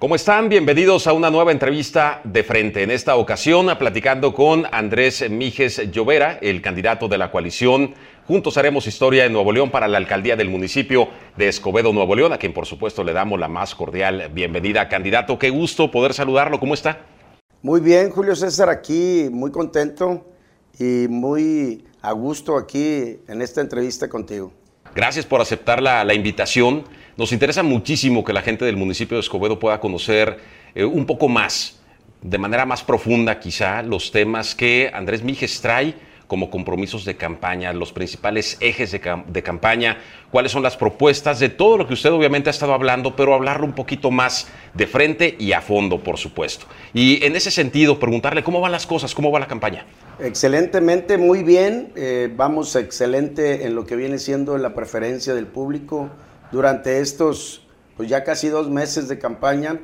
¿Cómo 0.00 0.14
están? 0.14 0.48
Bienvenidos 0.48 1.08
a 1.08 1.12
una 1.12 1.28
nueva 1.28 1.50
entrevista 1.50 2.20
de 2.22 2.44
frente. 2.44 2.84
En 2.84 2.92
esta 2.92 3.16
ocasión, 3.16 3.66
platicando 3.80 4.32
con 4.32 4.64
Andrés 4.70 5.28
Mijes 5.28 5.90
Llovera, 5.90 6.38
el 6.40 6.62
candidato 6.62 7.08
de 7.08 7.18
la 7.18 7.32
coalición. 7.32 7.94
Juntos 8.28 8.56
haremos 8.56 8.86
historia 8.86 9.24
en 9.24 9.32
Nuevo 9.32 9.50
León 9.50 9.72
para 9.72 9.88
la 9.88 9.98
alcaldía 9.98 10.36
del 10.36 10.50
municipio 10.50 11.08
de 11.36 11.48
Escobedo, 11.48 11.92
Nuevo 11.92 12.14
León, 12.14 12.32
a 12.32 12.38
quien 12.38 12.54
por 12.54 12.64
supuesto 12.64 13.02
le 13.02 13.12
damos 13.12 13.40
la 13.40 13.48
más 13.48 13.74
cordial 13.74 14.30
bienvenida. 14.32 14.88
Candidato, 14.88 15.36
qué 15.36 15.50
gusto 15.50 15.90
poder 15.90 16.14
saludarlo. 16.14 16.60
¿Cómo 16.60 16.74
está? 16.74 17.00
Muy 17.62 17.80
bien, 17.80 18.10
Julio 18.10 18.36
César, 18.36 18.68
aquí 18.68 19.28
muy 19.32 19.50
contento 19.50 20.28
y 20.78 21.08
muy 21.08 21.84
a 22.02 22.12
gusto 22.12 22.56
aquí 22.56 23.18
en 23.26 23.42
esta 23.42 23.62
entrevista 23.62 24.08
contigo. 24.08 24.52
Gracias 24.94 25.26
por 25.26 25.40
aceptar 25.40 25.82
la, 25.82 26.04
la 26.04 26.14
invitación. 26.14 26.84
Nos 27.18 27.32
interesa 27.32 27.64
muchísimo 27.64 28.22
que 28.22 28.32
la 28.32 28.42
gente 28.42 28.64
del 28.64 28.76
municipio 28.76 29.16
de 29.16 29.22
Escobedo 29.22 29.58
pueda 29.58 29.80
conocer 29.80 30.38
eh, 30.72 30.84
un 30.84 31.04
poco 31.04 31.28
más, 31.28 31.80
de 32.22 32.38
manera 32.38 32.64
más 32.64 32.84
profunda 32.84 33.40
quizá, 33.40 33.82
los 33.82 34.12
temas 34.12 34.54
que 34.54 34.88
Andrés 34.94 35.24
Mijes 35.24 35.60
trae 35.60 35.96
como 36.28 36.48
compromisos 36.48 37.04
de 37.04 37.16
campaña, 37.16 37.72
los 37.72 37.92
principales 37.92 38.56
ejes 38.60 38.92
de, 38.92 39.00
cam 39.00 39.24
de, 39.26 39.42
campaña, 39.42 39.98
cuáles 40.30 40.52
son 40.52 40.62
las 40.62 40.76
propuestas 40.76 41.40
de 41.40 41.48
todo 41.48 41.76
lo 41.76 41.88
que 41.88 41.94
usted 41.94 42.12
obviamente 42.12 42.50
ha 42.50 42.52
estado 42.52 42.72
hablando, 42.72 43.16
pero 43.16 43.34
hablarlo 43.34 43.66
un 43.66 43.72
poquito 43.72 44.12
más 44.12 44.46
de 44.74 44.86
frente 44.86 45.34
y 45.40 45.50
a 45.50 45.60
fondo, 45.60 45.98
por 45.98 46.18
supuesto. 46.18 46.66
Y 46.94 47.24
en 47.26 47.34
ese 47.34 47.50
sentido, 47.50 47.98
preguntarle 47.98 48.44
cómo 48.44 48.60
van 48.60 48.70
las 48.70 48.86
cosas, 48.86 49.12
cómo 49.12 49.32
va 49.32 49.40
la 49.40 49.48
campaña. 49.48 49.86
Excelentemente, 50.20 51.18
muy 51.18 51.42
bien, 51.42 51.90
eh, 51.96 52.32
vamos 52.36 52.76
excelente 52.76 53.66
en 53.66 53.74
lo 53.74 53.86
que 53.86 53.96
viene 53.96 54.20
siendo 54.20 54.56
la 54.56 54.72
preferencia 54.72 55.34
del 55.34 55.48
público 55.48 56.10
durante 56.50 57.00
estos 57.00 57.62
pues 57.96 58.08
ya 58.08 58.22
casi 58.22 58.48
dos 58.48 58.70
meses 58.70 59.08
de 59.08 59.18
campaña 59.18 59.80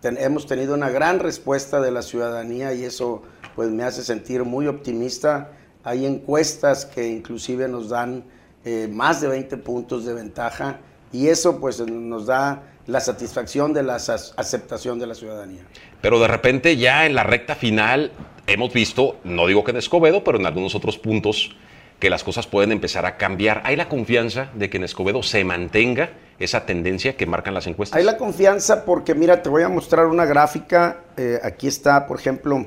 ten, 0.00 0.18
hemos 0.18 0.46
tenido 0.46 0.74
una 0.74 0.90
gran 0.90 1.18
respuesta 1.18 1.80
de 1.80 1.90
la 1.90 2.02
ciudadanía 2.02 2.74
y 2.74 2.84
eso 2.84 3.22
pues 3.56 3.70
me 3.70 3.84
hace 3.84 4.02
sentir 4.02 4.44
muy 4.44 4.66
optimista. 4.66 5.52
Hay 5.82 6.04
encuestas 6.04 6.84
que 6.84 7.08
inclusive 7.08 7.68
nos 7.68 7.88
dan 7.88 8.24
eh, 8.64 8.88
más 8.90 9.20
de 9.20 9.28
20 9.28 9.56
puntos 9.58 10.04
de 10.04 10.12
ventaja 10.12 10.80
y 11.10 11.28
eso 11.28 11.58
pues 11.58 11.80
nos 11.80 12.26
da 12.26 12.62
la 12.86 13.00
satisfacción 13.00 13.72
de 13.72 13.82
la 13.82 13.94
aceptación 13.96 14.98
de 14.98 15.06
la 15.06 15.14
ciudadanía. 15.14 15.62
Pero 16.02 16.20
de 16.20 16.28
repente 16.28 16.76
ya 16.76 17.06
en 17.06 17.14
la 17.14 17.22
recta 17.22 17.54
final 17.54 18.12
hemos 18.46 18.72
visto, 18.72 19.16
no 19.24 19.46
digo 19.46 19.64
que 19.64 19.70
en 19.70 19.78
Escobedo, 19.78 20.22
pero 20.22 20.38
en 20.38 20.44
algunos 20.44 20.74
otros 20.74 20.98
puntos, 20.98 21.56
que 22.04 22.10
las 22.10 22.22
cosas 22.22 22.46
pueden 22.46 22.70
empezar 22.70 23.06
a 23.06 23.16
cambiar. 23.16 23.62
¿Hay 23.64 23.76
la 23.76 23.88
confianza 23.88 24.50
de 24.52 24.68
que 24.68 24.76
en 24.76 24.84
Escobedo 24.84 25.22
se 25.22 25.42
mantenga 25.42 26.10
esa 26.38 26.66
tendencia 26.66 27.16
que 27.16 27.24
marcan 27.24 27.54
las 27.54 27.66
encuestas? 27.66 27.96
Hay 27.96 28.04
la 28.04 28.18
confianza 28.18 28.84
porque, 28.84 29.14
mira, 29.14 29.42
te 29.42 29.48
voy 29.48 29.62
a 29.62 29.70
mostrar 29.70 30.04
una 30.04 30.26
gráfica. 30.26 30.98
Eh, 31.16 31.40
aquí 31.42 31.66
está, 31.66 32.06
por 32.06 32.18
ejemplo, 32.18 32.66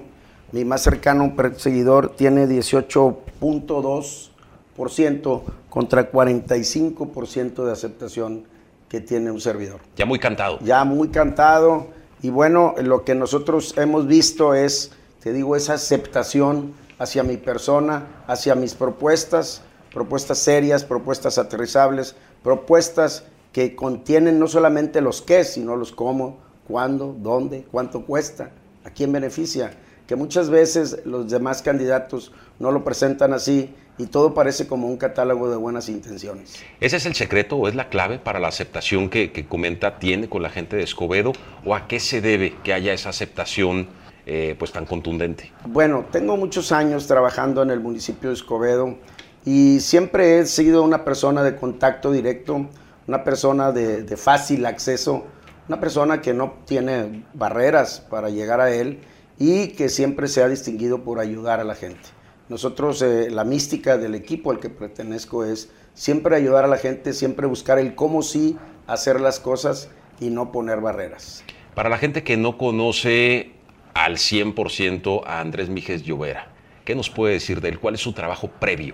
mi 0.52 0.66
más 0.66 0.82
cercano 0.82 1.36
seguidor 1.58 2.16
tiene 2.16 2.48
18.2% 2.48 5.42
contra 5.70 6.12
45% 6.12 7.64
de 7.64 7.72
aceptación 7.72 8.46
que 8.90 9.02
tiene 9.02 9.30
un 9.30 9.40
servidor. 9.40 9.82
Ya 9.98 10.08
muy 10.08 10.18
cantado. 10.18 10.58
Ya 10.64 10.84
muy 10.84 11.10
cantado. 11.10 11.90
Y 12.24 12.32
bueno, 12.32 12.74
lo 12.82 13.04
que 13.04 13.14
nosotros 13.14 13.78
hemos 13.78 14.08
visto 14.08 14.56
es, 14.56 14.94
te 15.22 15.32
digo, 15.32 15.56
esa 15.56 15.76
aceptación 15.76 16.74
hacia 17.00 17.24
mi 17.24 17.38
persona, 17.38 18.24
hacia 18.28 18.56
mis 18.56 18.74
propuestas, 18.74 19.62
propuestas 19.94 20.38
serias, 20.38 20.84
propuestas 20.84 21.38
aterrizables, 21.38 22.16
propuestas 22.44 23.24
que 23.52 23.76
contienen 23.76 24.40
no 24.40 24.48
solamente 24.48 25.02
los 25.02 25.22
qué, 25.22 25.44
sino 25.44 25.76
los 25.76 25.92
cómo, 25.92 26.38
cuándo, 26.68 27.16
dónde, 27.18 27.66
cuánto 27.72 28.06
cuesta, 28.06 28.52
a 28.84 28.90
quién 28.90 29.12
beneficia, 29.12 29.72
que 30.06 30.16
muchas 30.16 30.50
veces 30.50 31.00
los 31.06 31.30
demás 31.30 31.62
candidatos 31.62 32.32
no 32.60 32.72
lo 32.72 32.84
presentan 32.84 33.34
así 33.34 33.74
y 33.98 34.06
todo 34.08 34.34
parece 34.34 34.68
como 34.68 34.88
un 34.88 34.98
catálogo 34.98 35.50
de 35.50 35.58
buenas 35.58 35.90
intenciones. 35.90 36.64
¿Ese 36.80 36.98
es 36.98 37.06
el 37.06 37.16
secreto 37.16 37.58
o 37.58 37.68
es 37.68 37.76
la 37.76 37.90
clave 37.90 38.20
para 38.20 38.40
la 38.40 38.48
aceptación 38.48 39.10
que, 39.10 39.32
que 39.32 39.48
comenta 39.48 40.00
tiene 40.00 40.30
con 40.30 40.44
la 40.44 40.50
gente 40.50 40.76
de 40.76 40.84
Escobedo? 40.84 41.34
¿O 41.66 41.74
a 41.74 41.88
qué 41.88 42.00
se 42.00 42.22
debe 42.22 42.56
que 42.64 42.74
haya 42.74 42.94
esa 42.94 43.10
aceptación 43.10 43.90
eh, 44.30 44.56
pues 44.60 44.74
tan 44.74 44.86
contundente? 44.86 45.54
Bueno, 45.66 46.06
tengo 46.12 46.36
muchos 46.36 46.74
años 46.74 47.08
trabajando 47.08 47.64
en 47.64 47.72
el 47.72 47.80
municipio 47.80 48.30
de 48.30 48.36
Escobedo 48.36 48.98
y 49.46 49.80
siempre 49.80 50.40
he 50.40 50.46
sido 50.46 50.84
una 50.84 51.06
persona 51.06 51.44
de 51.44 51.56
contacto 51.56 52.12
directo, 52.12 52.68
una 53.08 53.24
persona 53.24 53.72
de, 53.72 54.04
de 54.04 54.18
fácil 54.18 54.66
acceso, 54.66 55.24
una 55.70 55.80
persona 55.80 56.22
que 56.22 56.34
no 56.34 56.56
tiene 56.66 57.24
barreras 57.34 58.02
para 58.02 58.30
llegar 58.30 58.60
a 58.60 58.70
él 58.70 59.00
y 59.40 59.70
que 59.70 59.88
siempre 59.88 60.28
se 60.28 60.44
ha 60.44 60.50
distinguido 60.50 61.06
por 61.06 61.20
ayudar 61.20 61.62
a 61.62 61.64
la 61.64 61.76
gente. 61.76 62.10
Nosotros, 62.50 63.02
eh, 63.02 63.30
la 63.30 63.44
mística 63.44 63.98
del 63.98 64.14
equipo 64.16 64.52
al 64.52 64.60
que 64.60 64.70
pertenezco 64.70 65.46
es 65.46 65.70
siempre 65.94 66.36
ayudar 66.36 66.66
a 66.66 66.68
la 66.68 66.78
gente, 66.78 67.14
siempre 67.14 67.48
buscar 67.48 67.80
el 67.80 67.96
cómo 67.96 68.24
sí 68.24 68.58
hacer 68.88 69.22
las 69.22 69.40
cosas 69.40 69.90
y 70.20 70.30
no 70.30 70.52
poner 70.52 70.80
barreras. 70.80 71.44
Para 71.76 71.90
la 71.90 71.98
gente 71.98 72.24
que 72.24 72.38
no 72.38 72.58
conoce 72.58 73.52
al 73.98 74.18
100% 74.18 75.24
a 75.26 75.40
Andrés 75.40 75.70
Mijes 75.70 76.04
Llovera, 76.04 76.50
¿qué 76.86 76.94
nos 76.94 77.10
puede 77.10 77.34
decir 77.34 77.62
de 77.62 77.70
él? 77.70 77.80
¿Cuál 77.80 77.96
es 77.96 78.02
su 78.02 78.14
trabajo 78.14 78.48
previo? 78.48 78.94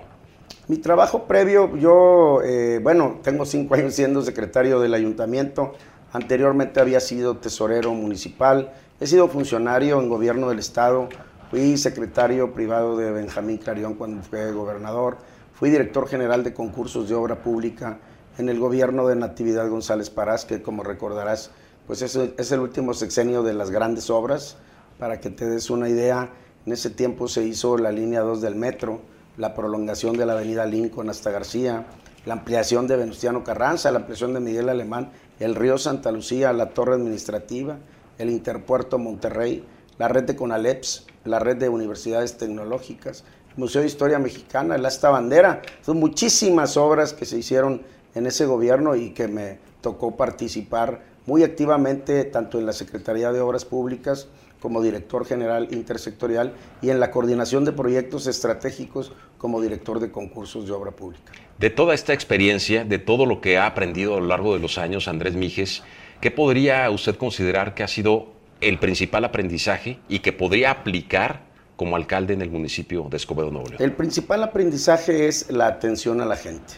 Mi 0.69 0.77
trabajo 0.77 1.25
previo, 1.25 1.75
yo, 1.75 2.39
eh, 2.41 2.79
bueno, 2.81 3.19
tengo 3.21 3.45
cinco 3.45 3.75
años 3.75 3.93
siendo 3.93 4.21
secretario 4.21 4.79
del 4.79 4.93
ayuntamiento, 4.93 5.73
anteriormente 6.13 6.79
había 6.79 7.01
sido 7.01 7.35
tesorero 7.35 7.93
municipal, 7.93 8.71
he 9.01 9.05
sido 9.05 9.27
funcionario 9.27 9.99
en 9.99 10.07
gobierno 10.07 10.47
del 10.47 10.59
estado, 10.59 11.09
fui 11.51 11.75
secretario 11.75 12.53
privado 12.53 12.95
de 12.95 13.11
Benjamín 13.11 13.57
Clarión 13.57 13.95
cuando 13.95 14.23
fue 14.23 14.53
gobernador, 14.53 15.17
fui 15.53 15.69
director 15.69 16.07
general 16.07 16.45
de 16.45 16.53
concursos 16.53 17.09
de 17.09 17.15
obra 17.15 17.43
pública 17.43 17.99
en 18.37 18.47
el 18.47 18.57
gobierno 18.57 19.05
de 19.05 19.17
Natividad 19.17 19.67
González 19.67 20.09
Parás, 20.09 20.45
que 20.45 20.61
como 20.61 20.81
recordarás, 20.81 21.51
pues 21.87 22.01
es, 22.01 22.15
es 22.15 22.51
el 22.53 22.61
último 22.61 22.93
sexenio 22.93 23.43
de 23.43 23.53
las 23.53 23.69
grandes 23.69 24.09
obras, 24.09 24.55
para 25.03 25.19
que 25.19 25.29
te 25.29 25.49
des 25.49 25.69
una 25.69 25.89
idea, 25.89 26.29
en 26.65 26.71
ese 26.71 26.89
tiempo 26.89 27.27
se 27.27 27.43
hizo 27.43 27.77
la 27.77 27.91
línea 27.91 28.21
2 28.21 28.39
del 28.39 28.55
metro, 28.55 29.01
la 29.35 29.53
prolongación 29.53 30.15
de 30.15 30.25
la 30.25 30.31
avenida 30.31 30.65
Lincoln 30.65 31.09
hasta 31.09 31.29
García, 31.29 31.85
la 32.25 32.35
ampliación 32.35 32.87
de 32.87 32.95
Venustiano 32.95 33.43
Carranza, 33.43 33.91
la 33.91 33.97
ampliación 33.97 34.33
de 34.33 34.39
Miguel 34.39 34.69
Alemán, 34.69 35.11
el 35.41 35.55
río 35.55 35.77
Santa 35.77 36.09
Lucía, 36.13 36.53
la 36.53 36.69
torre 36.69 36.93
administrativa, 36.93 37.79
el 38.17 38.29
interpuerto 38.29 38.97
Monterrey, 38.97 39.65
la 39.97 40.07
red 40.07 40.23
de 40.23 40.37
CONALEPS, 40.37 41.05
la 41.25 41.39
red 41.39 41.57
de 41.57 41.67
universidades 41.67 42.37
tecnológicas, 42.37 43.25
el 43.49 43.57
Museo 43.57 43.81
de 43.81 43.87
Historia 43.87 44.19
Mexicana, 44.19 44.75
el 44.75 44.85
Asta 44.85 45.09
Bandera. 45.09 45.63
Son 45.81 45.99
muchísimas 45.99 46.77
obras 46.77 47.11
que 47.11 47.25
se 47.25 47.37
hicieron 47.37 47.81
en 48.15 48.25
ese 48.25 48.45
gobierno 48.45 48.95
y 48.95 49.09
que 49.09 49.27
me 49.27 49.59
tocó 49.81 50.15
participar 50.15 51.01
muy 51.25 51.43
activamente 51.43 52.23
tanto 52.23 52.57
en 52.57 52.65
la 52.65 52.71
Secretaría 52.71 53.33
de 53.33 53.41
Obras 53.41 53.65
Públicas 53.65 54.29
como 54.63 54.81
director 54.81 55.25
general 55.25 55.67
intersectorial 55.71 56.53
y 56.81 56.89
en 56.89 57.01
la 57.01 57.11
coordinación 57.11 57.65
de 57.65 57.73
proyectos 57.73 58.27
estratégicos 58.27 59.11
como 59.37 59.61
director 59.61 59.99
de 59.99 60.09
concursos 60.09 60.65
de 60.65 60.71
obra 60.71 60.91
pública. 60.91 61.33
De 61.59 61.69
toda 61.69 61.93
esta 61.93 62.13
experiencia, 62.13 62.85
de 62.85 62.97
todo 62.97 63.25
lo 63.25 63.41
que 63.41 63.57
ha 63.57 63.65
aprendido 63.65 64.15
a 64.15 64.21
lo 64.21 64.27
largo 64.27 64.53
de 64.53 64.61
los 64.61 64.77
años, 64.77 65.09
Andrés 65.09 65.35
Mijes, 65.35 65.83
¿qué 66.21 66.31
podría 66.31 66.89
usted 66.91 67.17
considerar 67.17 67.73
que 67.73 67.83
ha 67.83 67.89
sido 67.89 68.27
el 68.61 68.79
principal 68.79 69.25
aprendizaje 69.25 69.99
y 70.07 70.19
que 70.19 70.31
podría 70.31 70.71
aplicar 70.71 71.41
como 71.75 71.97
alcalde 71.97 72.33
en 72.33 72.41
el 72.41 72.49
municipio 72.49 73.07
de 73.09 73.17
Escobedo 73.17 73.51
Nuevo? 73.51 73.67
El 73.79 73.91
principal 73.91 74.43
aprendizaje 74.43 75.27
es 75.27 75.51
la 75.51 75.67
atención 75.67 76.21
a 76.21 76.25
la 76.25 76.37
gente. 76.37 76.75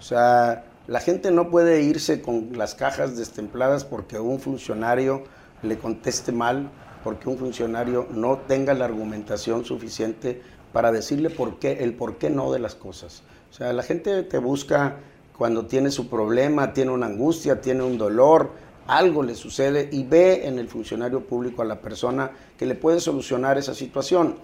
O 0.00 0.02
sea, 0.02 0.64
la 0.88 0.98
gente 0.98 1.30
no 1.30 1.50
puede 1.50 1.82
irse 1.82 2.20
con 2.20 2.58
las 2.58 2.74
cajas 2.74 3.16
destempladas 3.16 3.84
porque 3.84 4.18
un 4.18 4.40
funcionario 4.40 5.22
le 5.62 5.78
conteste 5.78 6.32
mal 6.32 6.70
porque 7.02 7.28
un 7.28 7.38
funcionario 7.38 8.06
no 8.10 8.38
tenga 8.46 8.74
la 8.74 8.84
argumentación 8.84 9.64
suficiente 9.64 10.40
para 10.72 10.92
decirle 10.92 11.30
por 11.30 11.58
qué, 11.58 11.84
el 11.84 11.94
por 11.94 12.16
qué 12.16 12.30
no 12.30 12.52
de 12.52 12.58
las 12.58 12.74
cosas. 12.74 13.22
O 13.50 13.54
sea, 13.54 13.72
la 13.72 13.82
gente 13.82 14.22
te 14.22 14.38
busca 14.38 14.96
cuando 15.36 15.66
tiene 15.66 15.90
su 15.90 16.08
problema, 16.08 16.72
tiene 16.72 16.90
una 16.90 17.06
angustia, 17.06 17.60
tiene 17.60 17.82
un 17.82 17.96
dolor, 17.96 18.50
algo 18.88 19.22
le 19.22 19.34
sucede 19.34 19.88
y 19.92 20.02
ve 20.02 20.46
en 20.46 20.58
el 20.58 20.68
funcionario 20.68 21.20
público 21.20 21.62
a 21.62 21.64
la 21.64 21.80
persona 21.80 22.32
que 22.58 22.66
le 22.66 22.74
puede 22.74 23.00
solucionar 23.00 23.58
esa 23.58 23.74
situación. 23.74 24.36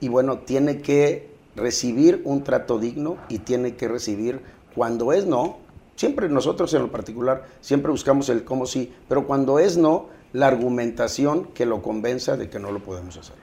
Y 0.00 0.08
bueno, 0.08 0.38
tiene 0.38 0.80
que 0.80 1.30
recibir 1.54 2.22
un 2.24 2.42
trato 2.44 2.78
digno 2.78 3.16
y 3.28 3.38
tiene 3.38 3.76
que 3.76 3.88
recibir 3.88 4.40
cuando 4.74 5.12
es 5.12 5.26
no. 5.26 5.58
Siempre 5.96 6.28
nosotros 6.28 6.72
en 6.74 6.82
lo 6.82 6.90
particular, 6.90 7.46
siempre 7.60 7.90
buscamos 7.90 8.28
el 8.28 8.44
cómo 8.44 8.66
sí, 8.66 8.92
pero 9.08 9.26
cuando 9.26 9.58
es 9.58 9.76
no, 9.76 10.08
la 10.32 10.46
argumentación 10.46 11.44
que 11.54 11.66
lo 11.66 11.82
convenza 11.82 12.36
de 12.36 12.48
que 12.48 12.58
no 12.58 12.72
lo 12.72 12.80
podemos 12.80 13.16
hacer. 13.16 13.36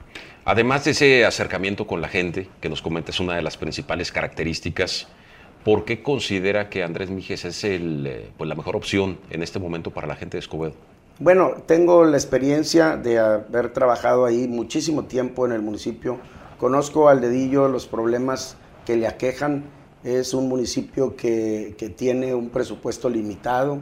Además 0.44 0.84
de 0.84 0.92
ese 0.92 1.24
acercamiento 1.24 1.86
con 1.86 2.00
la 2.00 2.08
gente, 2.08 2.48
que 2.60 2.68
nos 2.68 2.82
comenta 2.82 3.10
es 3.10 3.20
una 3.20 3.36
de 3.36 3.42
las 3.42 3.56
principales 3.56 4.10
características, 4.10 5.08
¿por 5.64 5.84
qué 5.84 6.02
considera 6.02 6.68
que 6.68 6.82
Andrés 6.82 7.10
Mijes 7.10 7.44
es 7.44 7.62
el, 7.64 8.32
pues, 8.36 8.48
la 8.48 8.54
mejor 8.54 8.76
opción 8.76 9.18
en 9.30 9.42
este 9.42 9.58
momento 9.58 9.90
para 9.90 10.06
la 10.06 10.16
gente 10.16 10.36
de 10.36 10.40
Escobedo? 10.40 10.74
Bueno, 11.18 11.56
tengo 11.66 12.04
la 12.06 12.16
experiencia 12.16 12.96
de 12.96 13.18
haber 13.18 13.74
trabajado 13.74 14.24
ahí 14.24 14.48
muchísimo 14.48 15.04
tiempo 15.04 15.44
en 15.44 15.52
el 15.52 15.60
municipio. 15.60 16.18
Conozco 16.58 17.10
al 17.10 17.20
dedillo 17.20 17.68
los 17.68 17.86
problemas 17.86 18.56
que 18.86 18.96
le 18.96 19.06
aquejan. 19.06 19.64
Es 20.02 20.32
un 20.32 20.48
municipio 20.48 21.14
que, 21.16 21.74
que 21.76 21.90
tiene 21.90 22.34
un 22.34 22.48
presupuesto 22.48 23.10
limitado. 23.10 23.80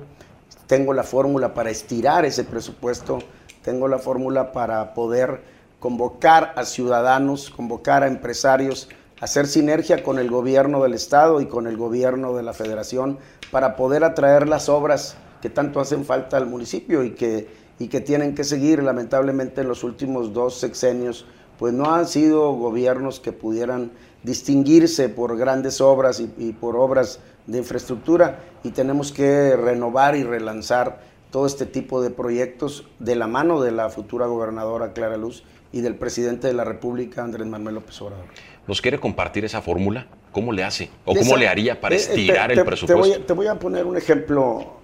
Tengo 0.68 0.92
la 0.92 1.02
fórmula 1.02 1.54
para 1.54 1.70
estirar 1.70 2.26
ese 2.26 2.44
presupuesto. 2.44 3.20
Tengo 3.64 3.88
la 3.88 3.98
fórmula 3.98 4.52
para 4.52 4.92
poder 4.92 5.40
convocar 5.80 6.52
a 6.56 6.64
ciudadanos, 6.66 7.48
convocar 7.48 8.02
a 8.02 8.06
empresarios, 8.06 8.90
hacer 9.18 9.46
sinergia 9.46 10.02
con 10.02 10.18
el 10.18 10.30
gobierno 10.30 10.82
del 10.82 10.92
Estado 10.92 11.40
y 11.40 11.46
con 11.46 11.66
el 11.66 11.78
gobierno 11.78 12.36
de 12.36 12.42
la 12.42 12.52
Federación 12.52 13.18
para 13.50 13.76
poder 13.76 14.04
atraer 14.04 14.46
las 14.46 14.68
obras 14.68 15.16
que 15.40 15.48
tanto 15.48 15.80
hacen 15.80 16.04
falta 16.04 16.36
al 16.36 16.44
municipio 16.44 17.02
y 17.02 17.12
que, 17.12 17.48
y 17.78 17.88
que 17.88 18.02
tienen 18.02 18.34
que 18.34 18.44
seguir. 18.44 18.82
Lamentablemente 18.82 19.62
en 19.62 19.68
los 19.68 19.84
últimos 19.84 20.34
dos 20.34 20.60
sexenios, 20.60 21.24
pues 21.58 21.72
no 21.72 21.94
han 21.94 22.06
sido 22.06 22.52
gobiernos 22.52 23.20
que 23.20 23.32
pudieran 23.32 23.90
distinguirse 24.22 25.08
por 25.08 25.38
grandes 25.38 25.80
obras 25.80 26.20
y, 26.20 26.30
y 26.36 26.52
por 26.52 26.76
obras 26.76 27.20
de 27.48 27.58
infraestructura 27.58 28.38
y 28.62 28.70
tenemos 28.70 29.10
que 29.10 29.56
renovar 29.56 30.14
y 30.14 30.22
relanzar 30.22 31.00
todo 31.30 31.46
este 31.46 31.66
tipo 31.66 32.00
de 32.00 32.10
proyectos 32.10 32.86
de 33.00 33.16
la 33.16 33.26
mano 33.26 33.60
de 33.60 33.72
la 33.72 33.90
futura 33.90 34.26
gobernadora 34.26 34.92
Clara 34.92 35.16
Luz 35.16 35.42
y 35.72 35.80
del 35.80 35.96
presidente 35.96 36.46
de 36.46 36.54
la 36.54 36.64
República, 36.64 37.24
Andrés 37.24 37.46
Manuel 37.46 37.76
López 37.76 38.00
Obrador. 38.00 38.26
¿Nos 38.66 38.80
quiere 38.80 39.00
compartir 39.00 39.44
esa 39.44 39.60
fórmula? 39.60 40.06
¿Cómo 40.32 40.52
le 40.52 40.62
hace? 40.62 40.90
¿O 41.04 41.14
cómo 41.14 41.36
le 41.36 41.48
haría 41.48 41.80
para 41.80 41.96
estirar 41.96 42.52
el 42.52 42.64
presupuesto? 42.64 43.20
Te 43.24 43.32
voy, 43.32 43.46
a, 43.46 43.58
poner 43.58 43.84
un 43.86 43.96
ejemplo, 43.96 44.74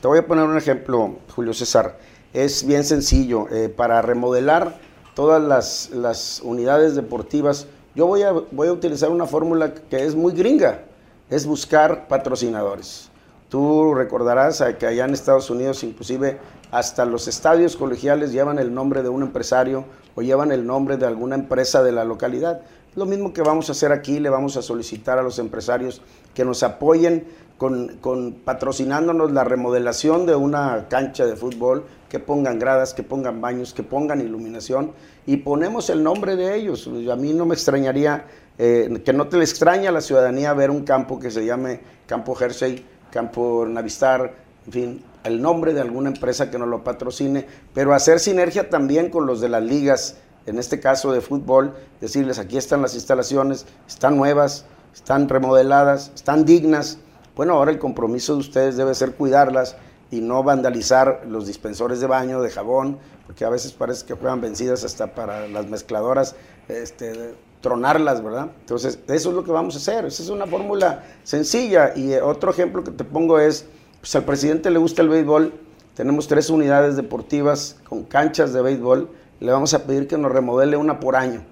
te 0.00 0.06
voy 0.06 0.18
a 0.18 0.26
poner 0.26 0.44
un 0.44 0.56
ejemplo, 0.56 1.16
Julio 1.34 1.52
César. 1.54 1.98
Es 2.32 2.66
bien 2.66 2.84
sencillo. 2.84 3.48
Eh, 3.50 3.68
para 3.68 4.02
remodelar 4.02 4.76
todas 5.14 5.42
las, 5.42 5.90
las, 5.90 6.40
unidades 6.44 6.94
deportivas, 6.94 7.66
yo 7.94 8.06
voy 8.06 8.22
a, 8.22 8.32
voy 8.32 8.68
a 8.68 8.72
utilizar 8.72 9.10
una 9.10 9.26
fórmula 9.26 9.74
que 9.74 10.04
es 10.04 10.14
muy 10.14 10.32
gringa, 10.32 10.84
es 11.30 11.46
buscar 11.46 12.08
patrocinadores. 12.08 13.08
Tú 13.48 13.94
recordarás 13.94 14.62
que 14.78 14.86
allá 14.86 15.04
en 15.04 15.14
Estados 15.14 15.50
Unidos 15.50 15.82
inclusive 15.82 16.38
hasta 16.70 17.04
los 17.04 17.26
estadios 17.26 17.76
colegiales 17.76 18.32
llevan 18.32 18.58
el 18.58 18.72
nombre 18.72 19.02
de 19.02 19.08
un 19.08 19.22
empresario 19.22 19.84
o 20.14 20.22
llevan 20.22 20.52
el 20.52 20.66
nombre 20.66 20.96
de 20.96 21.06
alguna 21.06 21.34
empresa 21.34 21.82
de 21.82 21.92
la 21.92 22.04
localidad. 22.04 22.60
Lo 22.94 23.06
mismo 23.06 23.32
que 23.32 23.42
vamos 23.42 23.68
a 23.68 23.72
hacer 23.72 23.92
aquí, 23.92 24.18
le 24.18 24.30
vamos 24.30 24.56
a 24.56 24.62
solicitar 24.62 25.18
a 25.18 25.22
los 25.22 25.38
empresarios 25.38 26.02
que 26.34 26.44
nos 26.44 26.62
apoyen 26.62 27.26
con, 27.60 28.36
patrocinándonos 28.44 29.32
la 29.32 29.44
remodelación 29.44 30.24
de 30.24 30.34
una 30.34 30.86
cancha 30.88 31.26
de 31.26 31.36
fútbol, 31.36 31.84
que 32.08 32.18
pongan 32.18 32.58
gradas, 32.58 32.94
que 32.94 33.02
pongan 33.02 33.40
baños, 33.40 33.74
que 33.74 33.82
pongan 33.82 34.20
iluminación 34.20 34.92
y 35.26 35.36
ponemos 35.38 35.90
el 35.90 36.02
nombre 36.02 36.36
de 36.36 36.56
ellos. 36.56 36.88
A 36.88 37.16
mí 37.16 37.34
no 37.34 37.44
me 37.44 37.54
extrañaría, 37.54 38.24
eh, 38.62 39.00
que 39.02 39.14
no 39.14 39.26
te 39.26 39.38
le 39.38 39.44
extraña 39.44 39.88
a 39.88 39.92
la 39.92 40.02
ciudadanía 40.02 40.52
ver 40.52 40.70
un 40.70 40.84
campo 40.84 41.18
que 41.18 41.30
se 41.30 41.46
llame 41.46 41.80
Campo 42.06 42.34
Jersey, 42.34 42.84
Campo 43.10 43.64
Navistar, 43.66 44.34
en 44.66 44.72
fin, 44.72 45.04
el 45.24 45.40
nombre 45.40 45.72
de 45.72 45.80
alguna 45.80 46.10
empresa 46.10 46.50
que 46.50 46.58
nos 46.58 46.68
lo 46.68 46.84
patrocine, 46.84 47.46
pero 47.72 47.94
hacer 47.94 48.20
sinergia 48.20 48.68
también 48.68 49.08
con 49.08 49.24
los 49.24 49.40
de 49.40 49.48
las 49.48 49.62
ligas, 49.62 50.16
en 50.44 50.58
este 50.58 50.78
caso 50.78 51.10
de 51.10 51.22
fútbol, 51.22 51.74
decirles 52.02 52.38
aquí 52.38 52.58
están 52.58 52.82
las 52.82 52.94
instalaciones, 52.94 53.64
están 53.88 54.18
nuevas, 54.18 54.66
están 54.94 55.30
remodeladas, 55.30 56.12
están 56.14 56.44
dignas. 56.44 56.98
Bueno, 57.36 57.54
ahora 57.54 57.70
el 57.70 57.78
compromiso 57.78 58.34
de 58.34 58.40
ustedes 58.40 58.76
debe 58.76 58.94
ser 58.94 59.14
cuidarlas 59.14 59.76
y 60.10 60.20
no 60.20 60.42
vandalizar 60.42 61.22
los 61.26 61.46
dispensores 61.46 62.00
de 62.00 62.08
baño, 62.08 62.42
de 62.42 62.50
jabón, 62.50 62.98
porque 63.26 63.46
a 63.46 63.48
veces 63.48 63.72
parece 63.72 64.04
que 64.04 64.12
juegan 64.12 64.42
vencidas 64.42 64.84
hasta 64.84 65.14
para 65.14 65.48
las 65.48 65.66
mezcladoras, 65.66 66.34
este, 66.68 67.34
tronarlas, 67.60 68.22
¿verdad? 68.22 68.50
Entonces, 68.60 68.98
eso 69.08 69.30
es 69.30 69.34
lo 69.34 69.44
que 69.44 69.52
vamos 69.52 69.74
a 69.74 69.78
hacer. 69.78 70.04
Esa 70.06 70.22
es 70.22 70.28
una 70.28 70.46
fórmula 70.46 71.04
sencilla. 71.24 71.92
Y 71.94 72.12
eh, 72.12 72.22
otro 72.22 72.50
ejemplo 72.50 72.82
que 72.82 72.90
te 72.90 73.04
pongo 73.04 73.38
es 73.38 73.66
pues 74.00 74.16
al 74.16 74.24
presidente 74.24 74.70
le 74.70 74.78
gusta 74.78 75.02
el 75.02 75.10
béisbol, 75.10 75.52
tenemos 75.94 76.26
tres 76.26 76.48
unidades 76.48 76.96
deportivas 76.96 77.76
con 77.86 78.04
canchas 78.04 78.54
de 78.54 78.62
béisbol, 78.62 79.10
le 79.40 79.52
vamos 79.52 79.74
a 79.74 79.84
pedir 79.84 80.08
que 80.08 80.16
nos 80.16 80.32
remodele 80.32 80.78
una 80.78 81.00
por 81.00 81.16
año. 81.16 81.42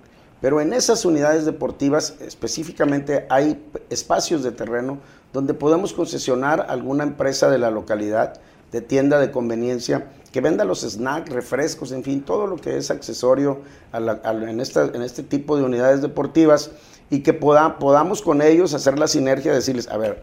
Pero 0.40 0.60
en 0.62 0.72
esas 0.72 1.04
unidades 1.04 1.44
deportivas 1.44 2.14
específicamente 2.20 3.26
hay 3.28 3.62
espacios 3.90 4.42
de 4.42 4.52
terreno 4.52 4.98
donde 5.34 5.52
podemos 5.52 5.92
concesionar 5.92 6.66
alguna 6.70 7.04
empresa 7.04 7.50
de 7.50 7.58
la 7.58 7.70
localidad, 7.70 8.40
de 8.72 8.80
tienda 8.80 9.18
de 9.18 9.30
conveniencia, 9.30 10.06
que 10.32 10.40
venda 10.40 10.64
los 10.64 10.80
snacks, 10.80 11.30
refrescos, 11.30 11.92
en 11.92 12.04
fin, 12.04 12.22
todo 12.22 12.46
lo 12.46 12.56
que 12.56 12.76
es 12.76 12.90
accesorio 12.90 13.60
en, 13.92 14.60
este 14.60 15.22
tipo 15.22 15.56
de 15.56 15.64
unidades 15.64 16.02
deportivas 16.02 16.70
y 17.10 17.20
que 17.22 17.32
podamos 17.32 18.22
con 18.22 18.42
ellos 18.42 18.74
hacer 18.74 18.98
la 18.98 19.08
sinergia, 19.08 19.52
decirles, 19.52 19.88
a 19.88 19.96
ver, 19.96 20.22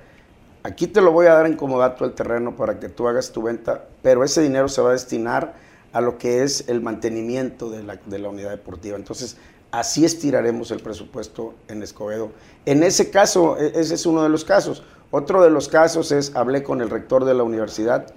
Aquí 0.66 0.88
te 0.88 1.00
lo 1.00 1.12
voy 1.12 1.28
a 1.28 1.36
dar 1.36 1.46
en 1.46 1.56
comodato 1.56 2.06
el 2.06 2.14
terreno 2.14 2.56
para 2.56 2.80
que 2.80 2.90
tú 2.90 3.08
hagas 3.08 3.32
tu 3.32 3.44
venta, 3.44 3.86
pero 4.02 4.24
ese 4.24 4.42
dinero 4.42 4.68
se 4.68 4.82
va 4.82 4.90
a 4.90 4.94
destinar 4.94 5.54
a 5.94 6.02
lo 6.02 6.18
que 6.18 6.42
es 6.42 6.68
el 6.68 6.82
mantenimiento 6.82 7.70
de 7.70 7.84
la, 7.84 8.00
de 8.04 8.18
la 8.18 8.30
unidad 8.30 8.50
deportiva. 8.50 8.98
Entonces, 8.98 9.38
así 9.70 10.06
estiraremos 10.06 10.72
el 10.72 10.80
presupuesto 10.80 11.54
en 11.68 11.84
Escobedo. 11.84 12.32
En 12.66 12.82
ese 12.82 13.12
caso, 13.12 13.60
e, 13.60 13.80
ese 13.80 13.94
es 13.94 14.08
uno 14.08 14.24
de 14.24 14.30
los 14.30 14.44
casos. 14.44 14.82
Otro 15.12 15.44
de 15.44 15.52
los 15.52 15.68
casos 15.68 16.12
es, 16.12 16.36
hablé 16.36 16.64
con 16.64 16.82
el 16.82 16.90
rector 16.90 17.26
de 17.26 17.36
la 17.36 17.44
universidad 17.44 18.08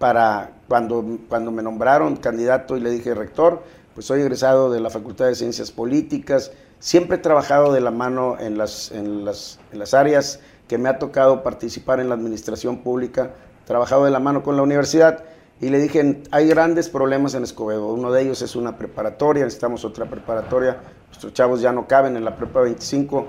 para 0.00 0.52
cuando, 0.66 1.04
cuando 1.28 1.50
me 1.50 1.62
nombraron 1.62 2.16
candidato 2.16 2.74
y 2.74 2.80
le 2.80 2.90
dije, 2.90 3.14
rector, 3.14 3.62
pues 3.92 4.06
soy 4.06 4.22
egresado 4.22 4.72
de 4.72 4.80
la 4.80 4.88
Facultad 4.88 5.26
de 5.26 5.34
Ciencias 5.34 5.70
Políticas, 5.70 6.52
siempre 6.78 7.18
he 7.18 7.20
trabajado 7.20 7.70
de 7.70 7.82
la 7.82 7.90
mano 7.90 8.38
en 8.40 8.56
las, 8.56 8.92
en 8.92 9.26
las, 9.26 9.60
en 9.72 9.78
las 9.78 9.92
áreas 9.92 10.40
que 10.68 10.78
me 10.78 10.88
ha 10.88 10.98
tocado 10.98 11.42
participar 11.42 12.00
en 12.00 12.08
la 12.08 12.14
administración 12.14 12.78
pública, 12.78 13.32
trabajado 13.66 14.06
de 14.06 14.10
la 14.10 14.20
mano 14.20 14.42
con 14.42 14.56
la 14.56 14.62
universidad 14.62 15.22
y 15.60 15.68
le 15.68 15.78
dije, 15.78 16.22
hay 16.30 16.48
grandes 16.48 16.88
problemas 16.88 17.34
en 17.34 17.42
Escobedo. 17.42 17.88
Uno 17.88 18.10
de 18.10 18.22
ellos 18.22 18.40
es 18.40 18.56
una 18.56 18.78
preparatoria, 18.78 19.44
necesitamos 19.44 19.84
otra 19.84 20.06
preparatoria. 20.06 20.78
Nuestros 21.08 21.34
chavos 21.34 21.60
ya 21.60 21.72
no 21.72 21.86
caben 21.86 22.16
en 22.16 22.24
la 22.24 22.36
prepa 22.36 22.60
25. 22.60 23.26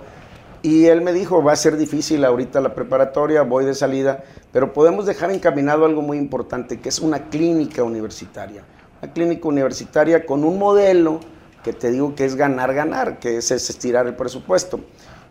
Y 0.64 0.86
él 0.86 1.02
me 1.02 1.12
dijo, 1.12 1.44
va 1.44 1.54
a 1.54 1.56
ser 1.56 1.76
difícil 1.76 2.24
ahorita 2.24 2.62
la 2.62 2.76
preparatoria, 2.76 3.42
voy 3.42 3.66
de 3.66 3.74
salida, 3.74 4.24
pero 4.52 4.74
podemos 4.74 5.08
dejar 5.08 5.32
encaminado 5.32 5.86
algo 5.86 6.04
muy 6.04 6.18
importante, 6.18 6.80
que 6.80 6.90
es 6.90 7.00
una 7.00 7.30
clínica 7.30 7.84
universitaria. 7.84 8.64
Una 9.02 9.12
clínica 9.12 9.48
universitaria 9.48 10.26
con 10.26 10.44
un 10.44 10.60
modelo 10.60 11.20
que 11.64 11.74
te 11.74 11.90
digo 11.90 12.14
que 12.14 12.26
es 12.26 12.36
ganar, 12.36 12.74
ganar, 12.76 13.20
que 13.20 13.38
es, 13.38 13.50
estirar 13.50 14.06
el 14.06 14.16
presupuesto. 14.16 14.80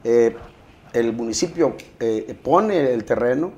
Eh, 0.02 0.36
el 0.92 1.12
municipio 1.12 1.76
eh, 2.00 2.36
pone 2.42 2.92
el 2.92 3.04
terreno, 3.04 3.52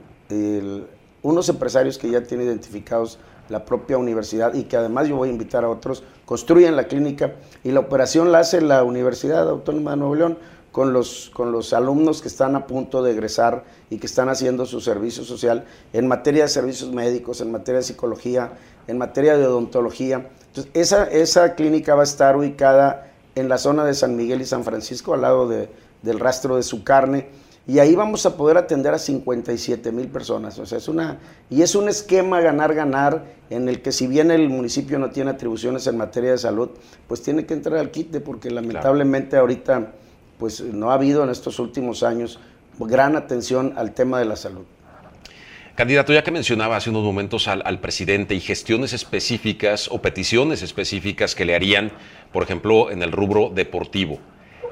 unos 1.22 1.48
empresarios 1.48 1.98
que 1.98 2.10
ya 2.10 2.22
tienen 2.22 2.46
identificados 2.46 3.18
la 3.48 3.64
propia 3.64 3.98
universidad 3.98 4.54
y 4.54 4.64
que 4.64 4.76
además 4.76 5.08
yo 5.08 5.16
voy 5.16 5.28
a 5.28 5.32
invitar 5.32 5.64
a 5.64 5.68
otros, 5.68 6.04
construyen 6.24 6.74
la 6.74 6.84
clínica 6.84 7.34
y 7.62 7.70
la 7.70 7.80
operación 7.80 8.32
la 8.32 8.40
hace 8.40 8.60
la 8.60 8.82
Universidad 8.82 9.48
Autónoma 9.48 9.92
de 9.92 9.96
Nuevo 9.98 10.14
León 10.14 10.38
con 10.72 10.94
los, 10.94 11.30
con 11.34 11.52
los 11.52 11.74
alumnos 11.74 12.22
que 12.22 12.28
están 12.28 12.56
a 12.56 12.66
punto 12.66 13.02
de 13.02 13.12
egresar 13.12 13.64
y 13.90 13.98
que 13.98 14.06
están 14.06 14.30
haciendo 14.30 14.64
su 14.64 14.80
servicio 14.80 15.22
social 15.22 15.66
en 15.92 16.08
materia 16.08 16.44
de 16.44 16.48
servicios 16.48 16.90
médicos, 16.92 17.42
en 17.42 17.52
materia 17.52 17.80
de 17.80 17.84
psicología, 17.84 18.52
en 18.86 18.96
materia 18.96 19.36
de 19.36 19.46
odontología. 19.46 20.30
Entonces, 20.46 20.72
esa, 20.74 21.04
esa 21.04 21.54
clínica 21.54 21.94
va 21.94 22.00
a 22.00 22.04
estar 22.04 22.36
ubicada 22.36 23.12
en 23.34 23.50
la 23.50 23.58
zona 23.58 23.84
de 23.84 23.94
San 23.94 24.16
Miguel 24.16 24.40
y 24.40 24.46
San 24.46 24.64
Francisco, 24.64 25.12
al 25.12 25.20
lado 25.20 25.46
de, 25.46 25.68
del 26.02 26.18
rastro 26.18 26.56
de 26.56 26.62
su 26.62 26.82
carne. 26.82 27.28
Y 27.66 27.78
ahí 27.78 27.94
vamos 27.94 28.26
a 28.26 28.36
poder 28.36 28.56
atender 28.56 28.92
a 28.92 28.98
57 28.98 29.92
mil 29.92 30.08
personas. 30.08 30.58
O 30.58 30.66
sea, 30.66 30.78
es 30.78 30.88
una, 30.88 31.20
y 31.48 31.62
es 31.62 31.74
un 31.74 31.88
esquema 31.88 32.40
ganar-ganar 32.40 33.24
en 33.50 33.68
el 33.68 33.82
que 33.82 33.92
si 33.92 34.06
bien 34.06 34.30
el 34.30 34.48
municipio 34.48 34.98
no 34.98 35.10
tiene 35.10 35.30
atribuciones 35.30 35.86
en 35.86 35.96
materia 35.98 36.32
de 36.32 36.38
salud, 36.38 36.70
pues 37.06 37.22
tiene 37.22 37.46
que 37.46 37.54
entrar 37.54 37.78
al 37.78 37.90
quite 37.90 38.20
porque 38.20 38.50
lamentablemente 38.50 39.36
ahorita 39.36 39.92
pues 40.42 40.60
no 40.60 40.90
ha 40.90 40.94
habido 40.94 41.22
en 41.22 41.30
estos 41.30 41.60
últimos 41.60 42.02
años 42.02 42.40
gran 42.80 43.14
atención 43.14 43.74
al 43.76 43.94
tema 43.94 44.18
de 44.18 44.24
la 44.24 44.34
salud. 44.34 44.64
Candidato, 45.76 46.12
ya 46.12 46.24
que 46.24 46.32
mencionaba 46.32 46.74
hace 46.74 46.90
unos 46.90 47.04
momentos 47.04 47.46
al, 47.46 47.62
al, 47.64 47.78
presidente 47.78 48.34
y 48.34 48.40
gestiones 48.40 48.92
específicas 48.92 49.86
o 49.88 50.02
peticiones 50.02 50.62
específicas 50.62 51.36
que 51.36 51.44
le 51.44 51.54
harían, 51.54 51.92
por 52.32 52.42
ejemplo, 52.42 52.90
en 52.90 53.04
el 53.04 53.12
rubro 53.12 53.52
deportivo. 53.54 54.18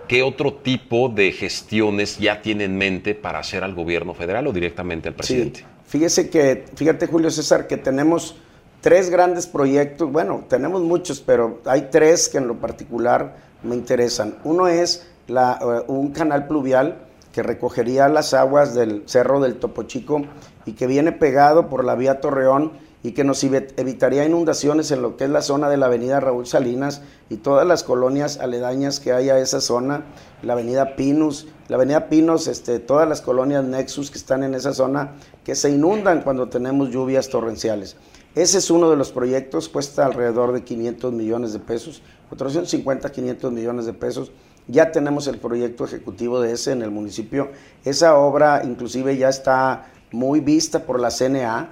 ¿qué 0.09 0.25
otro 0.25 0.55
tipo 0.55 1.09
de 1.09 1.31
gestiones 1.31 2.19
ya 2.19 2.43
tiene 2.43 2.65
en 2.65 2.77
mente 2.77 3.15
para 3.15 3.39
hacer 3.39 3.63
al 3.63 3.77
gobierno 3.77 4.13
federal 4.13 4.45
o 4.49 4.53
directamente 4.53 5.09
al 5.09 5.15
presidente? 5.15 5.65
Fíjese 5.87 6.29
que, 6.29 6.65
fíjate 6.75 7.07
Julio 7.07 7.31
César, 7.31 7.69
que 7.69 7.77
tenemos 7.77 8.35
tres 8.81 9.09
grandes 9.09 9.47
proyectos, 9.47 10.11
bueno, 10.11 10.47
tenemos 10.49 10.83
muchos, 10.83 11.21
pero 11.21 11.61
hay 11.65 11.91
tres 11.93 12.29
que 12.29 12.39
en 12.39 12.49
lo 12.49 12.57
particular 12.57 13.37
me 13.63 13.77
interesan. 13.77 14.35
Uno 14.43 14.67
es 14.67 15.10
eh, 15.31 15.85
un 15.89 16.11
canal 16.13 16.47
pluvial 16.47 16.99
que 17.33 17.43
recogería 17.43 18.09
las 18.09 18.35
aguas 18.35 18.75
del 18.75 19.05
Cerro 19.07 19.41
del 19.41 19.57
Topo 19.57 19.85
Chico 19.85 20.23
y 20.67 20.73
que 20.73 20.87
viene 20.87 21.13
pegado 21.13 21.69
por 21.69 21.85
la 21.85 21.95
vía 21.95 22.21
Torreón 22.21 22.73
y 23.03 23.13
que 23.13 23.25
nos 23.25 23.43
evitaría 23.43 24.27
inundaciones 24.27 24.91
en 24.91 25.01
lo 25.01 25.17
que 25.17 25.25
es 25.25 25.31
la 25.31 25.41
zona 25.41 25.71
de 25.71 25.79
la 25.79 25.87
avenida 25.87 26.21
Raúl 26.21 26.47
Salinas 26.47 27.01
y 27.31 27.37
todas 27.37 27.67
las 27.67 27.83
colonias 27.83 28.39
aledañas 28.39 29.01
que 29.01 29.13
hay 29.13 29.31
a 29.31 29.39
esa 29.39 29.61
zona, 29.63 30.05
la 30.43 30.53
avenida 30.53 30.97
Pinus, 30.97 31.49
la 31.69 31.77
avenida 31.77 32.09
Pinos, 32.09 32.47
este, 32.47 32.79
todas 32.79 33.09
las 33.09 33.23
colonias 33.23 33.65
Nexus 33.65 34.11
que 34.11 34.19
están 34.19 34.43
en 34.43 34.55
esa 34.55 34.75
zona, 34.75 35.13
que 35.45 35.55
se 35.55 35.71
inundan 35.71 36.21
cuando 36.23 36.49
tenemos 36.49 36.91
lluvias 36.91 37.31
torrenciales. 37.31 37.97
Ese 38.35 38.59
es 38.59 38.71
uno 38.71 38.91
de 38.91 38.97
los 38.97 39.13
proyectos, 39.13 39.69
cuesta 39.69 40.05
alrededor 40.05 40.53
de 40.53 40.63
500 40.63 41.13
millones 41.13 41.53
de 41.53 41.59
pesos, 41.59 42.03
450, 42.29 43.11
500 43.11 43.53
millones 43.53 43.87
de 43.87 43.93
pesos. 43.93 44.31
Ya 44.71 44.93
tenemos 44.93 45.27
el 45.27 45.39
proyecto 45.39 45.85
ejecutivo 45.85 46.41
de 46.41 46.53
ese 46.53 46.73
en 46.73 46.83
el 46.83 46.91
municipio. 46.91 47.51
Esa 47.85 48.17
obra 48.17 48.63
inclusive 48.65 49.17
ya 49.17 49.29
está 49.29 49.87
muy 50.13 50.41
vista 50.41 50.85
por 50.85 51.01
la 51.01 51.11
CNA 51.11 51.71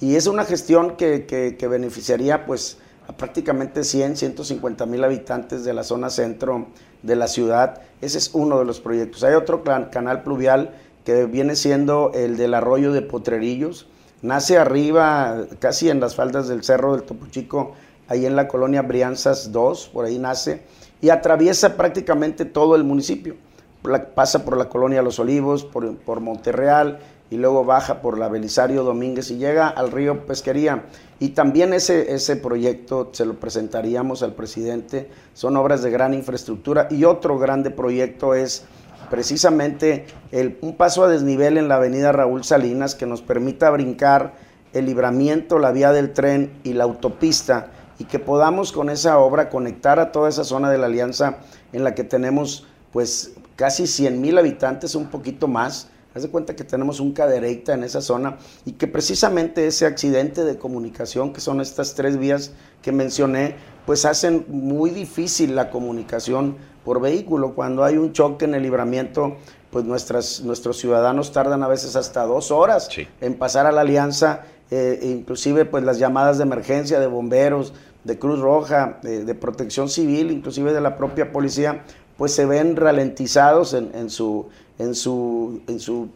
y 0.00 0.16
es 0.16 0.26
una 0.26 0.44
gestión 0.44 0.96
que, 0.96 1.26
que, 1.26 1.68
beneficiaría 1.68 2.46
pues 2.46 2.78
a 3.08 3.12
prácticamente 3.16 3.84
100, 3.84 4.16
150 4.16 4.86
mil 4.86 5.02
habitantes 5.02 5.64
de 5.64 5.74
la 5.74 5.82
zona 5.82 6.10
centro 6.10 6.68
de 7.02 7.16
la 7.16 7.26
ciudad. 7.28 7.82
Ese 8.00 8.18
es 8.18 8.30
uno 8.34 8.58
de 8.58 8.64
los 8.64 8.80
proyectos. 8.80 9.24
Hay 9.24 9.34
otro 9.34 9.62
canal 9.64 10.22
pluvial 10.22 10.74
que 11.04 11.24
viene 11.24 11.56
siendo 11.56 12.12
el 12.14 12.36
del 12.36 12.54
arroyo 12.54 12.92
de 12.92 13.02
Potrerillos 13.02 13.86
Nace 14.20 14.58
arriba, 14.58 15.46
casi 15.60 15.90
en 15.90 16.00
las 16.00 16.16
faldas 16.16 16.48
del 16.48 16.64
Cerro 16.64 16.96
del 16.96 17.04
Topo 17.04 17.28
Chico, 17.28 17.74
ahí 18.08 18.26
en 18.26 18.34
la 18.34 18.48
colonia 18.48 18.82
Brianzas 18.82 19.52
2, 19.52 19.90
por 19.92 20.06
ahí 20.06 20.18
nace, 20.18 20.62
y 21.00 21.10
atraviesa 21.10 21.76
prácticamente 21.76 22.44
todo 22.44 22.76
el 22.76 22.84
municipio. 22.84 23.36
pasa 24.14 24.44
por 24.44 24.56
la 24.56 24.68
colonia 24.68 25.02
Los 25.02 25.18
Olivos, 25.18 25.64
por, 25.64 25.96
por 25.98 26.20
Monterreal, 26.20 26.98
y 27.30 27.36
luego 27.36 27.64
baja 27.64 28.00
por 28.00 28.18
la 28.18 28.28
Belisario 28.28 28.84
Domínguez 28.84 29.30
y 29.30 29.36
llega 29.36 29.68
al 29.68 29.92
río 29.92 30.24
Pesquería. 30.26 30.84
Y 31.20 31.30
también 31.30 31.74
ese, 31.74 32.14
ese 32.14 32.36
proyecto 32.36 33.10
se 33.12 33.26
lo 33.26 33.34
presentaríamos 33.34 34.22
al 34.22 34.32
presidente. 34.32 35.10
Son 35.34 35.56
obras 35.56 35.82
de 35.82 35.90
gran 35.90 36.14
infraestructura. 36.14 36.88
Y 36.90 37.04
otro 37.04 37.38
grande 37.38 37.70
proyecto 37.70 38.34
es 38.34 38.64
precisamente 39.10 40.06
el, 40.32 40.58
un 40.62 40.76
paso 40.76 41.04
a 41.04 41.08
desnivel 41.08 41.58
en 41.58 41.68
la 41.68 41.76
avenida 41.76 42.12
Raúl 42.12 42.44
Salinas 42.44 42.94
que 42.94 43.06
nos 43.06 43.20
permita 43.20 43.70
brincar 43.70 44.34
el 44.72 44.86
libramiento, 44.86 45.58
la 45.58 45.72
vía 45.72 45.92
del 45.92 46.12
tren 46.12 46.52
y 46.62 46.74
la 46.74 46.84
autopista 46.84 47.72
y 47.98 48.04
que 48.04 48.18
podamos 48.18 48.72
con 48.72 48.90
esa 48.90 49.18
obra 49.18 49.50
conectar 49.50 49.98
a 50.00 50.12
toda 50.12 50.28
esa 50.28 50.44
zona 50.44 50.70
de 50.70 50.78
la 50.78 50.86
alianza 50.86 51.38
en 51.72 51.84
la 51.84 51.94
que 51.94 52.04
tenemos 52.04 52.66
pues 52.92 53.32
casi 53.56 53.86
100 53.86 54.20
mil 54.20 54.38
habitantes, 54.38 54.94
un 54.94 55.08
poquito 55.08 55.48
más. 55.48 55.88
Haz 56.14 56.22
de 56.22 56.30
cuenta 56.30 56.56
que 56.56 56.64
tenemos 56.64 57.00
un 57.00 57.12
cadereita 57.12 57.74
en 57.74 57.84
esa 57.84 58.00
zona 58.00 58.38
y 58.64 58.72
que 58.72 58.86
precisamente 58.86 59.66
ese 59.66 59.84
accidente 59.84 60.44
de 60.44 60.58
comunicación, 60.58 61.32
que 61.32 61.40
son 61.40 61.60
estas 61.60 61.94
tres 61.94 62.18
vías 62.18 62.52
que 62.82 62.92
mencioné, 62.92 63.56
pues 63.84 64.04
hacen 64.04 64.46
muy 64.48 64.90
difícil 64.90 65.54
la 65.54 65.70
comunicación 65.70 66.56
por 66.84 67.00
vehículo. 67.00 67.54
Cuando 67.54 67.84
hay 67.84 67.98
un 67.98 68.12
choque 68.12 68.46
en 68.46 68.54
el 68.54 68.62
libramiento, 68.62 69.36
pues 69.70 69.84
nuestras, 69.84 70.40
nuestros 70.40 70.78
ciudadanos 70.78 71.32
tardan 71.32 71.62
a 71.62 71.68
veces 71.68 71.94
hasta 71.94 72.24
dos 72.24 72.50
horas 72.50 72.88
en 73.20 73.34
pasar 73.34 73.66
a 73.66 73.72
la 73.72 73.82
alianza, 73.82 74.44
eh, 74.70 75.00
inclusive 75.02 75.64
pues 75.64 75.84
las 75.84 75.98
llamadas 75.98 76.38
de 76.38 76.44
emergencia 76.44 77.00
de 77.00 77.06
bomberos, 77.06 77.72
de 78.04 78.18
Cruz 78.18 78.40
Roja, 78.40 78.98
de, 79.02 79.34
protección 79.34 79.88
civil, 79.88 80.30
inclusive 80.30 80.72
de 80.72 80.80
la 80.80 80.96
propia 80.96 81.32
policía, 81.32 81.84
pues 82.16 82.32
se 82.32 82.46
ven 82.46 82.76
ralentizados 82.76 83.74
en, 83.74 84.10
su, 84.10 84.48
en, 84.78 84.94
su, 84.94 85.60
en, 85.66 85.80
su 85.80 86.08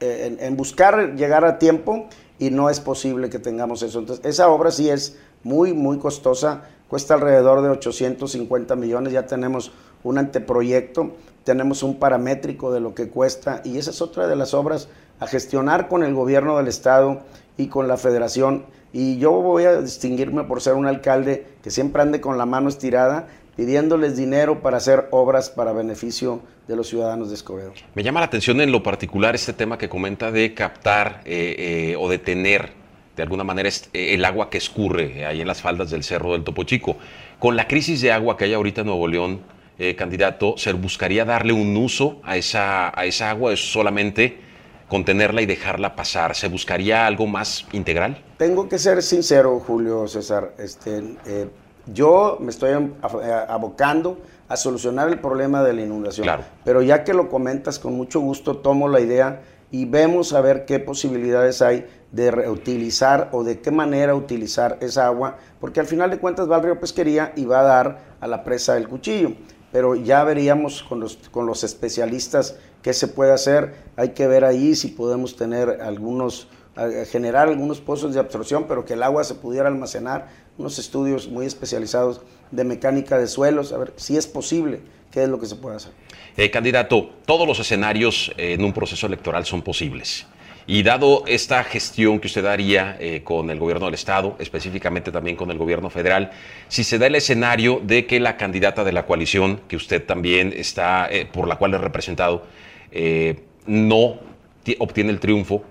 eh, 0.00 0.36
en, 0.40 0.56
buscar 0.56 1.14
llegar 1.16 1.44
a 1.44 1.58
tiempo 1.58 2.06
y 2.38 2.50
no 2.50 2.70
es 2.70 2.80
posible 2.80 3.30
que 3.30 3.38
tengamos 3.38 3.82
eso. 3.82 3.98
Entonces, 3.98 4.24
esa 4.26 4.48
obra 4.48 4.70
sí 4.70 4.90
es 4.90 5.16
muy, 5.42 5.72
muy 5.72 5.98
costosa, 5.98 6.62
cuesta 6.88 7.14
alrededor 7.14 7.62
de 7.62 7.70
850 7.70 8.76
millones, 8.76 9.12
ya 9.12 9.26
tenemos 9.26 9.72
un 10.04 10.18
anteproyecto, 10.18 11.12
tenemos 11.44 11.82
un 11.82 11.98
paramétrico 11.98 12.72
de 12.72 12.80
lo 12.80 12.94
que 12.94 13.08
cuesta 13.08 13.62
y 13.64 13.78
esa 13.78 13.90
es 13.90 14.02
otra 14.02 14.26
de 14.26 14.36
las 14.36 14.54
obras 14.54 14.88
a 15.22 15.26
gestionar 15.28 15.86
con 15.86 16.02
el 16.02 16.14
gobierno 16.14 16.56
del 16.56 16.66
estado 16.66 17.22
y 17.56 17.68
con 17.68 17.86
la 17.86 17.96
federación. 17.96 18.64
Y 18.92 19.18
yo 19.18 19.30
voy 19.30 19.64
a 19.64 19.80
distinguirme 19.80 20.42
por 20.42 20.60
ser 20.60 20.74
un 20.74 20.86
alcalde 20.86 21.46
que 21.62 21.70
siempre 21.70 22.02
ande 22.02 22.20
con 22.20 22.38
la 22.38 22.44
mano 22.44 22.68
estirada 22.68 23.28
pidiéndoles 23.56 24.16
dinero 24.16 24.62
para 24.62 24.78
hacer 24.78 25.08
obras 25.10 25.48
para 25.50 25.72
beneficio 25.72 26.40
de 26.66 26.74
los 26.74 26.88
ciudadanos 26.88 27.28
de 27.28 27.36
Escobedo. 27.36 27.72
Me 27.94 28.02
llama 28.02 28.18
la 28.18 28.26
atención 28.26 28.60
en 28.60 28.72
lo 28.72 28.82
particular 28.82 29.34
este 29.34 29.52
tema 29.52 29.78
que 29.78 29.88
comenta 29.88 30.32
de 30.32 30.54
captar 30.54 31.20
eh, 31.24 31.54
eh, 31.92 31.96
o 31.98 32.08
detener 32.08 32.70
de 33.14 33.22
alguna 33.22 33.44
manera 33.44 33.68
eh, 33.68 34.14
el 34.14 34.24
agua 34.24 34.50
que 34.50 34.58
escurre 34.58 35.24
ahí 35.26 35.40
en 35.40 35.46
las 35.46 35.60
faldas 35.60 35.90
del 35.90 36.02
Cerro 36.02 36.32
del 36.32 36.42
Topo 36.42 36.64
Chico. 36.64 36.96
Con 37.38 37.54
la 37.54 37.68
crisis 37.68 38.00
de 38.00 38.10
agua 38.10 38.36
que 38.36 38.46
hay 38.46 38.54
ahorita 38.54 38.80
en 38.80 38.88
Nuevo 38.88 39.06
León, 39.06 39.40
candidato, 39.96 40.54
¿se 40.58 40.72
buscaría 40.74 41.24
darle 41.24 41.52
un 41.52 41.76
uso 41.76 42.20
a 42.22 42.36
esa, 42.36 42.96
a 42.96 43.04
esa 43.04 43.30
agua? 43.30 43.52
¿Es 43.52 43.72
solamente 43.72 44.38
contenerla 44.92 45.40
y 45.40 45.46
dejarla 45.46 45.96
pasar? 45.96 46.36
¿Se 46.36 46.48
buscaría 46.48 47.06
algo 47.06 47.26
más 47.26 47.64
integral? 47.72 48.22
Tengo 48.36 48.68
que 48.68 48.78
ser 48.78 49.02
sincero, 49.02 49.58
Julio 49.58 50.06
César. 50.06 50.52
Este, 50.58 51.16
eh, 51.24 51.48
yo 51.86 52.36
me 52.40 52.50
estoy 52.50 52.72
abocando 53.48 54.18
a 54.48 54.56
solucionar 54.58 55.08
el 55.08 55.18
problema 55.18 55.62
de 55.62 55.72
la 55.72 55.80
inundación. 55.80 56.24
Claro. 56.24 56.44
Pero 56.62 56.82
ya 56.82 57.04
que 57.04 57.14
lo 57.14 57.30
comentas, 57.30 57.78
con 57.78 57.94
mucho 57.94 58.20
gusto 58.20 58.58
tomo 58.58 58.86
la 58.86 59.00
idea 59.00 59.40
y 59.70 59.86
vemos 59.86 60.34
a 60.34 60.42
ver 60.42 60.66
qué 60.66 60.78
posibilidades 60.78 61.62
hay 61.62 61.86
de 62.10 62.30
reutilizar 62.30 63.30
o 63.32 63.44
de 63.44 63.60
qué 63.60 63.70
manera 63.70 64.14
utilizar 64.14 64.76
esa 64.82 65.06
agua, 65.06 65.38
porque 65.58 65.80
al 65.80 65.86
final 65.86 66.10
de 66.10 66.18
cuentas 66.18 66.50
va 66.50 66.56
al 66.56 66.64
río 66.64 66.78
Pesquería 66.78 67.32
y 67.34 67.46
va 67.46 67.60
a 67.60 67.62
dar 67.62 67.98
a 68.20 68.26
la 68.26 68.44
presa 68.44 68.74
del 68.74 68.88
cuchillo 68.88 69.32
pero 69.72 69.94
ya 69.94 70.22
veríamos 70.22 70.82
con 70.82 71.00
los, 71.00 71.16
con 71.30 71.46
los 71.46 71.64
especialistas 71.64 72.56
qué 72.82 72.92
se 72.92 73.08
puede 73.08 73.32
hacer. 73.32 73.74
Hay 73.96 74.10
que 74.10 74.26
ver 74.26 74.44
ahí 74.44 74.74
si 74.74 74.88
podemos 74.88 75.36
tener 75.36 75.80
algunos, 75.80 76.48
generar 77.10 77.48
algunos 77.48 77.80
pozos 77.80 78.14
de 78.14 78.20
absorción, 78.20 78.66
pero 78.68 78.84
que 78.84 78.94
el 78.94 79.02
agua 79.02 79.24
se 79.24 79.34
pudiera 79.34 79.68
almacenar, 79.68 80.28
unos 80.58 80.78
estudios 80.78 81.28
muy 81.28 81.46
especializados 81.46 82.20
de 82.50 82.64
mecánica 82.64 83.18
de 83.18 83.26
suelos, 83.26 83.72
a 83.72 83.78
ver 83.78 83.94
si 83.96 84.16
es 84.16 84.26
posible, 84.26 84.80
qué 85.10 85.22
es 85.22 85.28
lo 85.28 85.40
que 85.40 85.46
se 85.46 85.56
puede 85.56 85.76
hacer. 85.76 85.92
Eh, 86.36 86.50
candidato, 86.50 87.10
todos 87.24 87.46
los 87.46 87.58
escenarios 87.58 88.32
en 88.36 88.64
un 88.64 88.72
proceso 88.72 89.06
electoral 89.06 89.46
son 89.46 89.62
posibles. 89.62 90.26
Y 90.66 90.84
dado 90.84 91.24
esta 91.26 91.64
gestión 91.64 92.20
que 92.20 92.28
usted 92.28 92.46
haría 92.46 92.96
eh, 93.00 93.22
con 93.24 93.50
el 93.50 93.58
gobierno 93.58 93.86
del 93.86 93.94
Estado, 93.94 94.36
específicamente 94.38 95.10
también 95.10 95.36
con 95.36 95.50
el 95.50 95.58
gobierno 95.58 95.90
federal, 95.90 96.30
si 96.68 96.84
se 96.84 96.98
da 96.98 97.08
el 97.08 97.16
escenario 97.16 97.80
de 97.82 98.06
que 98.06 98.20
la 98.20 98.36
candidata 98.36 98.84
de 98.84 98.92
la 98.92 99.04
coalición, 99.04 99.60
que 99.66 99.74
usted 99.74 100.04
también 100.04 100.52
está, 100.56 101.08
eh, 101.10 101.26
por 101.26 101.48
la 101.48 101.56
cual 101.56 101.74
es 101.74 101.80
representado, 101.80 102.46
eh, 102.92 103.44
no 103.66 104.20
obtiene 104.78 105.10
el 105.10 105.20
triunfo 105.20 105.64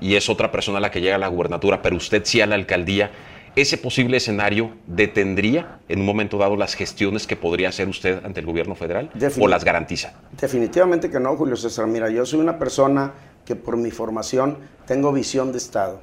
y 0.00 0.14
es 0.14 0.28
otra 0.28 0.50
persona 0.50 0.80
la 0.80 0.90
que 0.90 1.00
llega 1.00 1.16
a 1.16 1.18
la 1.18 1.28
gubernatura, 1.28 1.82
pero 1.82 1.96
usted 1.96 2.22
sí 2.24 2.40
a 2.40 2.46
la 2.46 2.54
alcaldía, 2.54 3.10
¿ese 3.56 3.76
posible 3.76 4.16
escenario 4.16 4.72
detendría 4.86 5.80
en 5.88 6.00
un 6.00 6.06
momento 6.06 6.38
dado 6.38 6.56
las 6.56 6.74
gestiones 6.74 7.26
que 7.26 7.36
podría 7.36 7.68
hacer 7.68 7.88
usted 7.88 8.24
ante 8.24 8.40
el 8.40 8.46
gobierno 8.46 8.74
federal 8.74 9.10
o 9.38 9.48
las 9.48 9.64
garantiza? 9.64 10.14
Definitivamente 10.40 11.10
que 11.10 11.20
no, 11.20 11.36
Julio 11.36 11.56
César. 11.56 11.86
Mira, 11.86 12.08
yo 12.10 12.24
soy 12.24 12.40
una 12.40 12.58
persona 12.58 13.12
que 13.44 13.56
por 13.56 13.76
mi 13.76 13.90
formación 13.90 14.58
tengo 14.86 15.12
visión 15.12 15.52
de 15.52 15.58
Estado. 15.58 16.00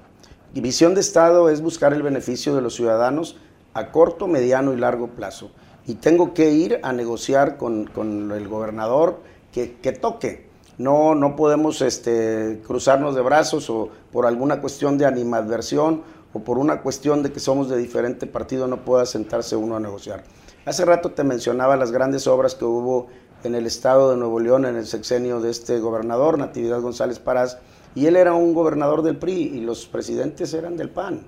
Y 0.54 0.62
visión 0.62 0.96
de 0.96 1.02
Estado 1.02 1.50
es 1.50 1.62
buscar 1.62 1.94
el 1.94 2.04
beneficio 2.04 2.56
de 2.56 2.62
los 2.62 2.76
ciudadanos 2.76 3.38
a 3.74 3.92
corto, 3.92 4.28
mediano 4.28 4.74
y 4.74 4.78
largo 4.78 5.10
plazo. 5.10 5.52
Y 5.86 5.96
tengo 5.96 6.34
que 6.34 6.52
ir 6.52 6.80
a 6.84 6.92
negociar 6.94 7.58
con, 7.58 7.90
el 8.36 8.48
gobernador 8.48 9.22
que, 9.54 9.68
toque. 9.94 10.47
No, 10.78 11.16
no 11.16 11.36
podemos 11.36 11.82
este, 11.82 12.62
cruzarnos 12.66 13.16
de 13.16 13.22
brazos 13.22 13.70
o 13.70 13.90
por 14.12 14.26
alguna 14.26 14.62
cuestión 14.62 14.98
de 14.98 15.06
animadversión 15.06 16.04
o 16.34 16.40
por 16.40 16.60
una 16.60 16.82
cuestión 16.82 17.24
de 17.24 17.32
que 17.32 17.40
somos 17.40 17.70
de 17.70 17.78
diferente 17.78 18.28
partido 18.28 18.68
no 18.68 18.86
pueda 18.86 19.06
sentarse 19.06 19.56
uno 19.56 19.76
a 19.76 19.80
negociar. 19.80 20.24
Hace 20.66 20.86
rato 20.86 21.12
te 21.12 21.24
mencionaba 21.24 21.78
las 21.78 21.92
grandes 21.92 22.28
obras 22.28 22.54
que 22.54 22.66
hubo 22.66 23.08
en 23.44 23.56
el 23.56 23.66
estado 23.66 24.12
de 24.12 24.18
Nuevo 24.18 24.40
León 24.40 24.66
en 24.66 24.76
el 24.76 24.86
sexenio 24.86 25.40
de 25.40 25.50
este 25.50 25.80
gobernador, 25.80 26.38
Natividad 26.38 26.82
González 26.82 27.20
Parás, 27.20 27.58
y 27.96 28.06
él 28.06 28.16
era 28.16 28.34
un 28.34 28.54
gobernador 28.54 29.02
del 29.02 29.18
PRI 29.18 29.34
y 29.56 29.62
los 29.62 29.88
presidentes 29.88 30.54
eran 30.54 30.78
del 30.78 30.90
PAN. 30.90 31.22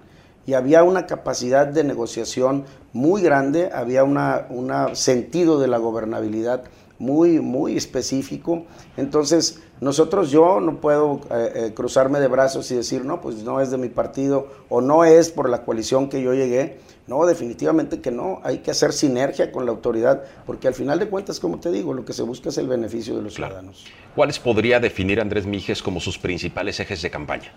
Y 0.46 0.54
había 0.54 0.84
una 0.84 1.06
capacidad 1.06 1.68
de 1.68 1.84
negociación 1.84 2.66
muy 2.94 3.22
grande, 3.22 3.72
había 3.74 4.04
un 4.04 4.20
una 4.50 4.96
sentido 4.96 5.60
de 5.60 5.68
la 5.68 5.78
gobernabilidad 5.78 6.64
muy, 7.00 7.40
muy 7.40 7.76
específico. 7.76 8.66
Entonces, 8.98 9.62
nosotros, 9.82 10.30
yo 10.30 10.60
no 10.60 10.82
puedo 10.82 11.22
eh, 11.32 11.52
eh, 11.56 11.74
cruzarme 11.74 12.20
de 12.20 12.28
brazos 12.28 12.70
y 12.72 12.76
decir, 12.76 13.06
no, 13.06 13.22
pues 13.22 13.44
no 13.44 13.62
es 13.62 13.72
de 13.72 13.78
mi 13.78 13.88
partido 13.88 14.48
o 14.68 14.82
no 14.82 15.06
es 15.06 15.32
por 15.32 15.50
la 15.50 15.64
coalición 15.64 16.10
que 16.10 16.22
yo 16.22 16.34
llegué. 16.34 16.78
No, 17.08 17.26
definitivamente 17.26 18.02
que 18.02 18.12
no. 18.12 18.42
Hay 18.44 18.60
que 18.60 18.72
hacer 18.72 18.94
sinergia 18.94 19.52
con 19.52 19.66
la 19.66 19.72
autoridad, 19.72 20.24
porque 20.46 20.68
al 20.68 20.76
final 20.76 21.00
de 21.00 21.08
cuentas, 21.08 21.40
como 21.40 21.60
te 21.60 21.72
digo, 21.72 21.94
lo 21.94 22.06
que 22.06 22.14
se 22.14 22.22
busca 22.22 22.50
es 22.50 22.58
el 22.60 22.68
beneficio 22.68 23.16
de 23.16 23.24
los 23.24 23.34
ciudadanos. 23.34 23.86
¿Cuáles 24.14 24.38
podría 24.38 24.80
definir 24.80 25.20
Andrés 25.20 25.46
Mijes 25.48 25.82
como 25.82 26.00
sus 26.00 26.20
principales 26.20 26.80
ejes 26.80 27.02
de 27.02 27.10
campaña? 27.10 27.52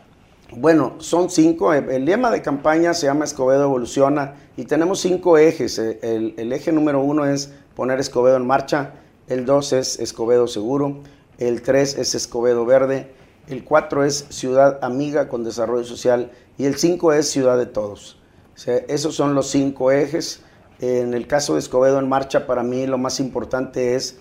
Bueno, 0.54 0.94
son 0.98 1.28
cinco. 1.28 1.72
El 1.74 2.04
lema 2.04 2.30
de 2.30 2.40
campaña 2.40 2.94
se 2.94 3.06
llama 3.06 3.24
Escobedo 3.24 3.64
Evoluciona 3.64 4.34
y 4.56 4.64
tenemos 4.64 5.00
cinco 5.00 5.36
ejes. 5.36 5.78
El, 5.78 6.34
el 6.36 6.52
eje 6.52 6.72
número 6.72 7.00
uno 7.00 7.24
es 7.26 7.52
poner 7.74 7.98
Escobedo 7.98 8.36
en 8.36 8.46
marcha, 8.46 8.92
el 9.28 9.44
dos 9.44 9.72
es 9.72 9.98
Escobedo 9.98 10.46
Seguro, 10.46 10.98
el 11.38 11.62
tres 11.62 11.96
es 11.96 12.14
Escobedo 12.14 12.64
Verde, 12.64 13.12
el 13.48 13.64
4 13.64 14.04
es 14.04 14.26
Ciudad 14.28 14.78
Amiga 14.82 15.28
con 15.28 15.42
Desarrollo 15.42 15.84
Social 15.84 16.30
y 16.58 16.66
el 16.66 16.76
5 16.76 17.12
es 17.12 17.28
Ciudad 17.28 17.58
de 17.58 17.66
Todos. 17.66 18.18
esos 18.66 19.14
son 19.16 19.34
los 19.34 19.48
cinco 19.48 19.90
ejes. 19.90 20.42
En 20.78 21.12
el 21.14 21.26
caso 21.26 21.54
de 21.54 21.60
Escobedo 21.60 21.98
en 21.98 22.08
Marcha, 22.08 22.46
para 22.46 22.62
mí 22.62 22.86
lo 22.86 22.98
más 22.98 23.20
importante 23.20 23.94
es 23.94 24.18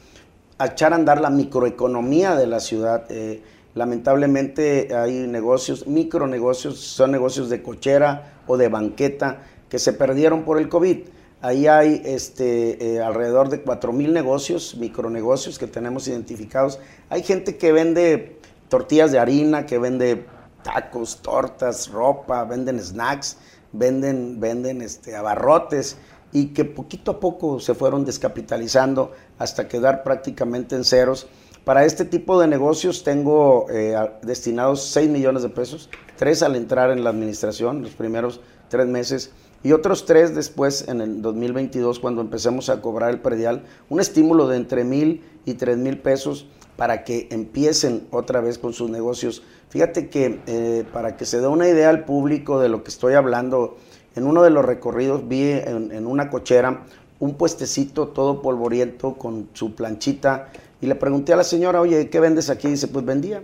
echar 0.63 0.93
a 0.93 0.95
andar 0.95 1.21
la 1.21 1.29
microeconomía 1.29 2.35
de 2.35 2.47
la 2.47 2.59
ciudad. 2.59 3.05
Eh, 3.09 3.43
lamentablemente 3.73 4.95
hay 4.95 5.27
negocios, 5.27 5.87
micronegocios, 5.87 6.79
son 6.79 7.11
negocios 7.11 7.49
de 7.49 7.61
cochera 7.61 8.41
o 8.47 8.57
de 8.57 8.69
banqueta 8.69 9.43
que 9.69 9.79
se 9.79 9.93
perdieron 9.93 10.43
por 10.43 10.59
el 10.59 10.67
COVID. 10.67 10.99
Ahí 11.41 11.65
hay 11.65 12.03
este, 12.05 12.95
eh, 12.95 13.01
alrededor 13.01 13.49
de 13.49 13.61
4 13.61 13.91
mil 13.93 14.13
negocios, 14.13 14.75
micronegocios 14.75 15.57
que 15.57 15.65
tenemos 15.65 16.07
identificados. 16.07 16.79
Hay 17.09 17.23
gente 17.23 17.57
que 17.57 17.71
vende 17.71 18.39
tortillas 18.69 19.11
de 19.11 19.17
harina, 19.17 19.65
que 19.65 19.79
vende 19.79 20.25
tacos, 20.63 21.21
tortas, 21.23 21.89
ropa, 21.89 22.43
venden 22.43 22.79
snacks, 22.79 23.37
venden, 23.71 24.39
venden 24.39 24.83
este, 24.83 25.15
abarrotes 25.15 25.97
y 26.31 26.47
que 26.47 26.63
poquito 26.63 27.11
a 27.11 27.19
poco 27.19 27.59
se 27.59 27.73
fueron 27.73 28.05
descapitalizando 28.05 29.11
hasta 29.39 29.67
quedar 29.67 30.03
prácticamente 30.03 30.75
en 30.75 30.83
ceros. 30.83 31.27
Para 31.65 31.85
este 31.85 32.05
tipo 32.05 32.39
de 32.39 32.47
negocios 32.47 33.03
tengo 33.03 33.65
eh, 33.69 33.95
destinados 34.21 34.83
6 34.85 35.09
millones 35.09 35.41
de 35.41 35.49
pesos, 35.49 35.89
3 36.17 36.43
al 36.43 36.55
entrar 36.55 36.91
en 36.91 37.03
la 37.03 37.09
administración, 37.09 37.81
los 37.81 37.91
primeros 37.91 38.41
tres 38.69 38.87
meses, 38.87 39.31
y 39.63 39.73
otros 39.73 40.05
3 40.05 40.35
después 40.35 40.87
en 40.87 41.01
el 41.01 41.21
2022 41.21 41.99
cuando 41.99 42.21
empecemos 42.21 42.69
a 42.69 42.81
cobrar 42.81 43.11
el 43.11 43.19
predial, 43.19 43.63
un 43.89 43.99
estímulo 43.99 44.47
de 44.47 44.57
entre 44.57 44.83
mil 44.83 45.23
y 45.45 45.53
tres 45.55 45.77
mil 45.77 45.97
pesos 45.97 46.47
para 46.77 47.03
que 47.03 47.27
empiecen 47.31 48.07
otra 48.11 48.41
vez 48.41 48.57
con 48.57 48.73
sus 48.73 48.89
negocios. 48.89 49.43
Fíjate 49.69 50.09
que 50.09 50.39
eh, 50.47 50.83
para 50.91 51.15
que 51.15 51.25
se 51.25 51.39
dé 51.39 51.47
una 51.47 51.67
idea 51.67 51.89
al 51.89 52.05
público 52.05 52.59
de 52.59 52.69
lo 52.69 52.83
que 52.83 52.89
estoy 52.89 53.13
hablando, 53.13 53.77
en 54.15 54.25
uno 54.25 54.43
de 54.43 54.49
los 54.49 54.65
recorridos 54.65 55.27
vi 55.27 55.51
en, 55.51 56.05
una 56.05 56.29
cochera 56.29 56.85
un 57.19 57.35
puestecito 57.35 58.07
todo 58.07 58.41
polvoriento 58.41 59.13
con 59.13 59.49
su 59.53 59.75
planchita 59.75 60.49
y 60.81 60.87
le 60.87 60.95
pregunté 60.95 61.33
a 61.33 61.35
la 61.35 61.43
señora, 61.43 61.79
oye, 61.79 62.09
¿qué 62.09 62.19
vendes 62.19 62.49
aquí? 62.49 62.67
Y 62.67 62.71
dice, 62.71 62.87
pues 62.87 63.05
vendía, 63.05 63.43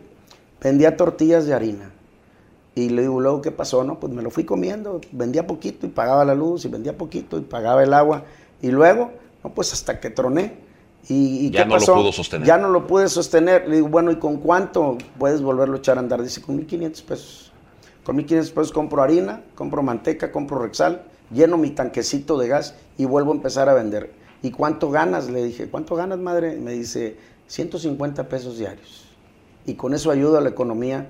vendía 0.59 0.97
tortillas 0.97 1.45
de 1.45 1.53
harina. 1.53 1.91
Y 2.77 2.89
le 2.89 3.01
digo, 3.01 3.19
luego, 3.19 3.41
¿qué 3.41 3.49
pasó? 3.49 3.83
No, 3.83 3.99
pues 3.99 4.13
me 4.13 4.21
lo 4.21 4.29
fui 4.29 4.43
comiendo, 4.43 5.01
vendía 5.11 5.47
poquito 5.47 5.87
y 5.87 5.89
pagaba 5.89 6.23
la 6.23 6.35
luz, 6.35 6.63
y 6.63 6.67
vendía 6.67 6.95
poquito 6.95 7.39
y 7.39 7.41
pagaba 7.41 7.81
el 7.81 7.91
agua. 7.91 8.25
Y 8.61 8.69
luego, 8.69 9.13
no, 9.43 9.51
pues 9.51 9.73
hasta 9.73 9.99
que 9.99 10.11
troné. 10.11 10.59
¿Y, 11.09 11.49
ya 11.49 11.65
no 11.65 11.79
lo 11.79 11.85
pudo 11.85 12.11
sostener. 12.11 12.47
Ya 12.47 12.57
no 12.59 12.69
lo 12.69 12.85
pude 12.85 13.09
sostener. 13.09 13.67
Le 13.67 13.77
digo, 13.77 13.87
bueno, 13.87 14.11
¿y 14.11 14.17
con 14.17 14.37
cuánto 14.37 14.99
puedes 15.17 15.41
volverlo 15.41 15.77
a 15.77 15.77
echar 15.79 15.97
a 15.97 16.01
andar? 16.01 16.21
Dice, 16.21 16.39
con 16.39 16.55
1.500 16.59 17.03
pesos. 17.03 17.51
Con 18.03 18.15
1.500 18.15 18.53
pesos 18.53 18.71
compro 18.71 19.01
harina, 19.01 19.41
compro 19.55 19.81
manteca, 19.81 20.31
compro 20.31 20.59
Rexal, 20.59 21.01
lleno 21.31 21.57
mi 21.57 21.71
tanquecito 21.71 22.37
de 22.37 22.47
gas 22.47 22.75
y 22.95 23.05
vuelvo 23.05 23.31
a 23.31 23.35
empezar 23.37 23.69
a 23.69 23.73
vender. 23.73 24.11
¿Y 24.43 24.51
cuánto 24.51 24.91
ganas? 24.91 25.31
Le 25.31 25.43
dije, 25.43 25.67
¿cuánto 25.67 25.95
ganas, 25.95 26.19
madre? 26.19 26.57
Me 26.57 26.73
dice, 26.73 27.17
150 27.47 28.29
pesos 28.29 28.59
diarios. 28.59 29.07
Y 29.65 29.73
con 29.73 29.95
eso 29.95 30.11
ayuda 30.11 30.37
a 30.37 30.41
la 30.41 30.49
economía. 30.49 31.09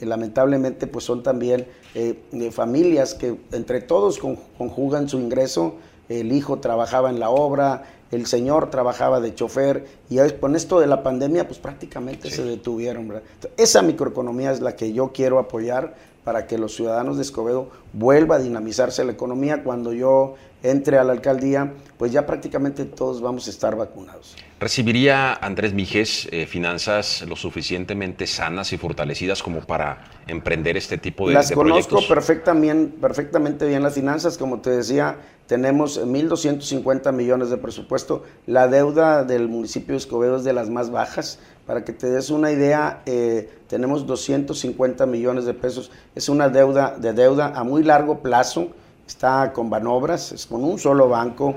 Lamentablemente, 0.00 0.86
pues 0.86 1.04
son 1.04 1.22
también 1.22 1.66
eh, 1.94 2.16
familias 2.52 3.14
que 3.14 3.36
entre 3.52 3.80
todos 3.80 4.18
conjugan 4.18 5.08
su 5.08 5.18
ingreso. 5.18 5.74
El 6.08 6.32
hijo 6.32 6.58
trabajaba 6.58 7.10
en 7.10 7.20
la 7.20 7.28
obra, 7.30 7.84
el 8.10 8.26
señor 8.26 8.70
trabajaba 8.70 9.20
de 9.20 9.34
chofer 9.34 9.86
y 10.08 10.18
con 10.40 10.56
esto 10.56 10.80
de 10.80 10.86
la 10.86 11.02
pandemia 11.02 11.46
pues 11.46 11.58
prácticamente 11.58 12.30
se 12.30 12.42
detuvieron. 12.44 13.12
Esa 13.56 13.82
microeconomía 13.82 14.50
es 14.52 14.60
la 14.60 14.76
que 14.76 14.92
yo 14.92 15.12
quiero 15.12 15.38
apoyar 15.38 15.94
para 16.24 16.46
que 16.46 16.58
los 16.58 16.74
ciudadanos 16.74 17.16
de 17.16 17.22
Escobedo 17.22 17.70
vuelva 17.92 18.36
a 18.36 18.38
dinamizarse 18.38 19.04
la 19.04 19.12
economía 19.12 19.62
cuando 19.62 19.92
yo 19.92 20.34
entre 20.62 20.98
a 20.98 21.04
la 21.04 21.12
alcaldía, 21.12 21.72
pues 21.98 22.10
ya 22.10 22.26
prácticamente 22.26 22.84
todos 22.84 23.20
vamos 23.20 23.46
a 23.46 23.50
estar 23.50 23.76
vacunados. 23.76 24.36
¿Recibiría 24.58 25.34
Andrés 25.34 25.72
Mijes 25.72 26.28
eh, 26.32 26.46
finanzas 26.46 27.22
lo 27.22 27.36
suficientemente 27.36 28.26
sanas 28.26 28.72
y 28.72 28.76
fortalecidas 28.76 29.42
como 29.42 29.60
para 29.60 30.04
emprender 30.26 30.76
este 30.76 30.98
tipo 30.98 31.28
de, 31.28 31.34
las 31.34 31.52
conozco 31.52 32.00
perfectamente, 32.08 32.98
perfectamente 32.98 33.66
bien 33.66 33.84
las 33.84 33.94
finanzas, 33.94 34.36
como 34.36 34.60
te 34.60 34.70
decía, 34.70 35.16
tenemos 35.46 36.00
1.250 36.04 37.12
millones 37.12 37.50
de 37.50 37.56
presupuesto. 37.56 38.24
La 38.46 38.66
deuda 38.66 39.24
del 39.24 39.48
municipio 39.48 39.92
de 39.92 39.98
Escobedo 39.98 40.36
es 40.36 40.44
de 40.44 40.52
las 40.52 40.68
más 40.70 40.90
bajas. 40.90 41.38
Para 41.68 41.84
que 41.84 41.92
te 41.92 42.08
des 42.08 42.30
una 42.30 42.50
idea, 42.50 43.02
eh, 43.04 43.50
tenemos 43.66 44.06
250 44.06 45.04
millones 45.04 45.44
de 45.44 45.52
pesos. 45.52 45.90
Es 46.14 46.30
una 46.30 46.48
deuda 46.48 46.96
de 46.98 47.12
deuda 47.12 47.52
a 47.54 47.62
muy 47.62 47.82
largo 47.82 48.20
plazo. 48.20 48.68
Está 49.06 49.52
con 49.52 49.68
Banobras, 49.68 50.32
es 50.32 50.46
con 50.46 50.64
un 50.64 50.78
solo 50.78 51.10
banco. 51.10 51.56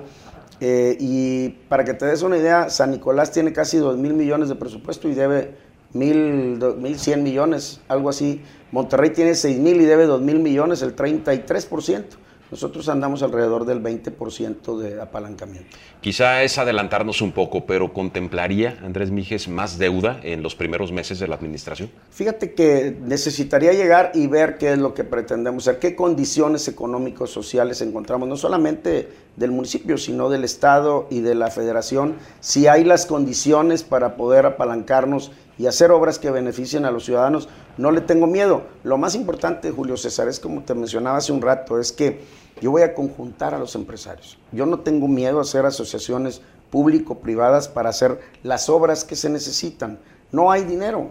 Eh, 0.59 0.97
y 0.99 1.47
para 1.69 1.85
que 1.85 1.93
te 1.93 2.05
des 2.05 2.23
una 2.23 2.35
idea, 2.35 2.69
San 2.69 2.91
Nicolás 2.91 3.31
tiene 3.31 3.53
casi 3.53 3.77
2 3.77 3.97
mil 3.97 4.13
millones 4.13 4.49
de 4.49 4.55
presupuesto 4.55 5.07
y 5.07 5.13
debe 5.13 5.55
1.100 5.93 7.21
millones, 7.21 7.79
algo 7.87 8.09
así. 8.09 8.41
Monterrey 8.73 9.11
tiene 9.11 9.33
6 9.33 9.59
mil 9.59 9.79
y 9.79 9.85
debe 9.85 10.07
2 10.07 10.19
mil 10.19 10.39
millones, 10.39 10.81
el 10.81 10.93
33%. 10.93 12.03
Nosotros 12.51 12.89
andamos 12.89 13.23
alrededor 13.23 13.63
del 13.63 13.81
20% 13.81 14.77
de 14.77 15.01
apalancamiento. 15.01 15.77
Quizá 16.01 16.43
es 16.43 16.57
adelantarnos 16.57 17.21
un 17.21 17.31
poco, 17.31 17.65
pero 17.65 17.93
¿contemplaría 17.93 18.77
Andrés 18.83 19.09
Mijes 19.09 19.47
más 19.47 19.77
deuda 19.77 20.19
en 20.21 20.43
los 20.43 20.53
primeros 20.53 20.91
meses 20.91 21.17
de 21.19 21.29
la 21.29 21.35
administración? 21.35 21.89
Fíjate 22.11 22.53
que 22.53 22.97
necesitaría 23.03 23.71
llegar 23.71 24.11
y 24.13 24.27
ver 24.27 24.57
qué 24.57 24.73
es 24.73 24.79
lo 24.79 24.93
que 24.93 25.05
pretendemos 25.05 25.65
hacer, 25.65 25.79
qué 25.79 25.95
condiciones 25.95 26.67
económicos 26.67 27.31
sociales 27.31 27.81
encontramos, 27.81 28.27
no 28.27 28.35
solamente 28.35 29.07
del 29.37 29.51
municipio, 29.51 29.97
sino 29.97 30.29
del 30.29 30.43
Estado 30.43 31.07
y 31.09 31.21
de 31.21 31.35
la 31.35 31.51
Federación, 31.51 32.17
si 32.41 32.67
hay 32.67 32.83
las 32.83 33.05
condiciones 33.05 33.83
para 33.83 34.17
poder 34.17 34.45
apalancarnos 34.45 35.31
y 35.57 35.67
hacer 35.67 35.91
obras 35.91 36.19
que 36.19 36.31
beneficien 36.31 36.85
a 36.85 36.91
los 36.91 37.05
ciudadanos, 37.05 37.47
no 37.77 37.91
le 37.91 38.01
tengo 38.01 38.27
miedo. 38.27 38.63
Lo 38.83 38.97
más 38.97 39.15
importante, 39.15 39.71
Julio 39.71 39.95
César, 39.95 40.27
es 40.27 40.39
como 40.39 40.63
te 40.63 40.73
mencionaba 40.73 41.17
hace 41.17 41.31
un 41.31 41.41
rato, 41.41 41.79
es 41.79 41.91
que 41.91 42.40
yo 42.61 42.71
voy 42.71 42.83
a 42.83 42.93
conjuntar 42.93 43.53
a 43.55 43.59
los 43.59 43.75
empresarios. 43.75 44.37
Yo 44.51 44.65
no 44.65 44.79
tengo 44.79 45.07
miedo 45.07 45.39
a 45.39 45.41
hacer 45.41 45.65
asociaciones 45.65 46.41
público-privadas 46.69 47.67
para 47.67 47.89
hacer 47.89 48.21
las 48.43 48.69
obras 48.69 49.03
que 49.03 49.15
se 49.15 49.29
necesitan. 49.29 49.99
No 50.31 50.51
hay 50.51 50.63
dinero. 50.63 51.09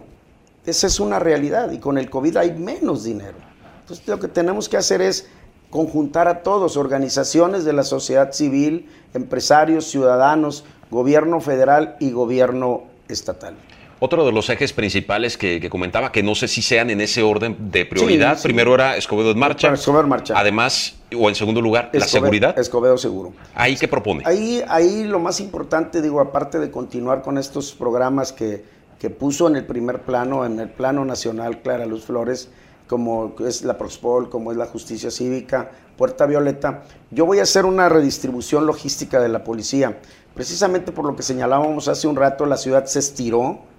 Esa 0.65 0.87
es 0.87 0.99
una 0.99 1.19
realidad 1.19 1.71
y 1.71 1.79
con 1.79 1.97
el 1.97 2.09
COVID 2.09 2.37
hay 2.37 2.53
menos 2.57 3.03
dinero. 3.03 3.37
Entonces 3.81 4.07
lo 4.07 4.19
que 4.19 4.29
tenemos 4.29 4.69
que 4.69 4.77
hacer 4.77 5.01
es 5.01 5.27
conjuntar 5.69 6.27
a 6.27 6.41
todos, 6.41 6.77
organizaciones 6.77 7.65
de 7.65 7.73
la 7.73 7.83
sociedad 7.83 8.31
civil, 8.31 8.89
empresarios, 9.13 9.85
ciudadanos, 9.85 10.63
gobierno 10.89 11.41
federal 11.41 11.97
y 11.99 12.11
gobierno 12.11 12.83
estatal. 13.07 13.55
Otro 14.03 14.25
de 14.25 14.31
los 14.31 14.49
ejes 14.49 14.73
principales 14.73 15.37
que, 15.37 15.69
comentaba, 15.69 16.11
que 16.11 16.23
no 16.23 16.33
sé 16.33 16.47
si 16.47 16.63
sean 16.63 16.89
en 16.89 17.01
ese 17.01 17.21
orden 17.21 17.69
de 17.71 17.85
prioridad. 17.85 18.41
Primero 18.41 18.73
era 18.73 18.97
Escobedo 18.97 19.29
en 19.29 19.37
marcha. 19.37 19.71
Escobedo 19.71 20.01
en 20.01 20.09
marcha. 20.09 20.33
Además, 20.35 20.95
o 21.15 21.29
en 21.29 21.35
segundo 21.35 21.61
lugar, 21.61 21.91
la 21.93 22.07
seguridad. 22.07 22.57
Escobedo 22.57 22.97
seguro. 22.97 23.31
¿Ahí 23.53 23.75
qué 23.75 23.87
propone? 23.87 24.23
Ahí, 24.25 24.63
ahí 24.67 25.03
lo 25.03 25.19
más 25.19 25.39
importante, 25.39 26.01
digo, 26.01 26.19
aparte 26.19 26.57
de 26.57 26.71
continuar 26.71 27.21
con 27.21 27.37
estos 27.37 27.73
programas 27.73 28.33
que, 28.33 28.65
que 28.97 29.11
puso 29.11 29.47
en 29.47 29.55
el 29.55 29.67
primer 29.67 30.01
plano, 30.01 30.47
en 30.47 30.59
el 30.59 30.69
plano 30.69 31.05
nacional 31.05 31.61
Clara 31.61 31.85
Luz 31.85 32.05
Flores, 32.05 32.49
como 32.87 33.35
es 33.47 33.61
la 33.61 33.77
Prospol, 33.77 34.31
como 34.31 34.51
es 34.51 34.57
la 34.57 34.65
Justicia 34.65 35.11
Cívica, 35.11 35.69
Puerta 35.95 36.25
Violeta, 36.25 36.85
yo 37.11 37.27
voy 37.27 37.37
a 37.37 37.43
hacer 37.43 37.65
una 37.65 37.87
redistribución 37.87 38.65
logística 38.65 39.19
de 39.19 39.29
la 39.29 39.43
policía. 39.43 39.99
Precisamente 40.33 40.91
por 40.91 41.05
lo 41.05 41.15
que 41.15 41.21
señalábamos 41.21 41.87
hace 41.87 42.07
un 42.07 42.15
rato, 42.15 42.47
la 42.47 42.57
ciudad 42.57 42.85
se 42.85 42.97
estiró 42.97 43.69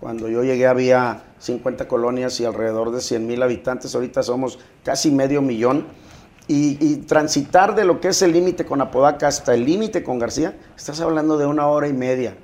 cuando 0.00 0.28
yo 0.28 0.44
llegué 0.44 0.66
había 0.66 1.22
50 1.38 1.88
colonias 1.88 2.38
y 2.40 2.44
alrededor 2.44 2.92
de 2.92 3.00
100 3.00 3.26
mil 3.26 3.42
habitantes, 3.42 3.94
ahorita 3.94 4.22
somos 4.22 4.58
casi 4.84 5.10
medio 5.10 5.42
millón. 5.42 5.86
Y, 6.50 6.96
transitar 7.06 7.74
de 7.74 7.84
lo 7.84 8.00
que 8.00 8.08
es 8.08 8.22
el 8.22 8.32
límite 8.32 8.64
con 8.64 8.80
Apodaca 8.80 9.28
hasta 9.28 9.52
el 9.52 9.66
límite 9.66 10.02
con 10.02 10.18
García, 10.18 10.56
estás 10.74 10.98
hablando 11.02 11.36
de 11.36 11.44
una 11.44 11.66
hora 11.66 11.88
y 11.88 11.92
media 11.92 12.38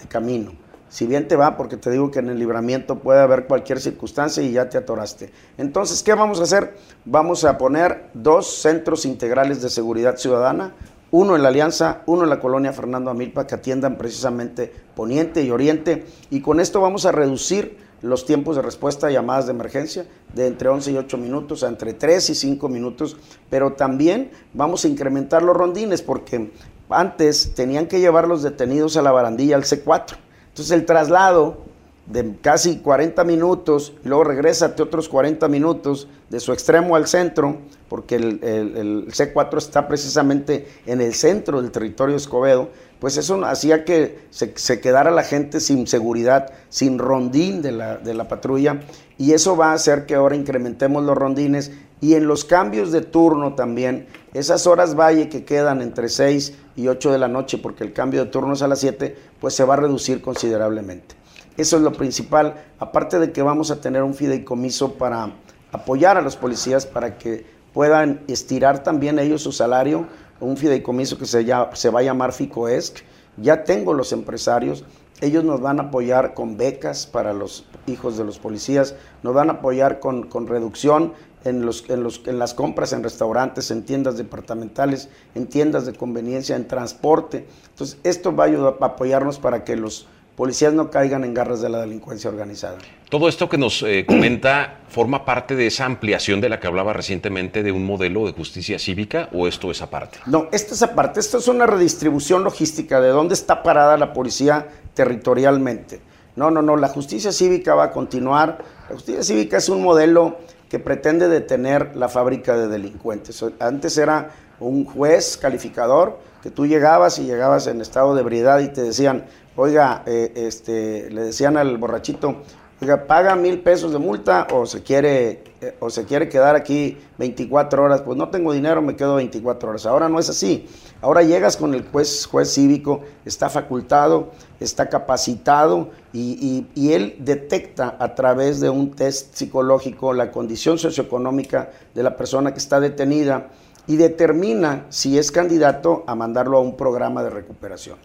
de 0.00 0.06
camino. 0.06 0.52
Si 0.88 1.04
bien 1.04 1.26
te 1.26 1.34
va, 1.34 1.56
porque 1.56 1.76
te 1.76 1.90
digo 1.90 2.12
que 2.12 2.20
en 2.20 2.28
el 2.28 2.38
libramiento 2.38 3.00
puede 3.00 3.20
haber 3.20 3.46
cualquier 3.46 3.80
circunstancia 3.80 4.40
y 4.40 4.52
ya 4.52 4.68
te 4.68 4.78
atoraste. 4.78 5.32
Entonces, 5.58 6.04
¿qué 6.04 6.14
vamos 6.14 6.38
a 6.38 6.44
hacer? 6.44 6.76
Vamos 7.04 7.44
a 7.44 7.58
poner 7.58 8.10
dos 8.14 8.60
centros 8.60 9.04
integrales 9.04 9.60
de 9.60 9.68
seguridad 9.68 10.16
ciudadana, 10.16 10.74
uno 11.10 11.36
en 11.36 11.42
la 11.42 11.48
Alianza, 11.48 12.02
uno 12.06 12.24
en 12.24 12.30
la 12.30 12.40
colonia 12.40 12.72
Fernando 12.72 13.10
Amilpa, 13.10 13.46
que 13.46 13.54
atiendan 13.54 13.98
precisamente 13.98 14.72
Poniente 14.94 15.42
y 15.42 15.50
Oriente. 15.50 16.04
Y 16.30 16.40
con 16.40 16.60
esto 16.60 16.80
vamos 16.80 17.06
a 17.06 17.12
reducir 17.12 17.78
los 18.02 18.24
tiempos 18.24 18.56
de 18.56 18.62
respuesta 18.62 19.08
a 19.08 19.10
llamadas 19.10 19.46
de 19.46 19.52
emergencia 19.52 20.06
de 20.34 20.46
entre 20.46 20.68
11 20.68 20.92
y 20.92 20.96
8 20.96 21.18
minutos 21.18 21.62
a 21.62 21.68
entre 21.68 21.92
3 21.92 22.30
y 22.30 22.34
5 22.34 22.68
minutos, 22.68 23.16
pero 23.50 23.74
también 23.74 24.30
vamos 24.54 24.84
a 24.84 24.88
incrementar 24.88 25.42
los 25.42 25.56
rondines 25.56 26.00
porque 26.00 26.50
antes 26.88 27.54
tenían 27.54 27.86
que 27.86 28.00
llevar 28.00 28.26
los 28.26 28.42
detenidos 28.42 28.96
a 28.96 29.02
la 29.02 29.12
barandilla 29.12 29.56
al 29.56 29.64
C4. 29.64 30.16
Entonces 30.48 30.70
el 30.70 30.86
traslado 30.86 31.69
de 32.10 32.36
casi 32.40 32.78
40 32.78 33.22
minutos 33.24 33.92
y 34.04 34.08
luego 34.08 34.24
regrésate 34.24 34.82
otros 34.82 35.08
40 35.08 35.46
minutos 35.48 36.08
de 36.28 36.40
su 36.40 36.52
extremo 36.52 36.96
al 36.96 37.06
centro, 37.06 37.58
porque 37.88 38.16
el, 38.16 38.40
el, 38.42 39.06
C4 39.08 39.58
está 39.58 39.86
precisamente 39.86 40.66
en 40.86 41.00
el 41.00 41.14
centro 41.14 41.62
del 41.62 41.70
territorio 41.70 42.16
Escobedo, 42.16 42.68
pues 42.98 43.16
eso 43.16 43.44
hacía 43.44 43.84
que 43.84 44.18
se, 44.30 44.52
se, 44.56 44.80
quedara 44.80 45.10
la 45.10 45.22
gente 45.22 45.60
sin 45.60 45.86
seguridad, 45.86 46.52
sin 46.68 46.98
rondín 46.98 47.62
de 47.62 47.72
la, 47.72 47.96
de 47.96 48.14
la 48.14 48.28
patrulla, 48.28 48.80
y 49.16 49.32
eso 49.32 49.56
va 49.56 49.70
a 49.70 49.74
hacer 49.74 50.06
que 50.06 50.16
ahora 50.16 50.34
incrementemos 50.34 51.04
los 51.04 51.16
rondines 51.16 51.70
y 52.00 52.14
en 52.14 52.26
los 52.26 52.44
cambios 52.44 52.90
de 52.92 53.02
turno 53.02 53.54
también, 53.54 54.06
esas 54.34 54.66
horas 54.66 54.98
valle 54.98 55.28
que 55.28 55.44
quedan 55.44 55.80
entre 55.82 56.08
6 56.08 56.54
y 56.76 56.88
8 56.88 57.12
de 57.12 57.18
la 57.18 57.28
noche, 57.28 57.58
porque 57.58 57.84
el 57.84 57.92
cambio 57.92 58.24
de 58.24 58.30
turno 58.30 58.54
es 58.54 58.62
a 58.62 58.68
las 58.68 58.80
7, 58.80 59.16
pues 59.40 59.54
se 59.54 59.64
va 59.64 59.74
a 59.74 59.76
reducir 59.76 60.22
considerablemente. 60.22 61.19
Eso 61.60 61.76
es 61.76 61.82
lo 61.82 61.92
principal, 61.92 62.54
aparte 62.78 63.18
de 63.18 63.32
que 63.32 63.42
vamos 63.42 63.70
a 63.70 63.82
tener 63.82 64.02
un 64.02 64.14
fideicomiso 64.14 64.94
para 64.94 65.34
apoyar 65.72 66.16
a 66.16 66.22
los 66.22 66.34
policías 66.34 66.86
para 66.86 67.18
que 67.18 67.44
puedan 67.74 68.22
estirar 68.28 68.82
también 68.82 69.18
ellos 69.18 69.42
su 69.42 69.52
salario, 69.52 70.06
un 70.40 70.56
fideicomiso 70.56 71.18
que 71.18 71.26
se, 71.26 71.46
se 71.74 71.90
va 71.90 72.00
a 72.00 72.02
llamar 72.02 72.32
FICOESC. 72.32 73.00
Ya 73.36 73.64
tengo 73.64 73.92
los 73.92 74.12
empresarios, 74.12 74.86
ellos 75.20 75.44
nos 75.44 75.60
van 75.60 75.80
a 75.80 75.82
apoyar 75.84 76.32
con 76.32 76.56
becas 76.56 77.06
para 77.06 77.34
los 77.34 77.66
hijos 77.86 78.16
de 78.16 78.24
los 78.24 78.38
policías, 78.38 78.94
nos 79.22 79.34
van 79.34 79.50
a 79.50 79.54
apoyar 79.54 80.00
con, 80.00 80.28
con 80.28 80.46
reducción 80.46 81.12
en, 81.44 81.66
los, 81.66 81.84
en, 81.90 82.02
los, 82.02 82.22
en 82.24 82.38
las 82.38 82.54
compras 82.54 82.94
en 82.94 83.02
restaurantes, 83.02 83.70
en 83.70 83.84
tiendas 83.84 84.16
departamentales, 84.16 85.10
en 85.34 85.46
tiendas 85.46 85.84
de 85.84 85.92
conveniencia, 85.92 86.56
en 86.56 86.66
transporte. 86.66 87.46
Entonces, 87.68 87.98
esto 88.02 88.34
va 88.34 88.44
a 88.44 88.46
ayudar 88.46 88.78
a 88.80 88.86
apoyarnos 88.86 89.38
para 89.38 89.62
que 89.62 89.76
los 89.76 90.06
policías 90.40 90.72
no 90.72 90.90
caigan 90.90 91.22
en 91.24 91.34
garras 91.34 91.60
de 91.60 91.68
la 91.68 91.80
delincuencia 91.82 92.30
organizada. 92.30 92.78
Todo 93.10 93.28
esto 93.28 93.46
que 93.46 93.58
nos 93.58 93.82
eh, 93.82 94.06
comenta 94.08 94.78
forma 94.88 95.26
parte 95.26 95.54
de 95.54 95.66
esa 95.66 95.84
ampliación 95.84 96.40
de 96.40 96.48
la 96.48 96.58
que 96.58 96.66
hablaba 96.66 96.94
recientemente 96.94 97.62
de 97.62 97.72
un 97.72 97.84
modelo 97.84 98.24
de 98.24 98.32
justicia 98.32 98.78
cívica 98.78 99.28
o 99.34 99.46
esto 99.46 99.70
es 99.70 99.82
aparte? 99.82 100.16
No, 100.24 100.48
esto 100.50 100.72
es 100.72 100.82
aparte. 100.82 101.20
Esto 101.20 101.36
es 101.36 101.48
una 101.48 101.66
redistribución 101.66 102.42
logística 102.42 103.02
de 103.02 103.08
dónde 103.08 103.34
está 103.34 103.62
parada 103.62 103.98
la 103.98 104.14
policía 104.14 104.66
territorialmente. 104.94 106.00
No, 106.36 106.50
no, 106.50 106.62
no, 106.62 106.74
la 106.78 106.88
justicia 106.88 107.32
cívica 107.32 107.74
va 107.74 107.84
a 107.84 107.90
continuar. 107.90 108.64
La 108.88 108.94
justicia 108.94 109.22
cívica 109.22 109.58
es 109.58 109.68
un 109.68 109.82
modelo 109.82 110.38
que 110.70 110.78
pretende 110.78 111.28
detener 111.28 111.94
la 111.96 112.08
fábrica 112.08 112.56
de 112.56 112.68
delincuentes. 112.68 113.44
Antes 113.58 113.98
era 113.98 114.30
un 114.58 114.86
juez 114.86 115.36
calificador 115.36 116.18
que 116.42 116.50
tú 116.50 116.66
llegabas 116.66 117.18
y 117.18 117.24
llegabas 117.24 117.66
en 117.66 117.82
estado 117.82 118.14
de 118.14 118.22
ebriedad 118.22 118.60
y 118.60 118.68
te 118.68 118.82
decían, 118.82 119.26
oiga, 119.56 120.02
eh, 120.06 120.32
este, 120.34 121.10
le 121.10 121.22
decían 121.22 121.56
al 121.56 121.76
borrachito, 121.78 122.42
oiga, 122.80 123.06
paga 123.06 123.34
mil 123.36 123.60
pesos 123.60 123.92
de 123.92 123.98
multa 123.98 124.46
o 124.52 124.66
se 124.66 124.82
quiere 124.82 125.42
eh, 125.60 125.76
o 125.78 125.90
se 125.90 126.06
quiere 126.06 126.28
quedar 126.30 126.56
aquí 126.56 126.96
24 127.18 127.82
horas, 127.82 128.00
pues 128.00 128.16
no 128.16 128.30
tengo 128.30 128.52
dinero, 128.54 128.80
me 128.80 128.96
quedo 128.96 129.16
24 129.16 129.70
horas. 129.70 129.84
Ahora 129.84 130.08
no 130.08 130.18
es 130.18 130.30
así. 130.30 130.66
Ahora 131.02 131.22
llegas 131.22 131.58
con 131.58 131.74
el 131.74 131.86
juez, 131.86 132.26
juez 132.26 132.52
cívico, 132.52 133.02
está 133.26 133.50
facultado, 133.50 134.30
está 134.58 134.88
capacitado 134.88 135.90
y, 136.12 136.66
y, 136.74 136.92
él 136.92 137.16
detecta 137.18 137.96
a 137.98 138.14
través 138.14 138.60
de 138.60 138.70
un 138.70 138.92
test 138.92 139.34
psicológico 139.34 140.12
la 140.14 140.30
condición 140.30 140.78
socioeconómica 140.78 141.70
de 141.94 142.02
la 142.02 142.16
persona 142.16 142.52
que 142.52 142.58
está 142.58 142.80
detenida 142.80 143.48
y 143.86 143.96
determina 143.96 144.86
si 144.88 145.18
es 145.18 145.30
candidato 145.30 146.04
a 146.06 146.14
mandarlo 146.14 146.58
a 146.58 146.60
un 146.60 146.76
programa 146.76 147.22
de 147.22 147.30
recuperación 147.30 147.96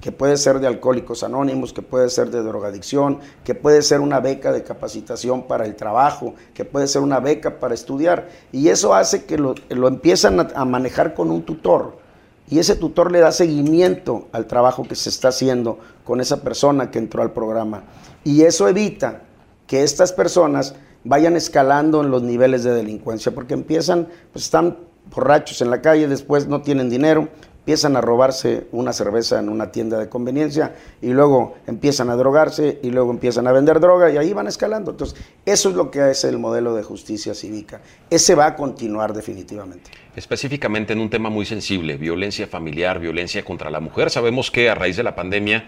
que 0.00 0.12
puede 0.12 0.36
ser 0.36 0.60
de 0.60 0.66
alcohólicos 0.66 1.22
anónimos, 1.22 1.72
que 1.72 1.82
puede 1.82 2.08
ser 2.08 2.30
de 2.30 2.42
drogadicción, 2.42 3.18
que 3.44 3.54
puede 3.54 3.82
ser 3.82 4.00
una 4.00 4.20
beca 4.20 4.52
de 4.52 4.62
capacitación 4.62 5.42
para 5.46 5.66
el 5.66 5.76
trabajo, 5.76 6.34
que 6.54 6.64
puede 6.64 6.86
ser 6.86 7.02
una 7.02 7.20
beca 7.20 7.60
para 7.60 7.74
estudiar. 7.74 8.28
Y 8.50 8.68
eso 8.68 8.94
hace 8.94 9.24
que 9.24 9.36
lo, 9.36 9.54
empiezan 9.88 10.48
a, 10.54 10.64
manejar 10.64 11.14
con 11.14 11.30
un 11.30 11.42
tutor. 11.42 11.98
Y 12.48 12.58
ese 12.58 12.74
tutor 12.74 13.12
le 13.12 13.20
da 13.20 13.30
seguimiento 13.30 14.28
al 14.32 14.46
trabajo 14.46 14.84
que 14.84 14.96
se 14.96 15.10
está 15.10 15.28
haciendo 15.28 15.78
con 16.04 16.20
esa 16.20 16.42
persona 16.42 16.90
que 16.90 16.98
entró 16.98 17.22
al 17.22 17.32
programa. 17.32 17.84
Y 18.24 18.42
eso 18.42 18.68
evita 18.68 19.22
que 19.66 19.82
estas 19.84 20.12
personas 20.12 20.74
vayan 21.04 21.36
escalando 21.36 22.02
en 22.02 22.10
los 22.10 22.22
niveles 22.22 22.64
de 22.64 22.72
delincuencia, 22.72 23.32
porque 23.32 23.54
empiezan, 23.54 24.08
pues 24.32 24.46
están 24.46 24.76
borrachos 25.06 25.60
en 25.62 25.70
la 25.70 25.80
calle, 25.80 26.08
después 26.08 26.46
no 26.46 26.62
tienen 26.62 26.90
dinero, 26.90 27.28
empiezan 27.60 27.94
a 27.94 28.00
robarse 28.00 28.66
una 28.72 28.92
cerveza 28.92 29.38
en 29.38 29.48
una 29.48 29.70
tienda 29.70 29.98
de 29.98 30.08
conveniencia 30.08 30.74
y 31.00 31.08
luego 31.10 31.56
empiezan 31.66 32.10
a 32.10 32.16
drogarse 32.16 32.80
y 32.82 32.90
luego 32.90 33.10
empiezan 33.10 33.46
a 33.46 33.52
vender 33.52 33.80
droga 33.80 34.10
y 34.10 34.16
ahí 34.16 34.32
van 34.32 34.46
escalando. 34.46 34.90
Entonces, 34.90 35.20
eso 35.44 35.68
es 35.68 35.74
lo 35.76 35.90
que 35.90 36.10
es 36.10 36.24
el 36.24 36.38
modelo 36.38 36.74
de 36.74 36.82
justicia 36.82 37.34
cívica. 37.34 37.80
Ese 38.08 38.34
va 38.34 38.46
a 38.46 38.56
continuar 38.56 39.12
definitivamente. 39.12 39.90
Específicamente 40.16 40.94
en 40.94 41.00
un 41.00 41.10
tema 41.10 41.30
muy 41.30 41.44
sensible, 41.44 41.96
violencia 41.96 42.46
familiar, 42.46 42.98
violencia 42.98 43.44
contra 43.44 43.70
la 43.70 43.80
mujer. 43.80 44.10
Sabemos 44.10 44.50
que 44.50 44.70
a 44.70 44.74
raíz 44.74 44.96
de 44.96 45.02
la 45.02 45.14
pandemia 45.14 45.64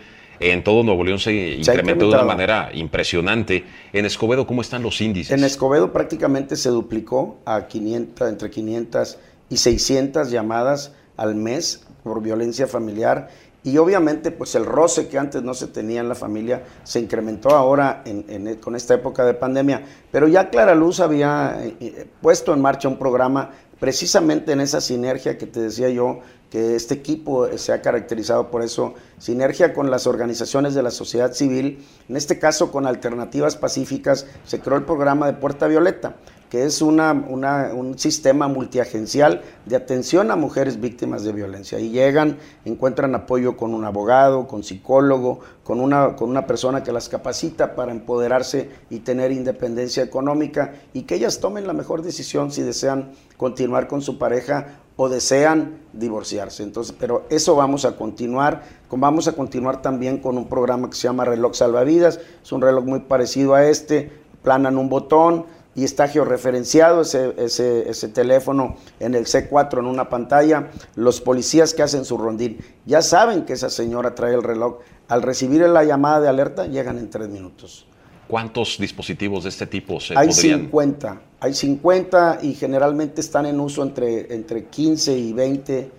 en 0.50 0.64
todo 0.64 0.82
Nuevo 0.82 1.04
León 1.04 1.18
se, 1.18 1.32
incrementó 1.32 2.08
de 2.08 2.14
una 2.14 2.24
manera 2.24 2.70
impresionante. 2.72 3.64
En 3.92 4.04
Escobedo, 4.04 4.46
¿cómo 4.46 4.60
están 4.60 4.82
los 4.82 5.00
índices? 5.00 5.36
En 5.36 5.44
Escobedo 5.44 5.92
prácticamente 5.92 6.56
se 6.56 6.70
duplicó 6.70 7.38
a 7.44 7.66
500, 7.66 8.28
entre 8.28 8.50
500 8.50 9.18
y 9.48 9.56
600 9.56 10.30
llamadas 10.30 10.92
al 11.16 11.34
mes 11.34 11.84
por 12.02 12.22
violencia 12.22 12.66
familiar 12.66 13.28
y 13.64 13.78
obviamente 13.78 14.32
pues 14.32 14.54
el 14.56 14.66
roce 14.66 15.08
que 15.08 15.18
antes 15.18 15.42
no 15.42 15.54
se 15.54 15.68
tenía 15.68 16.00
en 16.00 16.08
la 16.08 16.16
familia 16.16 16.64
se 16.82 16.98
incrementó 16.98 17.50
ahora 17.50 18.02
en, 18.04 18.56
con 18.56 18.74
esta 18.74 18.94
época 18.94 19.24
de 19.24 19.34
pandemia. 19.34 19.82
Pero 20.10 20.26
ya 20.26 20.50
Clara 20.50 20.74
Luz 20.74 20.98
había 20.98 21.58
eh, 21.62 21.76
eh, 21.80 22.06
puesto 22.20 22.52
en 22.52 22.60
marcha 22.60 22.88
un 22.88 22.98
programa 22.98 23.50
precisamente 23.82 24.52
en 24.52 24.60
esa 24.60 24.80
sinergia 24.80 25.36
que 25.36 25.46
te 25.48 25.58
decía 25.58 25.88
yo, 25.88 26.20
que 26.50 26.76
este 26.76 26.94
equipo 26.94 27.48
se 27.58 27.72
ha 27.72 27.82
caracterizado 27.82 28.48
por 28.48 28.62
eso, 28.62 28.94
sinergia 29.18 29.74
con 29.74 29.90
las 29.90 30.06
organizaciones 30.06 30.74
de 30.74 30.84
la 30.84 30.92
sociedad 30.92 31.32
civil, 31.32 31.84
en 32.08 32.16
este 32.16 32.38
caso 32.38 32.70
con 32.70 32.86
alternativas 32.86 33.56
pacíficas, 33.56 34.28
se 34.46 34.60
creó 34.60 34.76
el 34.76 34.84
programa 34.84 35.26
de 35.26 35.32
Puerta 35.32 35.66
Violeta 35.66 36.14
que 36.52 36.66
es 36.66 36.82
una, 36.82 37.12
un 37.14 37.98
sistema 37.98 38.46
multiagencial 38.46 39.40
de 39.64 39.74
atención 39.74 40.30
a 40.30 40.36
mujeres 40.36 40.78
víctimas 40.78 41.24
de 41.24 41.32
violencia. 41.32 41.78
Y 41.78 41.88
llegan, 41.88 42.36
encuentran 42.66 43.14
apoyo 43.14 43.56
con 43.56 43.72
un 43.72 43.86
abogado, 43.86 44.46
con 44.46 44.62
psicólogo, 44.62 45.40
con 45.64 45.80
una, 45.80 46.14
con 46.14 46.28
una 46.28 46.46
persona 46.46 46.82
que 46.82 46.92
las 46.92 47.08
capacita 47.08 47.74
para 47.74 47.90
empoderarse 47.90 48.68
y 48.90 48.98
tener 48.98 49.32
independencia 49.32 50.02
económica 50.02 50.74
y 50.92 51.04
que 51.04 51.14
ellas 51.14 51.40
tomen 51.40 51.66
la 51.66 51.72
mejor 51.72 52.02
decisión 52.02 52.52
si 52.52 52.60
desean 52.60 53.12
continuar 53.38 53.88
con 53.88 54.02
su 54.02 54.18
pareja 54.18 54.74
o 54.96 55.08
desean 55.08 55.78
divorciarse. 55.94 56.64
Entonces, 56.64 56.94
pero 57.00 57.24
eso 57.30 57.56
vamos 57.56 57.86
a 57.86 57.96
continuar. 57.96 58.62
Vamos 58.90 59.26
a 59.26 59.32
continuar 59.32 59.80
también 59.80 60.18
con 60.18 60.36
un 60.36 60.48
programa 60.48 60.90
que 60.90 60.96
se 60.96 61.08
llama 61.08 61.24
Reloj 61.24 61.54
Salvavidas. 61.54 62.20
Es 62.44 62.52
un 62.52 62.60
reloj 62.60 62.84
muy 62.84 63.00
parecido 63.00 63.54
a 63.54 63.66
este. 63.66 64.20
Planan 64.42 64.76
un 64.76 64.90
botón, 64.90 65.46
y 65.74 65.84
está 65.84 66.08
georreferenciado 66.08 67.02
ese, 67.02 67.34
ese, 67.38 67.88
ese, 67.88 68.08
teléfono 68.08 68.76
en 69.00 69.14
el 69.14 69.24
C4 69.24 69.78
en 69.78 69.86
una 69.86 70.08
pantalla. 70.08 70.70
Los 70.94 71.20
policías 71.20 71.72
que 71.72 71.82
hacen 71.82 72.04
su 72.04 72.18
rondín 72.18 72.58
ya 72.84 73.00
saben 73.02 73.44
que 73.44 73.54
esa 73.54 73.70
señora 73.70 74.14
trae 74.14 74.34
el 74.34 74.42
reloj. 74.42 74.78
Al 75.08 75.22
recibir 75.22 75.60
la 75.62 75.84
llamada 75.84 76.20
de 76.20 76.28
alerta 76.28 76.66
llegan 76.66 76.98
en 76.98 77.08
tres 77.10 77.28
minutos. 77.28 77.86
¿Cuántos 78.28 78.78
dispositivos 78.78 79.44
de 79.44 79.50
este 79.50 79.66
tipo 79.66 80.00
se 80.00 80.16
hay 80.16 80.28
podrían? 80.28 80.54
Hay 80.54 80.60
50. 80.62 81.20
Hay 81.40 81.54
50 81.54 82.38
y 82.42 82.54
generalmente 82.54 83.20
están 83.20 83.46
en 83.46 83.58
uso 83.58 83.82
entre, 83.82 84.32
entre 84.34 84.66
15 84.66 85.18
y 85.18 85.32
20 85.32 85.90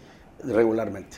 regularmente. 0.46 1.18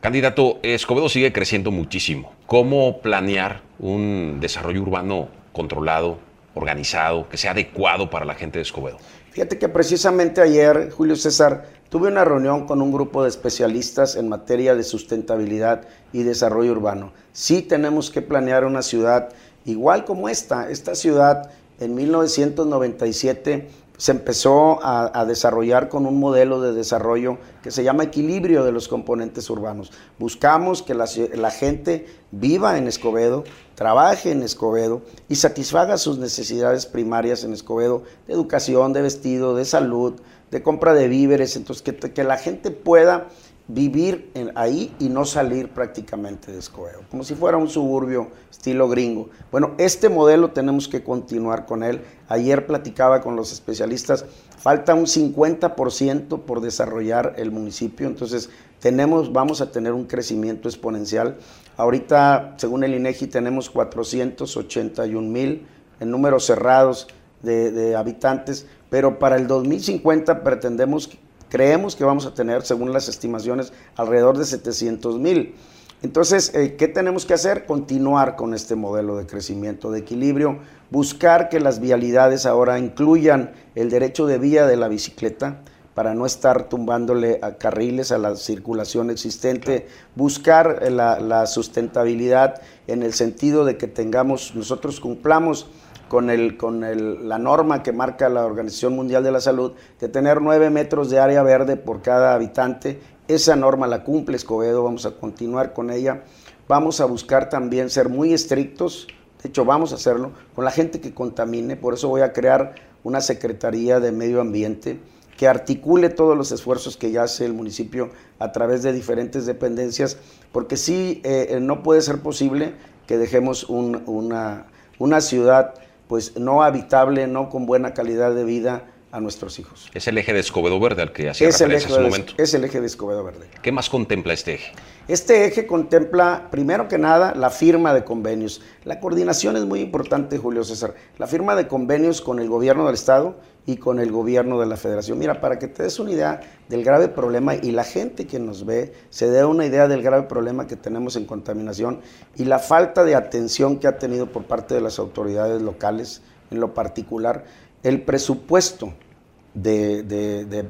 Candidato, 0.00 0.60
Escobedo 0.62 1.08
sigue 1.08 1.32
creciendo 1.32 1.70
muchísimo. 1.70 2.32
¿Cómo 2.46 3.00
planear 3.00 3.62
un 3.80 4.38
desarrollo 4.40 4.82
urbano 4.82 5.28
controlado, 5.52 6.18
organizado, 6.58 7.28
que 7.28 7.36
sea 7.36 7.52
adecuado 7.52 8.10
para 8.10 8.24
la 8.24 8.34
gente 8.34 8.58
de 8.58 8.62
Escobedo. 8.62 8.98
Fíjate 9.30 9.58
que 9.58 9.68
precisamente 9.68 10.40
ayer, 10.40 10.90
Julio 10.90 11.14
César, 11.16 11.64
tuve 11.88 12.08
una 12.08 12.24
reunión 12.24 12.66
con 12.66 12.82
un 12.82 12.92
grupo 12.92 13.22
de 13.22 13.28
especialistas 13.28 14.16
en 14.16 14.28
materia 14.28 14.74
de 14.74 14.82
sustentabilidad 14.82 15.82
y 16.12 16.24
desarrollo 16.24 16.72
urbano. 16.72 17.12
Sí 17.32 17.62
tenemos 17.62 18.10
que 18.10 18.20
planear 18.20 18.64
una 18.64 18.82
ciudad 18.82 19.28
igual 19.64 20.04
como 20.04 20.28
esta. 20.28 20.70
Esta 20.70 20.94
ciudad 20.94 21.50
en 21.78 21.94
1997 21.94 23.68
se 23.98 24.12
empezó 24.12 24.78
a, 24.82 25.24
desarrollar 25.26 25.88
con 25.88 26.06
un 26.06 26.20
modelo 26.20 26.60
de 26.60 26.72
desarrollo 26.72 27.36
que 27.62 27.72
se 27.72 27.82
llama 27.82 28.04
equilibrio 28.04 28.64
de 28.64 28.70
los 28.70 28.86
componentes 28.86 29.50
urbanos. 29.50 29.92
Buscamos 30.20 30.82
que 30.82 30.94
la, 30.94 31.50
gente 31.50 32.06
viva 32.30 32.78
en 32.78 32.86
Escobedo, 32.86 33.42
trabaje 33.74 34.30
en 34.30 34.44
Escobedo 34.44 35.02
y 35.28 35.34
satisfaga 35.34 35.98
sus 35.98 36.18
necesidades 36.18 36.86
primarias 36.86 37.42
en 37.42 37.52
Escobedo, 37.52 38.04
de 38.28 38.34
educación, 38.34 38.92
de 38.92 39.02
vestido, 39.02 39.56
de 39.56 39.64
salud, 39.64 40.14
de 40.52 40.62
compra 40.62 40.94
de 40.94 41.08
víveres, 41.08 41.56
entonces 41.56 41.82
que 41.82 42.24
la 42.24 42.36
gente 42.36 42.70
pueda 42.70 43.26
vivir 43.68 44.32
ahí 44.54 44.94
y 44.98 45.10
no 45.10 45.26
salir 45.26 45.68
prácticamente 45.68 46.50
de 46.50 46.58
Escobedo, 46.58 47.00
como 47.10 47.22
si 47.22 47.34
fuera 47.34 47.58
un 47.58 47.68
suburbio 47.68 48.28
estilo 48.50 48.88
gringo. 48.88 49.28
Bueno, 49.52 49.74
este 49.76 50.08
modelo 50.08 50.52
tenemos 50.52 50.88
que 50.88 51.04
continuar 51.04 51.66
con 51.66 51.82
él. 51.82 52.00
Ayer 52.28 52.66
platicaba 52.66 53.20
con 53.20 53.36
los 53.36 53.52
especialistas, 53.52 54.24
falta 54.56 54.94
un 54.94 55.04
50% 55.04 56.40
por 56.40 56.62
desarrollar 56.62 57.34
el 57.36 57.50
municipio, 57.50 58.06
entonces 58.06 58.48
tenemos, 58.80 59.32
vamos 59.34 59.60
a 59.60 59.70
tener 59.70 59.92
un 59.92 60.06
crecimiento 60.06 60.68
exponencial. 60.68 61.36
Ahorita, 61.76 62.54
según 62.56 62.84
el 62.84 62.94
INEGI, 62.94 63.26
tenemos 63.26 63.68
481 63.68 65.28
mil 65.28 65.66
en 66.00 66.10
números 66.10 66.46
cerrados 66.46 67.06
de, 67.42 67.70
de 67.70 67.96
habitantes, 67.96 68.66
pero 68.88 69.18
para 69.18 69.36
el 69.36 69.46
2050 69.46 70.42
pretendemos 70.42 71.10
creemos 71.48 71.96
que 71.96 72.04
vamos 72.04 72.26
a 72.26 72.34
tener, 72.34 72.62
según 72.62 72.92
las 72.92 73.08
estimaciones, 73.08 73.72
alrededor 73.96 74.38
de 74.38 74.44
700 74.44 75.18
mil. 75.18 75.54
Entonces, 76.00 76.54
eh, 76.54 76.76
¿qué 76.76 76.86
tenemos 76.86 77.26
que 77.26 77.34
hacer? 77.34 77.66
Continuar 77.66 78.36
con 78.36 78.54
este 78.54 78.76
modelo 78.76 79.16
de 79.16 79.26
crecimiento, 79.26 79.90
de 79.90 79.98
equilibrio, 79.98 80.58
buscar 80.90 81.48
que 81.48 81.58
las 81.58 81.80
vialidades 81.80 82.46
ahora 82.46 82.78
incluyan 82.78 83.52
el 83.74 83.90
derecho 83.90 84.26
de 84.26 84.38
vía 84.38 84.66
de 84.66 84.76
la 84.76 84.86
bicicleta 84.86 85.62
para 85.94 86.14
no 86.14 86.26
estar 86.26 86.68
tumbándole 86.68 87.40
a 87.42 87.56
carriles 87.56 88.12
a 88.12 88.18
la 88.18 88.36
circulación 88.36 89.10
existente, 89.10 89.88
buscar 90.14 90.78
eh, 90.82 90.90
la, 90.90 91.18
la 91.18 91.46
sustentabilidad 91.46 92.62
en 92.86 93.02
el 93.02 93.12
sentido 93.12 93.64
de 93.64 93.76
que 93.76 93.88
tengamos, 93.88 94.54
nosotros 94.54 95.00
cumplamos 95.00 95.66
con, 96.08 96.30
el, 96.30 96.56
con 96.56 96.84
el, 96.84 97.28
la 97.28 97.38
norma 97.38 97.82
que 97.82 97.92
marca 97.92 98.28
la 98.28 98.44
Organización 98.44 98.96
Mundial 98.96 99.22
de 99.22 99.30
la 99.30 99.40
Salud 99.40 99.72
de 100.00 100.08
tener 100.08 100.40
9 100.40 100.70
metros 100.70 101.10
de 101.10 101.20
área 101.20 101.42
verde 101.42 101.76
por 101.76 102.02
cada 102.02 102.34
habitante. 102.34 103.00
Esa 103.28 103.56
norma 103.56 103.86
la 103.86 104.04
cumple 104.04 104.36
Escobedo, 104.36 104.82
vamos 104.82 105.06
a 105.06 105.12
continuar 105.12 105.72
con 105.72 105.90
ella. 105.90 106.22
Vamos 106.68 107.00
a 107.00 107.06
buscar 107.06 107.48
también 107.48 107.88
ser 107.88 108.10
muy 108.10 108.34
estrictos, 108.34 109.06
de 109.42 109.48
hecho 109.48 109.64
vamos 109.64 109.92
a 109.92 109.94
hacerlo, 109.94 110.32
con 110.54 110.66
la 110.66 110.70
gente 110.70 111.00
que 111.00 111.14
contamine, 111.14 111.76
por 111.76 111.94
eso 111.94 112.08
voy 112.08 112.20
a 112.20 112.34
crear 112.34 112.74
una 113.04 113.22
Secretaría 113.22 114.00
de 114.00 114.12
Medio 114.12 114.42
Ambiente 114.42 115.00
que 115.38 115.48
articule 115.48 116.10
todos 116.10 116.36
los 116.36 116.52
esfuerzos 116.52 116.98
que 116.98 117.10
ya 117.10 117.22
hace 117.22 117.46
el 117.46 117.54
municipio 117.54 118.10
a 118.38 118.52
través 118.52 118.82
de 118.82 118.92
diferentes 118.92 119.46
dependencias, 119.46 120.18
porque 120.52 120.76
sí, 120.76 121.22
eh, 121.24 121.58
no 121.62 121.82
puede 121.82 122.02
ser 122.02 122.20
posible 122.20 122.74
que 123.06 123.16
dejemos 123.16 123.64
una, 123.70 124.66
una 124.98 125.20
ciudad 125.22 125.74
pues 126.08 126.36
no 126.36 126.62
habitable, 126.62 127.26
no 127.26 127.50
con 127.50 127.66
buena 127.66 127.94
calidad 127.94 128.34
de 128.34 128.44
vida 128.44 128.84
a 129.10 129.20
nuestros 129.20 129.58
hijos. 129.58 129.90
Es 129.94 130.06
el 130.08 130.18
eje 130.18 130.32
de 130.32 130.40
Escobedo 130.40 130.78
Verde 130.78 131.02
al 131.02 131.12
que 131.12 131.30
hacía 131.30 131.48
referencia 131.48 131.88
hace 131.88 131.98
un 131.98 132.04
momento. 132.04 132.34
Es 132.36 132.54
el 132.54 132.64
eje 132.64 132.80
de 132.80 132.86
Escobedo 132.86 133.24
Verde. 133.24 133.48
¿Qué 133.62 133.72
más 133.72 133.88
contempla 133.88 134.32
este 134.32 134.54
eje? 134.54 134.72
Este 135.08 135.46
eje 135.46 135.66
contempla, 135.66 136.48
primero 136.50 136.88
que 136.88 136.98
nada, 136.98 137.34
la 137.34 137.48
firma 137.48 137.94
de 137.94 138.04
convenios. 138.04 138.60
La 138.84 139.00
coordinación 139.00 139.56
es 139.56 139.64
muy 139.64 139.80
importante, 139.80 140.36
Julio 140.36 140.64
César. 140.64 140.94
La 141.16 141.26
firma 141.26 141.56
de 141.56 141.66
convenios 141.66 142.20
con 142.20 142.38
el 142.38 142.48
gobierno 142.48 142.84
del 142.84 142.94
Estado 142.94 143.36
y 143.64 143.76
con 143.76 143.98
el 144.00 144.12
gobierno 144.12 144.60
de 144.60 144.66
la 144.66 144.76
federación. 144.76 145.18
Mira, 145.18 145.40
para 145.40 145.58
que 145.58 145.68
te 145.68 145.82
des 145.82 145.98
una 145.98 146.12
idea 146.12 146.40
del 146.68 146.84
grave 146.84 147.08
problema 147.08 147.54
y 147.54 147.70
la 147.70 147.84
gente 147.84 148.26
que 148.26 148.38
nos 148.38 148.66
ve 148.66 148.92
se 149.08 149.30
dé 149.30 149.44
una 149.44 149.64
idea 149.64 149.88
del 149.88 150.02
grave 150.02 150.24
problema 150.24 150.66
que 150.66 150.76
tenemos 150.76 151.16
en 151.16 151.24
contaminación 151.24 152.00
y 152.36 152.44
la 152.44 152.58
falta 152.58 153.04
de 153.04 153.14
atención 153.14 153.78
que 153.78 153.86
ha 153.86 153.98
tenido 153.98 154.32
por 154.32 154.44
parte 154.44 154.74
de 154.74 154.80
las 154.80 154.98
autoridades 154.98 155.62
locales 155.62 156.22
en 156.50 156.60
lo 156.60 156.74
particular, 156.74 157.44
el 157.82 158.02
presupuesto 158.02 158.94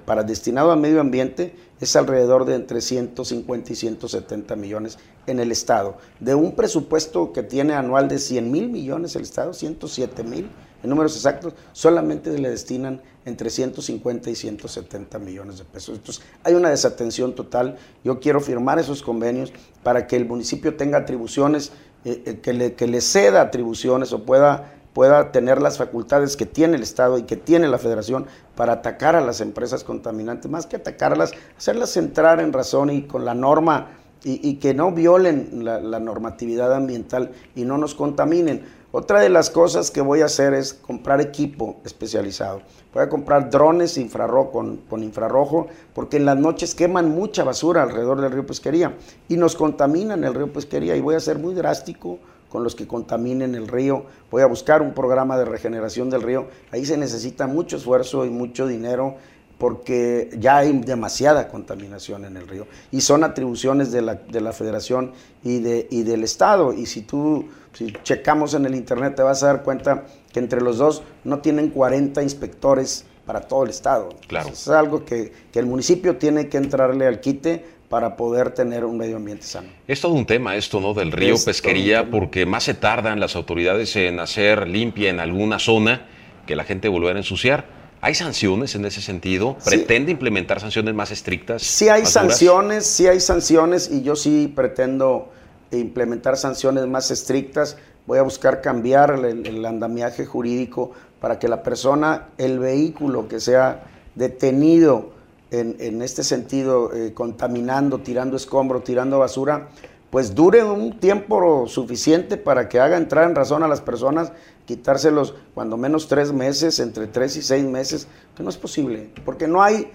para 0.05 0.23
destinado 0.23 0.71
a 0.71 0.77
medio 0.77 1.01
ambiente 1.01 1.55
es 1.81 1.94
alrededor 1.97 2.44
de 2.44 2.55
entre 2.55 2.81
150 2.81 3.73
y 3.73 3.77
170 3.77 4.57
millones 4.57 4.99
en 5.27 5.40
el 5.40 5.53
Estado. 5.53 5.99
De 6.21 6.35
un 6.35 6.55
presupuesto 6.55 7.33
que 7.33 7.42
tiene 7.42 7.75
anual 7.75 8.09
de 8.09 8.18
100 8.18 8.51
mil 8.51 8.68
millones 8.68 9.14
el 9.16 9.23
Estado, 9.23 9.53
107 9.53 10.25
mil 10.25 10.51
en 10.83 10.90
números 10.90 11.16
exactos, 11.16 11.55
solamente 11.73 12.37
le 12.38 12.51
destinan 12.51 13.03
entre 13.25 13.51
150 13.51 14.31
y 14.31 14.37
170 14.37 15.18
millones 15.18 15.59
de 15.59 15.64
pesos. 15.64 15.97
Entonces, 15.97 16.25
hay 16.44 16.55
una 16.55 16.71
desatención 16.71 17.35
total. 17.35 17.77
Yo 18.05 18.21
quiero 18.21 18.40
firmar 18.40 18.79
esos 18.79 19.03
convenios 19.03 19.53
para 19.83 20.07
que 20.07 20.14
el 20.14 20.25
municipio 20.25 20.77
tenga 20.77 20.99
atribuciones, 20.99 21.73
eh, 22.05 22.23
eh, 22.44 22.75
que 22.77 22.87
le 22.87 23.01
ceda 23.01 23.40
atribuciones 23.40 24.12
o 24.12 24.25
pueda 24.25 24.78
pueda 24.92 25.33
tener 25.33 25.61
las 25.61 25.79
facultades 25.79 26.37
que 26.37 26.46
tiene 26.46 26.77
el 26.77 26.83
Estado 26.83 27.18
y 27.18 27.22
que 27.22 27.37
tiene 27.37 27.68
la 27.68 27.79
Federación 27.79 28.27
para 28.57 28.74
atacar 28.74 29.16
a 29.16 29.20
las 29.20 29.40
empresas 29.40 29.85
contaminantes, 29.85 30.51
más 30.51 30.66
que 30.66 30.77
atacarlas, 30.77 31.33
hacerlas 31.57 31.96
entrar 31.96 32.40
en 32.40 32.53
razón 32.53 32.90
y 32.90 33.03
con 33.03 33.24
la 33.24 33.35
norma 33.35 33.88
y, 34.24 34.55
que 34.55 34.74
no 34.74 34.90
violen 34.92 35.64
la, 35.64 36.01
normatividad 36.01 36.74
ambiental 36.74 37.31
y 37.55 37.64
no 37.64 37.79
nos 37.79 37.94
contaminen. 37.94 38.62
Otra 38.90 39.20
de 39.20 39.29
las 39.29 39.51
cosas 39.51 39.90
que 39.90 40.01
voy 40.01 40.22
a 40.22 40.24
hacer 40.24 40.55
es 40.55 40.74
comprar 40.74 41.20
equipo 41.20 41.77
especializado. 41.85 42.62
Voy 42.92 43.03
a 43.03 43.09
comprar 43.09 43.51
drones 43.51 43.98
infrarrojo, 43.98 44.51
con, 44.51 44.79
con, 44.79 45.03
infrarrojo 45.03 45.68
porque 45.94 46.16
en 46.16 46.24
las 46.24 46.38
noches 46.38 46.74
queman 46.74 47.11
mucha 47.11 47.44
basura 47.44 47.83
alrededor 47.83 48.20
del 48.20 48.33
río 48.33 48.46
Pesquería 48.46 48.96
y 49.29 49.37
nos 49.37 49.55
contaminan 49.57 50.24
el 50.24 50.35
río 50.35 50.53
Pesquería 50.53 50.96
y 50.96 51.01
voy 51.01 51.14
a 51.14 51.20
ser 51.20 51.38
muy 51.38 51.55
drástico 51.55 52.18
con 52.49 52.65
los 52.65 52.75
que 52.75 52.87
contaminen 52.87 53.55
el 53.55 53.69
río. 53.69 54.07
Voy 54.31 54.43
a 54.43 54.47
buscar 54.47 54.83
un 54.83 54.95
programa 54.95 55.39
de 55.39 55.45
regeneración 55.45 56.11
del 56.11 56.23
río. 56.23 56.49
Ahí 56.71 56.85
se 56.85 56.97
necesita 56.97 57.47
mucho 57.47 57.77
esfuerzo 57.77 58.25
y 58.25 58.31
mucho 58.31 58.67
dinero 58.67 59.17
porque 59.59 60.31
ya 60.39 60.59
hay 60.59 60.73
demasiada 60.73 61.49
contaminación 61.49 62.25
en 62.25 62.37
el 62.37 62.47
río 62.47 62.69
y 62.93 63.01
son 63.01 63.25
atribuciones 63.25 63.91
de 63.91 64.03
la, 64.03 64.15
de 64.15 64.41
la 64.41 64.53
federación 64.53 65.13
y, 65.43 65.59
de, 65.59 65.89
y 65.91 66.05
del 66.05 66.23
Estado. 66.23 66.73
Y 66.73 66.87
si 66.87 67.03
tú 67.03 67.47
si 67.73 67.93
checamos 68.03 68.55
en 68.55 68.67
el 68.67 68.75
Internet 68.75 69.17
te 69.17 69.23
vas 69.23 69.43
a 69.43 69.47
dar 69.47 69.63
cuenta 69.63 70.05
que 70.33 70.41
entre 70.41 70.61
los 70.61 70.79
dos 70.79 71.03
no 71.25 71.41
tienen 71.41 71.71
40 71.71 72.23
inspectores 72.23 73.05
para 73.27 73.43
todo 73.43 73.65
el 73.65 73.71
Estado. 73.71 74.09
Claro. 74.27 74.49
es 74.49 74.69
algo 74.69 75.05
que, 75.05 75.33
que 75.53 75.59
el 75.59 75.67
municipio 75.67 76.17
tiene 76.17 76.49
que 76.49 76.57
entrarle 76.57 77.07
al 77.07 77.21
quite 77.21 77.65
para 77.88 78.16
poder 78.16 78.51
tener 78.51 78.85
un 78.85 78.98
medio 78.98 79.16
ambiente 79.16 79.44
sano. 79.44 79.68
Es 79.87 80.01
todo 80.01 80.12
un 80.12 80.27
tema 80.27 80.57
esto, 80.57 80.81
¿no? 80.81 80.92
Del 80.92 81.11
río 81.11 81.37
Pesquería, 81.42 82.11
porque 82.11 82.44
más 82.44 82.64
se 82.64 82.74
tardan 82.74 83.18
las 83.18 83.35
autoridades 83.35 83.96
en 83.96 84.20
hacer 84.20 84.68
limpia 84.68 85.09
en 85.11 85.20
alguna 85.20 85.59
zona 85.59 86.07
que 86.46 86.55
la 86.55 86.64
gente 86.64 86.88
volver 86.88 87.16
a 87.16 87.20
ensuciar. 87.20 87.66
¿Hay 88.01 88.14
sanciones 88.14 88.74
en 88.74 88.85
ese 88.85 89.01
sentido? 89.01 89.57
¿Pretende 89.64 90.12
implementar 90.12 90.61
sanciones 90.61 90.94
más 90.94 91.11
estrictas? 91.11 91.62
Sí 91.62 91.88
hay 91.88 92.07
sanciones, 92.07 92.87
sí 92.87 93.07
hay 93.07 93.20
sanciones 93.20 93.90
y 93.90 94.03
yo 94.03 94.14
sí 94.14 94.53
pretendo 94.55 95.31
implementar 95.72 96.37
sanciones 96.37 96.87
más 96.87 97.11
estrictas. 97.11 97.77
Voy 98.07 98.18
a 98.18 98.22
buscar 98.22 98.61
cambiar 98.61 99.11
el, 99.24 99.46
el 99.46 99.64
andamiaje 99.64 100.27
jurídico 100.27 100.92
para 101.20 101.38
que 101.38 101.48
la 101.48 101.62
persona, 101.62 102.29
el 102.38 102.59
vehículo 102.59 103.29
que 103.29 103.40
sea 103.40 103.85
detenido, 104.14 105.17
en, 105.51 106.03
este 106.03 106.23
sentido, 106.23 106.93
eh, 106.95 107.15
contaminando, 107.15 108.01
tirando 108.01 108.37
escombro, 108.37 108.83
tirando 108.83 109.19
basura, 109.19 109.69
pues 110.11 110.35
dure 110.35 110.65
un 110.65 110.99
tiempo 110.99 111.67
suficiente 111.67 112.37
para 112.37 112.69
que 112.69 112.81
haga 112.81 112.97
entrar 112.97 113.29
en 113.29 113.35
razón 113.35 113.63
a 113.63 113.69
las 113.69 113.81
personas, 113.81 114.33
quitárselos 114.67 115.35
cuando 115.55 115.77
menos 115.77 116.09
tres 116.09 116.33
meses, 116.33 116.81
entre 116.81 117.07
tres 117.07 117.37
y 117.37 117.43
seis 117.43 117.65
meses, 117.65 118.09
que 118.37 118.43
no 118.43 118.51
es 118.51 118.57
posible, 118.57 119.11
porque 119.25 119.47
no 119.47 119.63
hay, 119.63 119.91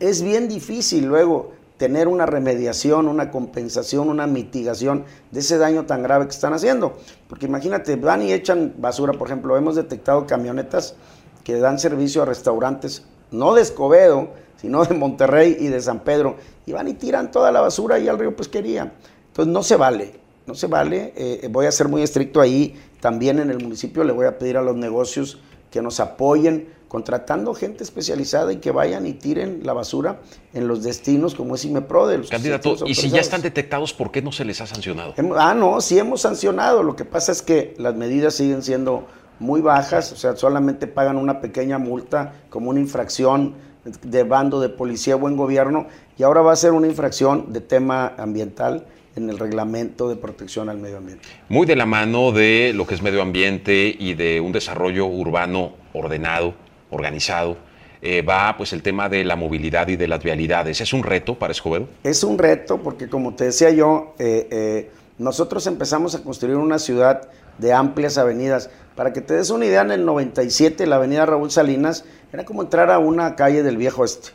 es 0.00 0.22
bien 0.22 0.48
difícil 0.48 1.06
luego 1.06 1.52
tener 1.76 2.08
una 2.08 2.24
remediación, 2.24 3.08
una 3.08 3.30
compensación, 3.30 4.08
una 4.08 4.26
mitigación 4.26 5.04
de 5.30 5.40
ese 5.40 5.58
daño 5.58 5.86
tan 5.86 6.02
grave 6.02 6.26
que 6.26 6.30
están 6.30 6.52
haciendo. 6.52 6.96
Porque 7.28 7.46
imagínate, 7.46 7.96
van 7.96 8.22
y 8.22 8.32
echan 8.32 8.74
basura, 8.78 9.12
por 9.14 9.26
ejemplo, 9.26 9.56
hemos 9.56 9.74
detectado 9.74 10.26
camionetas 10.26 10.94
que 11.42 11.58
dan 11.58 11.78
servicio 11.78 12.22
a 12.22 12.26
restaurantes, 12.26 13.04
no 13.30 13.54
de 13.54 13.62
Escobedo, 13.62 14.28
sino 14.64 14.82
de 14.82 14.94
Monterrey 14.94 15.58
y 15.60 15.66
de 15.66 15.78
San 15.82 16.00
Pedro, 16.00 16.36
y 16.64 16.72
van 16.72 16.88
y 16.88 16.94
tiran 16.94 17.30
toda 17.30 17.52
la 17.52 17.60
basura 17.60 17.96
ahí 17.96 18.08
al 18.08 18.18
río 18.18 18.34
Pesquería. 18.34 18.94
Entonces 19.26 19.52
no 19.52 19.62
se 19.62 19.76
vale, 19.76 20.14
no 20.46 20.54
se 20.54 20.68
vale, 20.68 21.12
eh, 21.16 21.46
voy 21.50 21.66
a 21.66 21.72
ser 21.72 21.88
muy 21.88 22.00
estricto 22.00 22.40
ahí, 22.40 22.74
también 22.98 23.40
en 23.40 23.50
el 23.50 23.62
municipio 23.62 24.04
le 24.04 24.12
voy 24.14 24.24
a 24.24 24.38
pedir 24.38 24.56
a 24.56 24.62
los 24.62 24.74
negocios 24.74 25.38
que 25.70 25.82
nos 25.82 26.00
apoyen 26.00 26.72
contratando 26.88 27.52
gente 27.52 27.84
especializada 27.84 28.54
y 28.54 28.56
que 28.56 28.70
vayan 28.70 29.06
y 29.06 29.12
tiren 29.12 29.60
la 29.64 29.74
basura 29.74 30.20
en 30.54 30.66
los 30.66 30.82
destinos 30.82 31.34
como 31.34 31.56
es 31.56 31.64
IMEPRO 31.66 32.06
de 32.06 32.18
los 32.18 32.30
Candidato, 32.30 32.74
y 32.86 32.94
si 32.94 33.10
ya 33.10 33.20
están 33.20 33.42
detectados, 33.42 33.92
¿por 33.92 34.10
qué 34.10 34.22
no 34.22 34.32
se 34.32 34.46
les 34.46 34.62
ha 34.62 34.66
sancionado? 34.66 35.12
Ah, 35.36 35.52
no, 35.54 35.82
sí 35.82 35.98
hemos 35.98 36.22
sancionado, 36.22 36.82
lo 36.82 36.96
que 36.96 37.04
pasa 37.04 37.32
es 37.32 37.42
que 37.42 37.74
las 37.76 37.94
medidas 37.96 38.32
siguen 38.32 38.62
siendo 38.62 39.06
muy 39.40 39.60
bajas, 39.60 40.10
o 40.12 40.16
sea, 40.16 40.36
solamente 40.36 40.86
pagan 40.86 41.18
una 41.18 41.42
pequeña 41.42 41.76
multa 41.76 42.32
como 42.48 42.70
una 42.70 42.80
infracción 42.80 43.73
de 44.02 44.22
bando 44.22 44.60
de 44.60 44.68
policía 44.68 45.16
buen 45.16 45.36
gobierno 45.36 45.86
y 46.16 46.22
ahora 46.22 46.40
va 46.40 46.52
a 46.52 46.56
ser 46.56 46.72
una 46.72 46.86
infracción 46.86 47.52
de 47.52 47.60
tema 47.60 48.14
ambiental 48.16 48.86
en 49.16 49.30
el 49.30 49.38
reglamento 49.38 50.08
de 50.08 50.16
protección 50.16 50.68
al 50.68 50.78
medio 50.78 50.98
ambiente. 50.98 51.24
Muy 51.48 51.66
de 51.66 51.76
la 51.76 51.86
mano 51.86 52.32
de 52.32 52.72
lo 52.74 52.86
que 52.86 52.94
es 52.94 53.02
medio 53.02 53.22
ambiente 53.22 53.94
y 53.96 54.14
de 54.14 54.40
un 54.40 54.52
desarrollo 54.52 55.06
urbano 55.06 55.74
ordenado, 55.92 56.54
organizado, 56.90 57.56
eh, 58.02 58.22
va 58.22 58.54
pues 58.56 58.72
el 58.72 58.82
tema 58.82 59.08
de 59.08 59.24
la 59.24 59.36
movilidad 59.36 59.88
y 59.88 59.96
de 59.96 60.08
las 60.08 60.22
vialidades. 60.22 60.80
¿Es 60.80 60.92
un 60.92 61.02
reto 61.02 61.36
para 61.36 61.52
Escobedo? 61.52 61.88
Es 62.02 62.24
un 62.24 62.38
reto 62.38 62.78
porque 62.78 63.08
como 63.08 63.34
te 63.34 63.44
decía 63.44 63.70
yo, 63.70 64.14
eh, 64.18 64.48
eh, 64.50 64.90
nosotros 65.18 65.66
empezamos 65.66 66.14
a 66.14 66.22
construir 66.22 66.56
una 66.56 66.78
ciudad 66.78 67.28
de 67.58 67.72
amplias 67.72 68.18
avenidas. 68.18 68.70
Para 68.96 69.12
que 69.12 69.20
te 69.20 69.34
des 69.34 69.50
una 69.50 69.66
idea, 69.66 69.82
en 69.82 69.90
el 69.90 70.04
97 70.04 70.86
la 70.86 70.96
avenida 70.96 71.26
Raúl 71.26 71.50
Salinas 71.50 72.04
era 72.32 72.44
como 72.44 72.62
entrar 72.62 72.90
a 72.90 72.98
una 72.98 73.36
calle 73.36 73.62
del 73.62 73.76
viejo 73.76 74.04
este. 74.04 74.30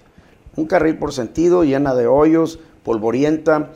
Un 0.55 0.65
carril 0.65 0.97
por 0.97 1.13
sentido, 1.13 1.63
llena 1.63 1.95
de 1.95 2.07
hoyos, 2.07 2.59
polvorienta. 2.83 3.71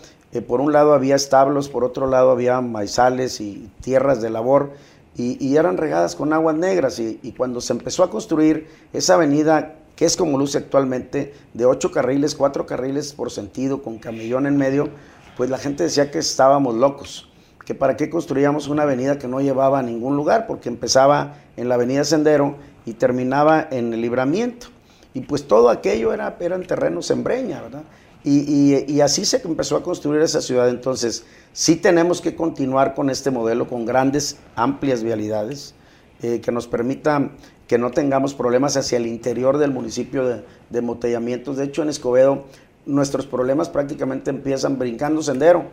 por 0.47 0.59
un 0.59 0.73
lado 0.73 0.93
había 0.93 1.15
establos, 1.15 1.69
por 1.69 1.83
otro 1.83 2.07
lado 2.07 2.31
había 2.31 2.59
maizales 2.61 3.39
y 3.39 3.71
tierras 3.81 4.21
de 4.21 4.29
labor. 4.29 4.71
Y, 5.15 5.55
eran 5.55 5.77
regadas 5.77 6.15
con 6.15 6.33
aguas 6.33 6.55
negras. 6.55 6.99
Y, 6.99 7.19
y, 7.21 7.33
cuando 7.33 7.61
se 7.61 7.73
empezó 7.73 8.03
a 8.03 8.09
construir 8.09 8.67
esa 8.93 9.13
avenida 9.13 9.75
que 9.95 10.05
es 10.05 10.17
como 10.17 10.37
luce 10.37 10.57
actualmente, 10.57 11.33
de 11.53 11.65
ocho 11.65 11.91
carriles, 11.91 12.35
cuatro 12.35 12.65
carriles 12.65 13.13
por 13.13 13.29
sentido, 13.31 13.83
con 13.83 13.99
camellón 13.99 14.47
en 14.47 14.57
medio, 14.57 14.89
pues 15.37 15.49
la 15.49 15.57
gente 15.57 15.83
decía 15.83 16.11
que 16.11 16.19
estábamos 16.19 16.75
locos, 16.75 17.29
que 17.65 17.75
para 17.75 17.95
qué 17.95 18.09
construíamos 18.09 18.67
una 18.67 18.83
avenida 18.83 19.17
que 19.17 19.27
no 19.27 19.41
llevaba 19.41 19.79
a 19.79 19.83
ningún 19.83 20.15
lugar, 20.15 20.47
porque 20.47 20.69
empezaba 20.69 21.35
en 21.57 21.69
la 21.69 21.75
avenida 21.75 22.03
Sendero 22.03 22.55
y 22.85 22.93
terminaba 22.93 23.67
en 23.71 23.93
el 23.93 24.01
libramiento. 24.01 24.67
Y 25.13 25.21
pues 25.21 25.47
todo 25.47 25.69
aquello 25.69 26.13
era, 26.13 26.35
eran 26.39 26.63
terrenos 26.63 27.09
en 27.11 27.23
breña, 27.23 27.61
¿verdad? 27.61 27.83
Y, 28.25 29.01
así 29.01 29.25
se 29.25 29.41
empezó 29.43 29.75
a 29.75 29.83
construir 29.83 30.21
esa 30.21 30.41
ciudad. 30.41 30.69
Entonces, 30.69 31.25
sí 31.51 31.75
tenemos 31.75 32.21
que 32.21 32.35
continuar 32.35 32.95
con 32.95 33.09
este 33.09 33.31
modelo, 33.31 33.67
con 33.67 33.85
grandes, 33.85 34.37
amplias 34.55 35.03
vialidades, 35.03 35.75
eh, 36.21 36.39
que 36.39 36.51
nos 36.51 36.67
permitan 36.67 37.33
que 37.67 37.77
no 37.77 37.91
tengamos 37.91 38.33
problemas 38.33 38.77
hacia 38.77 38.97
el 38.97 39.07
interior 39.07 39.57
del 39.57 39.71
municipio 39.71 40.25
de, 40.25 40.43
de 40.69 40.79
embotellamientos. 40.79 41.57
De 41.57 41.65
hecho, 41.65 41.83
en 41.83 41.89
Escobedo 41.89 42.45
nuestros 42.85 43.25
problemas 43.25 43.69
prácticamente 43.69 44.29
empiezan 44.29 44.77
brincando 44.77 45.21
sendero. 45.21 45.65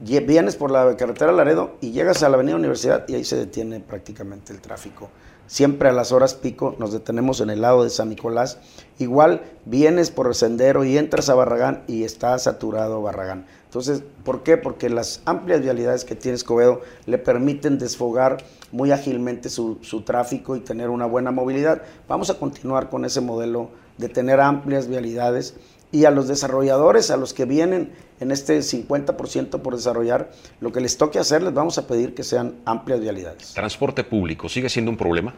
Vienes 0.00 0.56
por 0.56 0.70
la 0.70 0.96
carretera 0.96 1.30
Laredo 1.30 1.76
y 1.80 1.92
llegas 1.92 2.22
a 2.22 2.28
la 2.28 2.34
avenida 2.34 2.56
Universidad 2.56 3.08
y 3.08 3.14
ahí 3.14 3.24
se 3.24 3.36
detiene 3.36 3.78
prácticamente 3.80 4.52
el 4.52 4.60
tráfico. 4.60 5.08
Siempre 5.46 5.90
a 5.90 5.92
las 5.92 6.10
horas 6.10 6.34
pico 6.34 6.74
nos 6.78 6.92
detenemos 6.92 7.40
en 7.40 7.50
el 7.50 7.60
lado 7.60 7.84
de 7.84 7.90
San 7.90 8.08
Nicolás. 8.08 8.58
Igual 8.98 9.42
vienes 9.66 10.10
por 10.10 10.26
el 10.26 10.34
sendero 10.34 10.84
y 10.84 10.96
entras 10.96 11.28
a 11.28 11.34
Barragán 11.34 11.84
y 11.86 12.04
está 12.04 12.36
saturado 12.38 13.02
Barragán. 13.02 13.46
Entonces, 13.66 14.02
¿por 14.24 14.42
qué? 14.42 14.56
Porque 14.56 14.88
las 14.88 15.20
amplias 15.26 15.60
vialidades 15.60 16.04
que 16.04 16.14
tiene 16.14 16.36
Escobedo 16.36 16.80
le 17.06 17.18
permiten 17.18 17.78
desfogar 17.78 18.38
muy 18.72 18.90
ágilmente 18.90 19.50
su, 19.50 19.76
tráfico 20.06 20.56
y 20.56 20.60
tener 20.60 20.88
una 20.88 21.06
buena 21.06 21.30
movilidad. 21.30 21.82
Vamos 22.08 22.30
a 22.30 22.38
continuar 22.38 22.88
con 22.88 23.04
ese 23.04 23.20
modelo 23.20 23.70
de 23.98 24.08
tener 24.08 24.40
amplias 24.40 24.88
vialidades 24.88 25.54
y 25.92 26.06
a 26.06 26.10
los 26.10 26.26
desarrolladores, 26.26 27.10
a 27.10 27.16
los 27.16 27.34
que 27.34 27.44
vienen 27.44 27.92
en 28.20 28.30
este 28.30 28.58
50% 28.58 29.60
por 29.60 29.76
desarrollar, 29.76 30.30
lo 30.60 30.72
que 30.72 30.80
les 30.80 30.96
toque 30.96 31.18
hacer, 31.18 31.42
les 31.42 31.54
vamos 31.54 31.78
a 31.78 31.86
pedir 31.86 32.14
que 32.14 32.22
sean 32.22 32.56
amplias 32.64 33.00
vialidades. 33.00 33.54
¿Transporte 33.54 34.04
público 34.04 34.48
sigue 34.48 34.68
siendo 34.68 34.90
un 34.90 34.96
problema? 34.96 35.34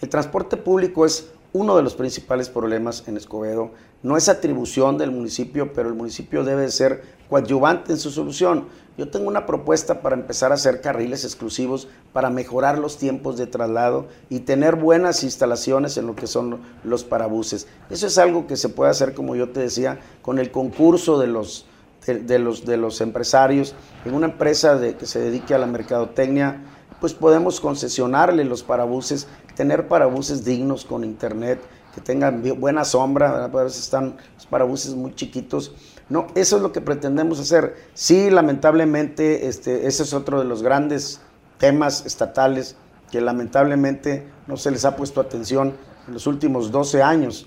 El 0.00 0.08
transporte 0.08 0.56
público 0.56 1.06
es 1.06 1.28
uno 1.52 1.76
de 1.76 1.82
los 1.82 1.94
principales 1.94 2.48
problemas 2.48 3.04
en 3.06 3.16
Escobedo. 3.16 3.70
No 4.02 4.16
es 4.16 4.28
atribución 4.28 4.96
del 4.96 5.10
municipio, 5.10 5.72
pero 5.72 5.88
el 5.88 5.94
municipio 5.94 6.44
debe 6.44 6.70
ser 6.70 7.02
coadyuvante 7.28 7.92
en 7.92 7.98
su 7.98 8.10
solución. 8.10 8.66
Yo 8.98 9.08
tengo 9.08 9.28
una 9.28 9.46
propuesta 9.46 10.02
para 10.02 10.16
empezar 10.16 10.50
a 10.50 10.56
hacer 10.56 10.80
carriles 10.80 11.24
exclusivos 11.24 11.88
para 12.12 12.30
mejorar 12.30 12.78
los 12.78 12.98
tiempos 12.98 13.38
de 13.38 13.46
traslado 13.46 14.06
y 14.28 14.40
tener 14.40 14.76
buenas 14.76 15.24
instalaciones 15.24 15.96
en 15.96 16.06
lo 16.06 16.14
que 16.14 16.26
son 16.26 16.60
los 16.84 17.04
parabuses. 17.04 17.66
Eso 17.90 18.06
es 18.06 18.18
algo 18.18 18.46
que 18.46 18.56
se 18.56 18.68
puede 18.68 18.90
hacer, 18.90 19.14
como 19.14 19.36
yo 19.36 19.50
te 19.50 19.60
decía, 19.60 20.00
con 20.20 20.38
el 20.38 20.50
concurso 20.50 21.18
de 21.18 21.26
los, 21.26 21.66
de, 22.06 22.38
los, 22.38 22.64
de 22.64 22.76
los 22.76 23.00
empresarios. 23.00 23.74
En 24.04 24.14
una 24.14 24.26
empresa 24.26 24.80
que 24.98 25.06
se 25.06 25.20
dedique 25.20 25.54
a 25.54 25.58
la 25.58 25.66
mercadotecnia, 25.66 26.62
pues 27.00 27.14
podemos 27.14 27.60
concesionarle 27.60 28.44
los 28.44 28.62
parabuses, 28.62 29.26
tener 29.56 29.88
parabuses 29.88 30.44
dignos 30.44 30.84
con 30.84 31.04
internet, 31.04 31.60
que 31.94 32.00
tengan 32.00 32.42
buena 32.58 32.84
sombra, 32.84 33.44
a 33.44 33.48
veces 33.48 33.80
están 33.80 34.16
parabuses 34.48 34.94
muy 34.94 35.14
chiquitos 35.14 35.72
no, 36.12 36.26
eso 36.34 36.56
es 36.56 36.62
lo 36.62 36.72
que 36.72 36.82
pretendemos 36.82 37.40
hacer. 37.40 37.74
Sí, 37.94 38.28
lamentablemente, 38.28 39.48
este, 39.48 39.86
ese 39.86 40.02
es 40.02 40.12
otro 40.12 40.38
de 40.38 40.44
los 40.44 40.62
grandes 40.62 41.22
temas 41.56 42.04
estatales 42.04 42.76
que 43.10 43.22
lamentablemente 43.22 44.26
no 44.46 44.58
se 44.58 44.70
les 44.70 44.84
ha 44.84 44.94
puesto 44.94 45.22
atención 45.22 45.74
en 46.06 46.12
los 46.12 46.26
últimos 46.26 46.70
12 46.70 47.02
años. 47.02 47.46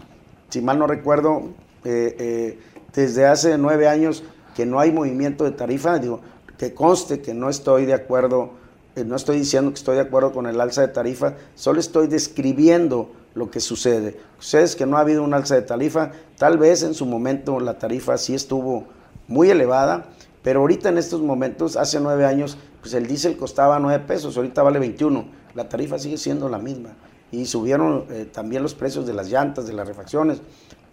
Si 0.50 0.62
mal 0.62 0.80
no 0.80 0.88
recuerdo, 0.88 1.54
eh, 1.84 2.16
eh, 2.18 2.60
desde 2.94 3.28
hace 3.28 3.56
nueve 3.60 3.88
años 3.88 4.24
que 4.56 4.66
no 4.66 4.80
hay 4.80 4.92
movimiento 4.92 5.44
de 5.44 5.52
tarifa, 5.52 6.00
digo, 6.00 6.22
que 6.58 6.74
conste 6.74 7.22
que 7.22 7.34
no 7.34 7.50
estoy 7.50 7.86
de 7.86 7.94
acuerdo, 7.94 8.52
eh, 8.96 9.04
no 9.04 9.16
estoy 9.16 9.38
diciendo 9.38 9.72
que 9.72 9.76
estoy 9.76 9.96
de 9.96 10.02
acuerdo 10.02 10.32
con 10.32 10.48
el 10.48 10.60
alza 10.60 10.82
de 10.82 10.88
tarifa, 10.88 11.36
solo 11.54 11.80
estoy 11.80 12.08
describiendo 12.08 13.12
lo 13.36 13.52
que 13.52 13.60
sucede. 13.60 14.18
Ustedes 14.40 14.76
que 14.76 14.86
no 14.86 14.98
ha 14.98 15.02
habido 15.02 15.22
un 15.24 15.34
alza 15.34 15.56
de 15.56 15.62
tarifa, 15.62 16.12
tal 16.38 16.58
vez 16.58 16.84
en 16.84 16.94
su 16.94 17.06
momento 17.06 17.60
la 17.60 17.78
tarifa 17.78 18.18
sí 18.18 18.34
estuvo 18.34 18.86
muy 19.28 19.50
elevada, 19.50 20.06
pero 20.42 20.62
ahorita 20.62 20.90
en 20.90 20.98
estos 20.98 21.22
momentos, 21.22 21.76
hace 21.76 22.00
nueve 22.00 22.26
años, 22.26 22.58
pues 22.80 22.94
el 22.94 23.08
diésel 23.08 23.36
costaba 23.36 23.80
nueve 23.80 24.04
pesos, 24.06 24.38
ahorita 24.38 24.64
vale 24.64 24.80
21, 24.80 25.26
la 25.54 25.68
tarifa 25.68 26.00
sigue 26.00 26.18
siendo 26.18 26.48
la 26.50 26.60
misma. 26.60 26.92
Y 27.32 27.46
subieron 27.46 28.06
eh, 28.10 28.30
también 28.32 28.62
los 28.62 28.76
precios 28.76 29.06
de 29.08 29.14
las 29.14 29.30
llantas, 29.30 29.66
de 29.66 29.74
las 29.74 29.88
refacciones, 29.88 30.42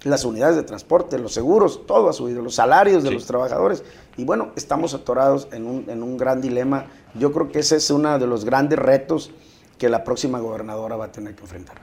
las 0.05 0.25
unidades 0.25 0.57
de 0.57 0.63
transporte, 0.63 1.19
los 1.19 1.33
seguros, 1.33 1.87
todo 1.87 2.09
ha 2.09 2.13
subido, 2.13 2.43
los 2.43 2.57
salarios 2.57 3.05
de 3.05 3.11
los 3.11 3.27
trabajadores. 3.27 3.85
Y 4.17 4.25
bueno, 4.25 4.53
estamos 4.57 4.95
atorados 4.95 5.49
en 5.53 5.67
un, 5.67 5.85
en 5.89 6.03
un 6.03 6.17
gran 6.17 6.41
dilema. 6.41 6.87
Yo 7.15 7.33
creo 7.33 7.51
que 7.51 7.61
ese 7.61 7.77
es 7.77 7.91
uno 7.91 8.19
de 8.19 8.27
los 8.27 8.45
grandes 8.45 8.79
retos 8.79 9.31
que 9.79 9.89
la 9.89 10.05
próxima 10.05 10.39
gobernadora 10.39 10.97
va 10.97 11.07
a 11.07 11.13
tener 11.13 11.35
que 11.35 11.43
enfrentar. 11.43 11.77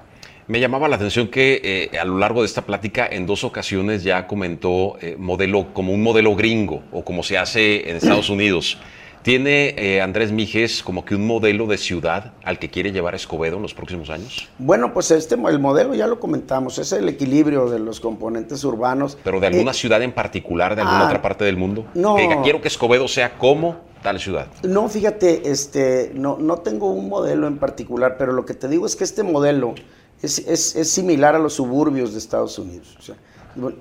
Me 0.48 0.60
llamaba 0.60 0.88
la 0.88 0.96
atención 0.96 1.28
que 1.28 1.92
eh, 1.94 2.00
a 2.00 2.06
lo 2.06 2.18
largo 2.18 2.42
de 2.42 2.48
esta 2.48 2.64
plática 2.64 3.08
en 3.08 3.28
dos 3.28 3.44
ocasiones 3.44 4.04
ya 4.04 4.26
comentó 4.26 4.98
eh, 5.00 5.16
modelo 5.16 5.74
como 5.74 5.94
un 5.94 6.02
modelo 6.02 6.36
gringo 6.36 6.82
o 6.92 7.06
como 7.06 7.22
se 7.22 7.38
hace 7.38 7.88
en 7.88 7.98
Estados 7.98 8.32
Unidos. 8.32 8.80
¿Tiene 9.22 9.76
eh, 9.78 10.02
Andrés 10.02 10.32
Mijes 10.32 10.82
como 10.82 11.04
que 11.04 11.16
un 11.16 11.28
modelo 11.28 11.68
de 11.68 11.78
ciudad 11.78 12.34
al 12.44 12.58
que 12.58 12.70
quiere 12.70 12.92
llevar 12.92 13.16
Escobedo 13.16 13.58
en 13.58 13.62
los 13.62 13.74
próximos 13.74 14.10
años? 14.10 14.48
Bueno, 14.58 14.94
pues 14.94 15.12
este 15.12 15.36
el 15.36 15.60
modelo 15.60 15.94
ya 15.94 16.08
lo 16.08 16.20
comentamos, 16.20 16.78
es 16.80 16.92
el 16.94 17.10
equilibrio 17.10 17.70
de 17.70 17.80
los 17.80 18.00
componentes 18.00 18.64
urbanos. 18.64 19.18
¿Pero 19.24 19.40
de 19.40 19.48
alguna 19.48 19.74
ciudad 19.74 20.02
en 20.02 20.14
particular, 20.14 20.76
de 20.76 20.82
alguna 20.82 21.02
ah, 21.02 21.08
otra 21.08 21.22
parte 21.22 21.44
del 21.44 21.58
mundo? 21.58 21.86
No. 21.94 22.16
Que 22.16 22.40
quiero 22.44 22.62
que 22.62 22.70
Escobedo 22.70 23.08
sea 23.08 23.38
como 23.38 23.78
tal 24.02 24.20
ciudad. 24.20 24.48
No, 24.64 24.88
fíjate, 24.88 25.50
este, 25.50 26.12
no, 26.16 26.38
no 26.40 26.60
tengo 26.60 26.92
un 26.92 27.10
modelo 27.10 27.48
en 27.48 27.58
particular, 27.58 28.16
pero 28.18 28.32
lo 28.32 28.46
que 28.46 28.54
te 28.54 28.68
digo 28.70 28.86
es 28.86 28.96
que 28.96 29.04
este 29.04 29.24
modelo 29.24 29.76
es, 30.22 30.72
similar 30.90 31.36
a 31.36 31.40
los 31.40 31.54
suburbios 31.54 32.14
de 32.14 32.20
Estados 32.20 32.58
Unidos. 32.58 32.98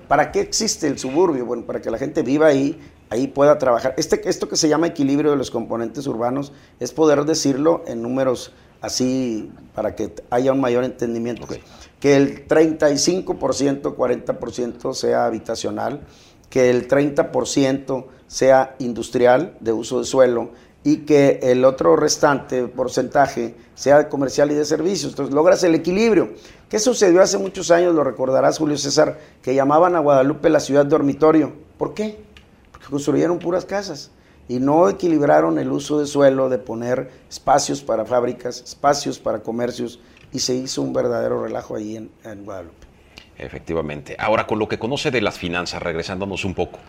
¿Para 0.07 0.31
qué 0.31 0.41
existe 0.41 0.87
el 0.87 0.97
suburbio? 0.97 1.45
Bueno, 1.45 1.63
para 1.65 1.81
que 1.81 1.89
la 1.89 1.97
gente 1.97 2.21
viva 2.23 2.47
ahí, 2.47 2.77
ahí 3.09 3.27
pueda 3.27 3.57
trabajar. 3.57 3.93
Este, 3.97 4.27
esto 4.29 4.47
que 4.47 4.55
se 4.55 4.69
llama 4.69 4.87
equilibrio 4.87 5.31
de 5.31 5.37
los 5.37 5.51
componentes 5.51 6.07
urbanos 6.07 6.51
es 6.79 6.91
poder 6.91 7.25
decirlo 7.25 7.83
en 7.87 8.01
números 8.01 8.53
así 8.81 9.51
para 9.75 9.95
que 9.95 10.13
haya 10.29 10.53
un 10.53 10.61
mayor 10.61 10.83
entendimiento. 10.83 11.47
Que 11.99 12.15
el 12.15 12.47
35%, 12.47 13.95
40% 13.95 14.93
sea 14.93 15.25
habitacional, 15.25 16.01
que 16.49 16.69
el 16.69 16.87
30% 16.87 18.05
sea 18.27 18.75
industrial 18.79 19.55
de 19.59 19.73
uso 19.73 19.99
de 19.99 20.05
suelo 20.05 20.51
y 20.83 20.97
que 20.99 21.39
el 21.43 21.65
otro 21.65 21.95
restante 21.95 22.67
porcentaje 22.67 23.55
sea 23.75 24.07
comercial 24.07 24.51
y 24.51 24.55
de 24.55 24.65
servicios. 24.65 25.11
Entonces 25.11 25.35
logras 25.35 25.63
el 25.63 25.75
equilibrio. 25.75 26.29
¿Qué 26.69 26.79
sucedió 26.79 27.21
hace 27.21 27.37
muchos 27.37 27.69
años? 27.71 27.93
Lo 27.93 28.03
recordarás, 28.03 28.57
Julio 28.57 28.77
César, 28.77 29.19
que 29.41 29.55
llamaban 29.55 29.95
a 29.95 29.99
Guadalupe 29.99 30.49
la 30.49 30.59
ciudad 30.59 30.85
dormitorio. 30.85 31.53
¿Por 31.77 31.93
qué? 31.93 32.23
Construyeron 32.89 33.39
puras 33.39 33.65
casas 33.65 34.11
y 34.47 34.59
no 34.59 34.89
equilibraron 34.89 35.59
el 35.59 35.71
uso 35.71 35.99
de 35.99 36.07
suelo, 36.07 36.49
de 36.49 36.57
poner 36.57 37.11
espacios 37.29 37.81
para 37.81 38.05
fábricas, 38.05 38.61
espacios 38.61 39.19
para 39.19 39.39
comercios 39.39 39.99
y 40.31 40.39
se 40.39 40.55
hizo 40.55 40.81
un 40.81 40.93
verdadero 40.93 41.43
relajo 41.43 41.75
ahí 41.75 41.97
en, 41.97 42.09
en 42.23 42.45
Guadalupe. 42.45 42.87
Efectivamente. 43.37 44.15
Ahora, 44.19 44.45
con 44.45 44.59
lo 44.59 44.67
que 44.67 44.77
conoce 44.77 45.11
de 45.11 45.21
las 45.21 45.37
finanzas, 45.37 45.81
regresándonos 45.81 46.43
un 46.45 46.55
poco, 46.55 46.79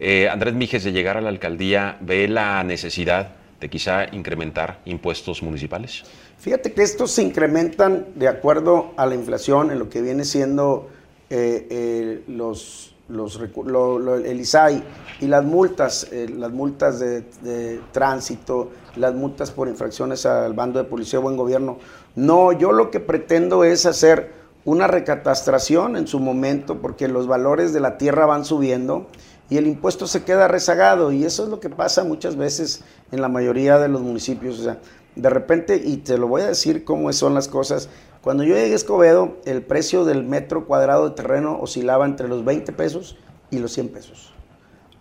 eh, 0.00 0.28
Andrés 0.28 0.54
Mijes 0.54 0.84
de 0.84 0.92
llegar 0.92 1.16
a 1.16 1.20
la 1.20 1.28
alcaldía 1.28 1.96
ve 2.00 2.28
la 2.28 2.62
necesidad 2.64 3.36
de 3.60 3.70
quizá 3.70 4.06
incrementar 4.12 4.80
impuestos 4.84 5.42
municipales? 5.42 6.04
Fíjate 6.38 6.72
que 6.72 6.82
estos 6.82 7.10
se 7.12 7.22
incrementan 7.22 8.06
de 8.14 8.28
acuerdo 8.28 8.92
a 8.96 9.06
la 9.06 9.14
inflación 9.14 9.70
en 9.70 9.78
lo 9.78 9.88
que 9.88 10.02
viene 10.02 10.24
siendo 10.24 10.90
eh, 11.30 11.66
eh, 11.70 12.22
los, 12.28 12.93
los 13.08 13.38
el 13.38 14.40
ISAI 14.40 14.82
y 15.20 15.26
las 15.26 15.44
multas, 15.44 16.08
eh, 16.10 16.28
las 16.28 16.50
multas 16.50 16.98
de, 16.98 17.22
de, 17.42 17.80
tránsito, 17.92 18.70
las 18.96 19.14
multas 19.14 19.50
por 19.50 19.68
infracciones 19.68 20.24
al 20.26 20.54
bando 20.54 20.78
de 20.78 20.84
policía 20.84 21.18
o 21.18 21.22
buen 21.22 21.36
gobierno. 21.36 21.78
No, 22.16 22.52
yo 22.52 22.72
lo 22.72 22.90
que 22.90 23.00
pretendo 23.00 23.64
es 23.64 23.86
hacer 23.86 24.32
una 24.64 24.86
recatastración 24.86 25.96
en 25.96 26.06
su 26.06 26.20
momento 26.20 26.80
porque 26.80 27.08
los 27.08 27.26
valores 27.26 27.72
de 27.72 27.80
la 27.80 27.98
tierra 27.98 28.24
van 28.24 28.44
subiendo 28.44 29.06
y 29.50 29.58
el 29.58 29.66
impuesto 29.66 30.06
se 30.06 30.24
queda 30.24 30.48
rezagado 30.48 31.12
y 31.12 31.24
eso 31.24 31.44
es 31.44 31.50
lo 31.50 31.60
que 31.60 31.68
pasa 31.68 32.04
muchas 32.04 32.36
veces 32.36 32.82
en 33.12 33.20
la 33.20 33.28
mayoría 33.28 33.78
de 33.78 33.88
los 33.88 34.00
municipios. 34.00 34.60
O 34.60 34.62
sea, 34.64 34.78
de 35.16 35.30
repente, 35.30 35.80
y 35.84 35.98
te 35.98 36.16
lo 36.16 36.28
voy 36.28 36.42
a 36.42 36.46
decir 36.46 36.84
cómo 36.84 37.12
son 37.12 37.34
las 37.34 37.48
cosas, 37.48 37.88
cuando 38.24 38.42
yo 38.42 38.54
llegué 38.54 38.72
a 38.72 38.76
Escobedo, 38.76 39.36
el 39.44 39.60
precio 39.60 40.06
del 40.06 40.24
metro 40.24 40.66
cuadrado 40.66 41.10
de 41.10 41.14
terreno 41.14 41.58
oscilaba 41.60 42.06
entre 42.06 42.26
los 42.26 42.42
20 42.42 42.72
pesos 42.72 43.18
y 43.50 43.58
los 43.58 43.74
100 43.74 43.90
pesos. 43.90 44.32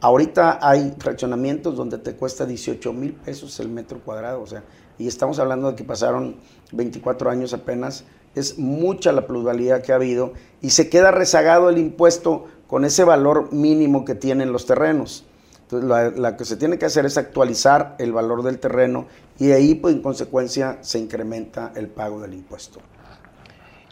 Ahorita 0.01 0.59
hay 0.61 0.93
fraccionamientos 0.99 1.77
donde 1.77 1.99
te 1.99 2.17
cuesta 2.17 2.45
18 2.45 2.91
mil 2.91 3.13
pesos 3.13 3.61
el 3.61 3.69
metro 3.69 4.01
cuadrado, 4.01 4.41
o 4.41 4.45
sea, 4.45 4.65
y 4.97 5.07
estamos 5.07 5.39
hablando 5.39 5.69
de 5.69 5.77
que 5.77 5.85
pasaron 5.85 6.35
24 6.73 7.29
años 7.29 7.53
apenas, 7.53 8.03
es 8.35 8.59
mucha 8.59 9.13
la 9.13 9.25
plusvalía 9.25 9.81
que 9.81 9.93
ha 9.93 9.95
habido 9.95 10.33
y 10.61 10.71
se 10.71 10.89
queda 10.89 11.11
rezagado 11.11 11.69
el 11.69 11.77
impuesto 11.77 12.47
con 12.67 12.83
ese 12.83 13.05
valor 13.05 13.53
mínimo 13.53 14.03
que 14.03 14.15
tienen 14.15 14.51
los 14.51 14.65
terrenos. 14.65 15.23
Entonces, 15.61 16.19
la, 16.19 16.35
que 16.35 16.43
se 16.43 16.57
tiene 16.57 16.77
que 16.77 16.87
hacer 16.87 17.05
es 17.05 17.17
actualizar 17.17 17.95
el 17.99 18.11
valor 18.11 18.43
del 18.43 18.59
terreno 18.59 19.07
y 19.39 19.51
ahí, 19.51 19.75
pues, 19.75 19.95
en 19.95 20.01
consecuencia, 20.01 20.79
se 20.81 20.99
incrementa 20.99 21.71
el 21.77 21.87
pago 21.87 22.19
del 22.19 22.33
impuesto. 22.33 22.81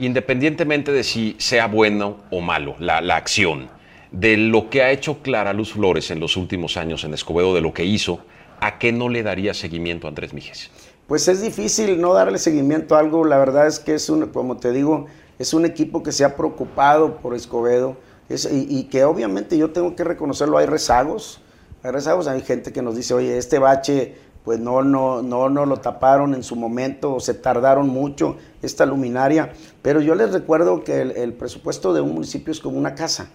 Independientemente 0.02 0.92
de 0.92 1.04
si 1.04 1.36
sea 1.38 1.68
bueno 1.68 2.18
o 2.32 2.42
malo 2.42 2.76
la, 2.80 2.98
acción, 3.16 3.70
de 4.12 4.36
lo 4.36 4.68
que 4.72 4.82
ha 4.82 4.90
hecho 4.90 5.22
Clara 5.22 5.54
Luz 5.54 5.74
Flores 5.74 6.10
en 6.10 6.20
los 6.20 6.38
últimos 6.38 6.76
años 6.76 7.04
en 7.04 7.14
Escobedo, 7.14 7.54
de 7.54 7.62
lo 7.62 7.72
que 7.72 7.86
hizo, 7.86 8.20
¿a 8.62 8.80
qué 8.80 8.92
no 8.92 9.10
le 9.10 9.22
daría 9.22 9.54
seguimiento 9.54 10.08
a 10.08 10.10
Andrés 10.10 10.34
Mijes? 10.34 10.72
Pues 11.06 11.28
es 11.28 11.40
difícil 11.40 12.02
no 12.02 12.16
darle 12.16 12.40
seguimiento 12.40 12.96
a 12.96 13.00
algo. 13.00 13.26
La 13.26 13.38
verdad 13.38 13.68
es 13.68 13.78
que 13.78 13.94
es 13.94 14.10
un, 14.10 14.26
como 14.30 14.58
te 14.58 14.72
digo, 14.72 15.06
es 15.38 15.54
un 15.54 15.66
equipo 15.66 16.02
que 16.02 16.12
se 16.12 16.26
ha 16.26 16.36
preocupado 16.36 17.18
por 17.18 17.36
Escobedo 17.36 17.96
y, 18.28 18.86
que 18.86 19.04
obviamente 19.04 19.56
yo 19.56 19.70
tengo 19.70 19.96
que 19.96 20.04
reconocerlo, 20.04 20.58
hay 20.58 20.66
rezagos, 20.66 21.42
hay 21.84 21.92
rezagos, 21.92 22.26
hay 22.26 22.42
gente 22.42 22.74
que 22.74 22.82
nos 22.82 22.96
dice, 22.96 23.14
oye, 23.14 23.38
este 23.38 23.60
bache 23.60 24.16
pues 24.44 24.60
no, 24.60 24.82
no, 24.84 25.22
no, 25.22 25.50
no 25.50 25.66
lo 25.66 25.78
taparon 25.78 26.34
en 26.34 26.44
su 26.44 26.56
momento 26.56 27.16
o 27.16 27.20
se 27.20 27.34
tardaron 27.34 27.90
mucho 27.90 28.38
esta 28.62 28.86
luminaria, 28.86 29.54
pero 29.82 30.02
yo 30.02 30.16
les 30.16 30.32
recuerdo 30.32 30.84
que 30.84 31.02
el, 31.02 31.34
presupuesto 31.34 31.94
de 31.94 32.02
un 32.02 32.14
municipio 32.14 32.52
es 32.52 32.60
como 32.60 32.78
una 32.78 32.96
casa. 32.96 33.30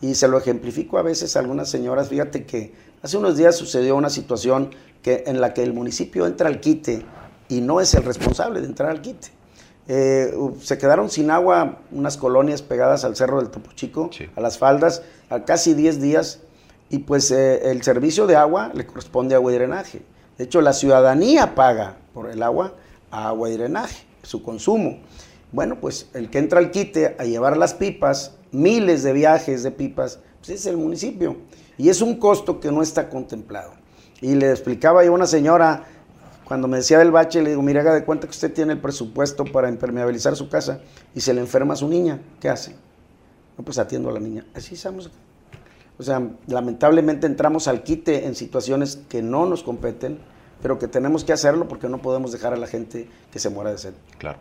Y 0.00 0.14
se 0.14 0.26
lo 0.26 0.36
ejemplifico 0.36 0.98
a 0.98 1.02
veces 1.02 1.36
a 1.36 1.40
algunas 1.40 1.70
señoras, 1.70 2.08
fíjate 2.08 2.44
que 2.44 2.74
hace 3.02 3.16
unos 3.16 3.36
días 3.36 3.56
sucedió 3.56 3.96
una 3.96 4.10
situación 4.10 4.70
que, 5.00 5.24
en 5.26 5.40
la 5.40 5.54
que 5.54 5.62
el 5.62 5.72
municipio 5.72 6.26
entra 6.26 6.48
al 6.48 6.60
quite 6.60 7.04
y 7.48 7.60
no 7.60 7.80
es 7.80 7.94
el 7.94 8.02
responsable 8.02 8.60
de 8.60 8.66
entrar 8.66 8.90
al 8.90 9.00
quite. 9.00 9.28
Eh, 9.88 10.34
se 10.60 10.78
quedaron 10.78 11.10
sin 11.10 11.30
agua 11.30 11.80
unas 11.90 12.16
colonias 12.16 12.62
pegadas 12.62 13.04
al 13.04 13.16
cerro 13.16 13.38
del 13.38 13.50
Topo 13.50 13.72
Chico, 13.74 14.10
a 14.36 14.40
las 14.40 14.58
faldas, 14.58 15.02
a 15.28 15.44
casi 15.44 15.74
10 15.74 16.00
días, 16.00 16.40
y 16.88 16.98
pues 16.98 17.30
eh, 17.30 17.70
el 17.70 17.82
servicio 17.82 18.26
de 18.26 18.36
agua 18.36 18.70
le 18.74 18.86
corresponde 18.86 19.34
a 19.34 19.38
agua 19.38 19.52
y 19.52 19.54
drenaje. 19.56 20.02
De 20.38 20.44
hecho, 20.44 20.60
la 20.60 20.72
ciudadanía 20.72 21.54
paga 21.54 21.96
por 22.14 22.30
el 22.30 22.42
agua 22.42 22.74
agua 23.12 23.50
y 23.50 23.52
drenaje, 23.52 24.04
su 24.22 24.42
consumo. 24.42 24.98
Bueno, 25.52 25.78
pues 25.80 26.08
el 26.14 26.30
que 26.30 26.38
entra 26.38 26.58
al 26.58 26.70
quite 26.70 27.14
a 27.18 27.24
llevar 27.24 27.56
las 27.56 27.74
pipas, 27.74 28.32
miles 28.50 29.02
de 29.02 29.12
viajes 29.12 29.62
de 29.62 29.70
pipas, 29.70 30.18
pues 30.38 30.50
es 30.50 30.66
el 30.66 30.78
municipio. 30.78 31.36
Y 31.76 31.90
es 31.90 32.00
un 32.00 32.16
costo 32.16 32.58
que 32.58 32.72
no 32.72 32.82
está 32.82 33.08
contemplado. 33.08 33.72
Y 34.20 34.34
le 34.34 34.50
explicaba 34.50 35.04
yo 35.04 35.12
a 35.12 35.14
una 35.14 35.26
señora 35.26 35.84
cuando 36.44 36.68
me 36.68 36.78
decía 36.78 36.98
del 36.98 37.10
bache, 37.10 37.42
le 37.42 37.50
digo, 37.50 37.62
mire, 37.62 37.80
haga 37.80 37.94
de 37.94 38.04
cuenta 38.04 38.26
que 38.26 38.32
usted 38.32 38.52
tiene 38.52 38.72
el 38.72 38.80
presupuesto 38.80 39.44
para 39.44 39.68
impermeabilizar 39.68 40.36
su 40.36 40.48
casa 40.48 40.80
y 41.14 41.20
se 41.20 41.32
le 41.32 41.40
enferma 41.40 41.74
a 41.74 41.76
su 41.76 41.88
niña, 41.88 42.20
¿qué 42.40 42.48
hace? 42.48 42.74
No, 43.56 43.64
pues 43.64 43.78
atiendo 43.78 44.10
a 44.10 44.12
la 44.12 44.20
niña. 44.20 44.46
Así 44.54 44.74
estamos. 44.74 45.10
O 45.98 46.02
sea, 46.02 46.22
lamentablemente 46.46 47.26
entramos 47.26 47.68
al 47.68 47.82
quite 47.82 48.26
en 48.26 48.34
situaciones 48.34 49.00
que 49.08 49.22
no 49.22 49.46
nos 49.46 49.62
competen, 49.62 50.18
pero 50.60 50.78
que 50.78 50.88
tenemos 50.88 51.24
que 51.24 51.32
hacerlo 51.32 51.68
porque 51.68 51.88
no 51.88 51.98
podemos 51.98 52.32
dejar 52.32 52.52
a 52.52 52.56
la 52.56 52.66
gente 52.66 53.08
que 53.30 53.38
se 53.38 53.50
muera 53.50 53.70
de 53.70 53.78
sed. 53.78 53.94
Claro. 54.18 54.38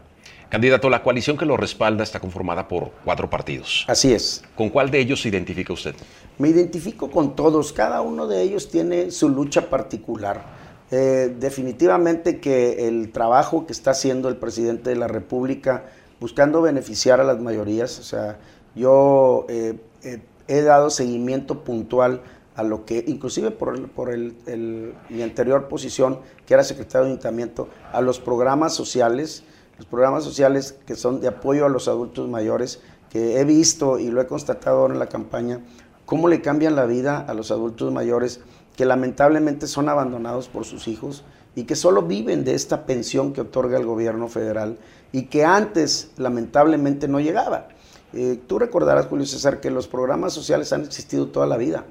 Candidato, 0.49 0.89
la 0.89 1.01
coalición 1.01 1.37
que 1.37 1.45
lo 1.45 1.55
respalda 1.55 2.03
está 2.03 2.19
conformada 2.19 2.67
por 2.67 2.91
cuatro 3.05 3.29
partidos. 3.29 3.85
Así 3.87 4.11
es. 4.11 4.43
¿Con 4.55 4.69
cuál 4.69 4.91
de 4.91 4.99
ellos 4.99 5.21
se 5.21 5.29
identifica 5.29 5.71
usted? 5.71 5.95
Me 6.37 6.49
identifico 6.49 7.09
con 7.09 7.35
todos. 7.37 7.71
Cada 7.71 8.01
uno 8.01 8.27
de 8.27 8.41
ellos 8.41 8.69
tiene 8.69 9.11
su 9.11 9.29
lucha 9.29 9.69
particular. 9.69 10.43
Eh, 10.91 11.33
definitivamente 11.39 12.41
que 12.41 12.89
el 12.89 13.13
trabajo 13.13 13.65
que 13.65 13.71
está 13.71 13.91
haciendo 13.91 14.27
el 14.27 14.35
presidente 14.35 14.89
de 14.89 14.97
la 14.97 15.07
República 15.07 15.85
buscando 16.19 16.61
beneficiar 16.61 17.21
a 17.21 17.23
las 17.23 17.39
mayorías, 17.39 17.97
o 17.97 18.03
sea, 18.03 18.37
yo 18.75 19.45
eh, 19.49 19.75
eh, 20.03 20.19
he 20.51 20.61
dado 20.61 20.89
seguimiento 20.89 21.63
puntual 21.63 22.21
a 22.55 22.63
lo 22.63 22.85
que, 22.85 23.03
inclusive 23.07 23.51
por, 23.51 24.09
el, 24.09 24.93
mi 25.09 25.21
anterior 25.21 25.67
posición, 25.67 26.19
que 26.45 26.53
era 26.53 26.63
secretario 26.63 27.05
de 27.05 27.11
ayuntamiento, 27.11 27.69
a 27.93 28.01
los 28.01 28.19
programas 28.19 28.73
sociales, 28.73 29.43
los 29.77 29.85
programas 29.85 30.23
sociales 30.23 30.75
que 30.85 30.95
son 30.95 31.21
de 31.21 31.29
apoyo 31.29 31.65
a 31.65 31.69
los 31.69 31.87
adultos 31.87 32.29
mayores, 32.29 32.81
que 33.09 33.39
he 33.39 33.45
visto 33.45 33.99
y 33.99 34.09
lo 34.09 34.21
he 34.21 34.27
constatado 34.27 34.79
ahora 34.79 34.93
en 34.93 34.99
la 34.99 35.07
campaña, 35.07 35.61
cómo 36.05 36.27
le 36.27 36.41
cambian 36.41 36.75
la 36.75 36.85
vida 36.85 37.19
a 37.19 37.33
los 37.33 37.51
adultos 37.51 37.91
mayores 37.91 38.41
que 38.75 38.85
lamentablemente 38.85 39.67
son 39.67 39.89
abandonados 39.89 40.49
por 40.49 40.65
sus 40.65 40.87
hijos 40.87 41.23
y 41.55 41.63
que 41.63 41.75
solo 41.75 42.03
viven 42.03 42.43
de 42.43 42.53
esta 42.53 42.85
pensión 42.85 43.33
que 43.33 43.41
otorga 43.41 43.77
el 43.77 43.85
gobierno 43.85 44.27
federal 44.27 44.77
y 45.11 45.23
que 45.23 45.45
antes 45.45 46.11
lamentablemente 46.17 47.07
no 47.07 47.19
llegaba. 47.19 47.67
Eh, 48.13 48.39
tú 48.47 48.59
recordarás, 48.59 49.07
Julio 49.07 49.25
César, 49.25 49.59
que 49.59 49.71
los 49.71 49.87
programas 49.87 50.33
sociales 50.33 50.73
han 50.73 50.83
existido 50.83 51.27
toda 51.27 51.47
la 51.47 51.57
vida. 51.57 51.85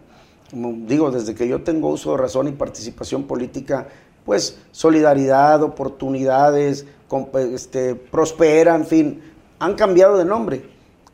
Como 0.51 0.73
digo, 0.87 1.11
desde 1.11 1.35
que 1.35 1.49
yo 1.49 1.63
tengo 1.63 1.89
uso 1.89 2.13
de 2.13 2.19
razón 2.19 2.49
y 2.49 2.53
participación 2.53 3.25
política, 3.25 3.87
pues 4.25 4.59
solidaridad, 4.73 5.63
oportunidades, 5.63 6.87
este, 7.53 7.95
prospera, 7.95 8.75
en 8.75 8.87
fin, 8.87 9.23
han 9.59 9.75
cambiado 9.75 10.19
de 10.19 10.25
nombre. 10.25 10.63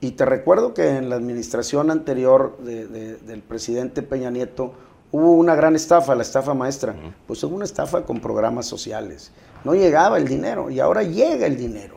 Y 0.01 0.13
te 0.13 0.25
recuerdo 0.25 0.75
que 0.75 0.89
en 0.89 1.09
la 1.09 1.17
administración 1.17 1.91
anterior 1.91 2.59
del 2.59 3.43
presidente 3.47 4.03
Peña 4.03 4.31
Nieto, 4.31 4.73
hubo 5.13 5.33
una 5.33 5.55
gran 5.55 5.75
estafa, 5.75 6.15
la 6.15 6.23
estafa 6.23 6.55
maestra. 6.55 6.95
Pues 7.27 7.43
hubo 7.45 7.57
una 7.57 7.65
estafa 7.65 8.03
con 8.05 8.21
programas 8.21 8.67
sociales. 8.67 9.31
No 9.65 9.75
llegaba 9.75 10.19
el 10.19 10.29
dinero 10.29 10.71
y 10.71 10.81
ahora 10.81 11.03
llega 11.03 11.47
el 11.47 11.57
dinero. 11.57 11.97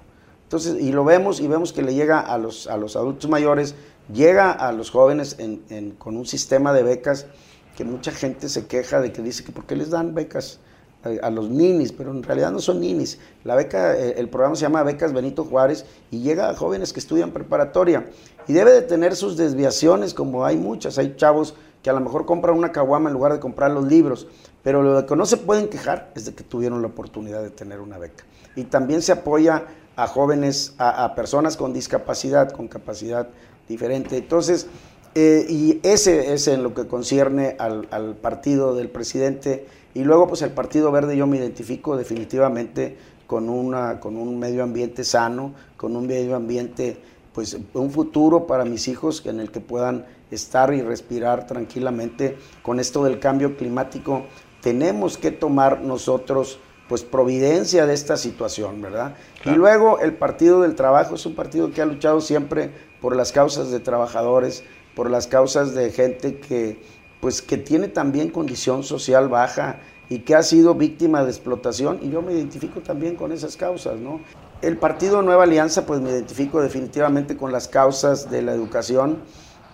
Entonces, 0.50 0.82
y 0.82 0.92
lo 0.92 1.06
vemos 1.06 1.40
y 1.42 1.48
vemos 1.48 1.72
que 1.74 1.84
le 1.84 1.94
llega 1.94 2.20
a 2.20 2.40
los, 2.40 2.66
a 2.66 2.76
los 2.76 2.96
adultos 2.96 3.30
mayores, 3.30 3.76
llega 4.12 4.52
a 4.52 4.72
los 4.72 4.90
jóvenes 4.90 5.38
con 6.00 6.18
un 6.18 6.26
sistema 6.26 6.74
de 6.74 6.82
becas 6.82 7.28
que 7.78 7.84
mucha 7.84 8.12
gente 8.12 8.50
se 8.50 8.66
queja 8.66 9.00
de 9.00 9.12
que 9.12 9.22
dice 9.22 9.44
que 9.44 9.52
por 9.52 9.66
qué 9.66 9.76
les 9.76 9.92
dan 9.92 10.16
becas 10.16 10.58
a, 11.04 11.30
los 11.30 11.52
ninis, 11.52 11.92
pero 11.92 12.10
en 12.10 12.24
realidad 12.24 12.52
no 12.52 12.58
son 12.62 12.82
ninis. 12.82 13.20
La 13.44 13.54
beca, 13.54 13.96
eh, 13.96 14.16
el 14.18 14.28
programa 14.28 14.56
se 14.56 14.64
llama 14.64 14.82
Becas 14.82 15.14
Benito 15.14 15.44
Juárez 15.44 15.86
y 16.10 16.22
llega 16.22 16.50
a 16.50 16.56
jóvenes 16.56 16.94
que 16.94 17.00
estudian 17.00 17.30
preparatoria 17.30 18.10
y 18.48 18.54
debe 18.54 18.72
de 18.72 18.82
tener 18.82 19.16
sus 19.16 19.38
desviaciones, 19.38 20.16
como 20.16 20.46
hay 20.46 20.58
muchas, 20.58 20.98
hay 20.98 21.16
chavos 21.16 21.54
que 21.84 21.92
a 21.92 21.94
lo 21.94 22.00
mejor 22.00 22.26
compran 22.26 22.58
una 22.58 22.72
caguama 22.72 23.12
en 23.12 23.14
lugar 23.14 23.34
de 23.34 23.40
comprar 23.40 23.70
los 23.70 23.86
libros, 23.86 24.26
pero 24.64 24.82
lo 24.82 25.06
que 25.06 25.16
no 25.16 25.28
se 25.28 25.38
pueden 25.38 25.68
quejar 25.70 26.12
es 26.16 26.26
de 26.26 26.34
que 26.34 26.44
tuvieron 26.44 26.82
la 26.82 26.88
oportunidad 26.88 27.44
de 27.44 27.52
tener 27.52 27.82
una 27.82 28.00
beca. 28.00 28.24
Y 28.56 28.64
también 28.64 29.04
se 29.04 29.12
apoya 29.12 29.68
a 30.00 30.08
jóvenes, 30.08 30.76
a, 30.78 31.14
personas 31.14 31.58
con 31.58 31.74
discapacidad, 31.74 32.52
con 32.52 32.70
capacidad 32.70 33.28
diferente. 33.68 34.16
Entonces, 34.16 34.68
eh, 35.14 35.46
y 35.50 35.82
ese 35.84 36.34
es 36.34 36.48
en 36.48 36.64
lo 36.64 36.74
que 36.74 36.88
concierne 36.88 37.58
al, 37.60 37.86
al, 37.92 38.16
partido 38.16 38.76
del 38.76 38.90
presidente. 38.90 39.68
Y 39.94 40.06
luego, 40.06 40.28
pues 40.28 40.42
el 40.42 40.52
Partido 40.52 40.90
Verde 40.94 41.18
yo 41.18 41.28
me 41.28 41.36
identifico 41.36 41.98
definitivamente 41.98 42.96
con, 43.28 43.50
una, 43.50 44.00
con 44.00 44.16
un 44.16 44.40
medio 44.40 44.64
ambiente 44.64 45.04
sano, 45.04 45.54
con 45.76 45.98
un 45.98 46.08
medio 46.08 46.38
ambiente, 46.38 46.98
pues 47.34 47.58
un 47.74 47.92
futuro 47.92 48.48
para 48.48 48.64
mis 48.64 48.88
hijos 48.88 49.26
en 49.26 49.42
el 49.42 49.52
que 49.52 49.60
puedan 49.60 50.06
estar 50.32 50.74
y 50.74 50.82
respirar 50.82 51.46
tranquilamente 51.46 52.38
con 52.62 52.80
esto 52.80 53.04
del 53.04 53.20
cambio 53.20 53.58
climático, 53.58 54.24
tenemos 54.62 55.18
que 55.18 55.32
tomar 55.32 55.82
nosotros 55.82 56.60
pues 56.90 57.04
providencia 57.04 57.86
de 57.86 57.94
esta 57.94 58.18
situación, 58.18 58.82
¿verdad? 58.82 59.16
Y 59.46 59.52
luego 59.52 60.00
el 60.00 60.16
Partido 60.16 60.62
del 60.62 60.76
Trabajo 60.76 61.16
es 61.16 61.26
un 61.26 61.36
partido 61.36 61.72
que 61.72 61.82
ha 61.82 61.86
luchado 61.86 62.20
siempre 62.20 62.72
por 63.00 63.16
las 63.16 63.32
causas 63.32 63.70
de 63.70 63.80
trabajadores, 63.80 64.64
por 64.96 65.10
las 65.10 65.28
causas 65.28 65.74
de 65.76 65.92
gente 65.92 66.40
que 66.40 66.82
pues 67.22 67.42
que 67.42 67.58
tiene 67.58 67.90
también 67.90 68.30
condición 68.30 68.84
social 68.84 69.28
baja 69.28 69.82
y 70.10 70.20
que 70.20 70.36
ha 70.36 70.42
sido 70.42 70.74
víctima 70.74 71.24
de 71.24 71.30
explotación 71.30 72.00
y 72.02 72.10
yo 72.10 72.22
me 72.22 72.34
identifico 72.34 72.82
también 72.82 73.16
con 73.16 73.32
esas 73.32 73.56
causas, 73.56 74.00
¿no? 74.00 74.22
El 74.62 74.78
partido 74.78 75.22
Nueva 75.22 75.44
Alianza, 75.44 75.86
pues 75.86 76.02
me 76.02 76.10
identifico 76.10 76.62
definitivamente 76.62 77.38
con 77.38 77.52
las 77.52 77.68
causas 77.68 78.30
de 78.30 78.42
la 78.42 78.54
educación 78.54 79.20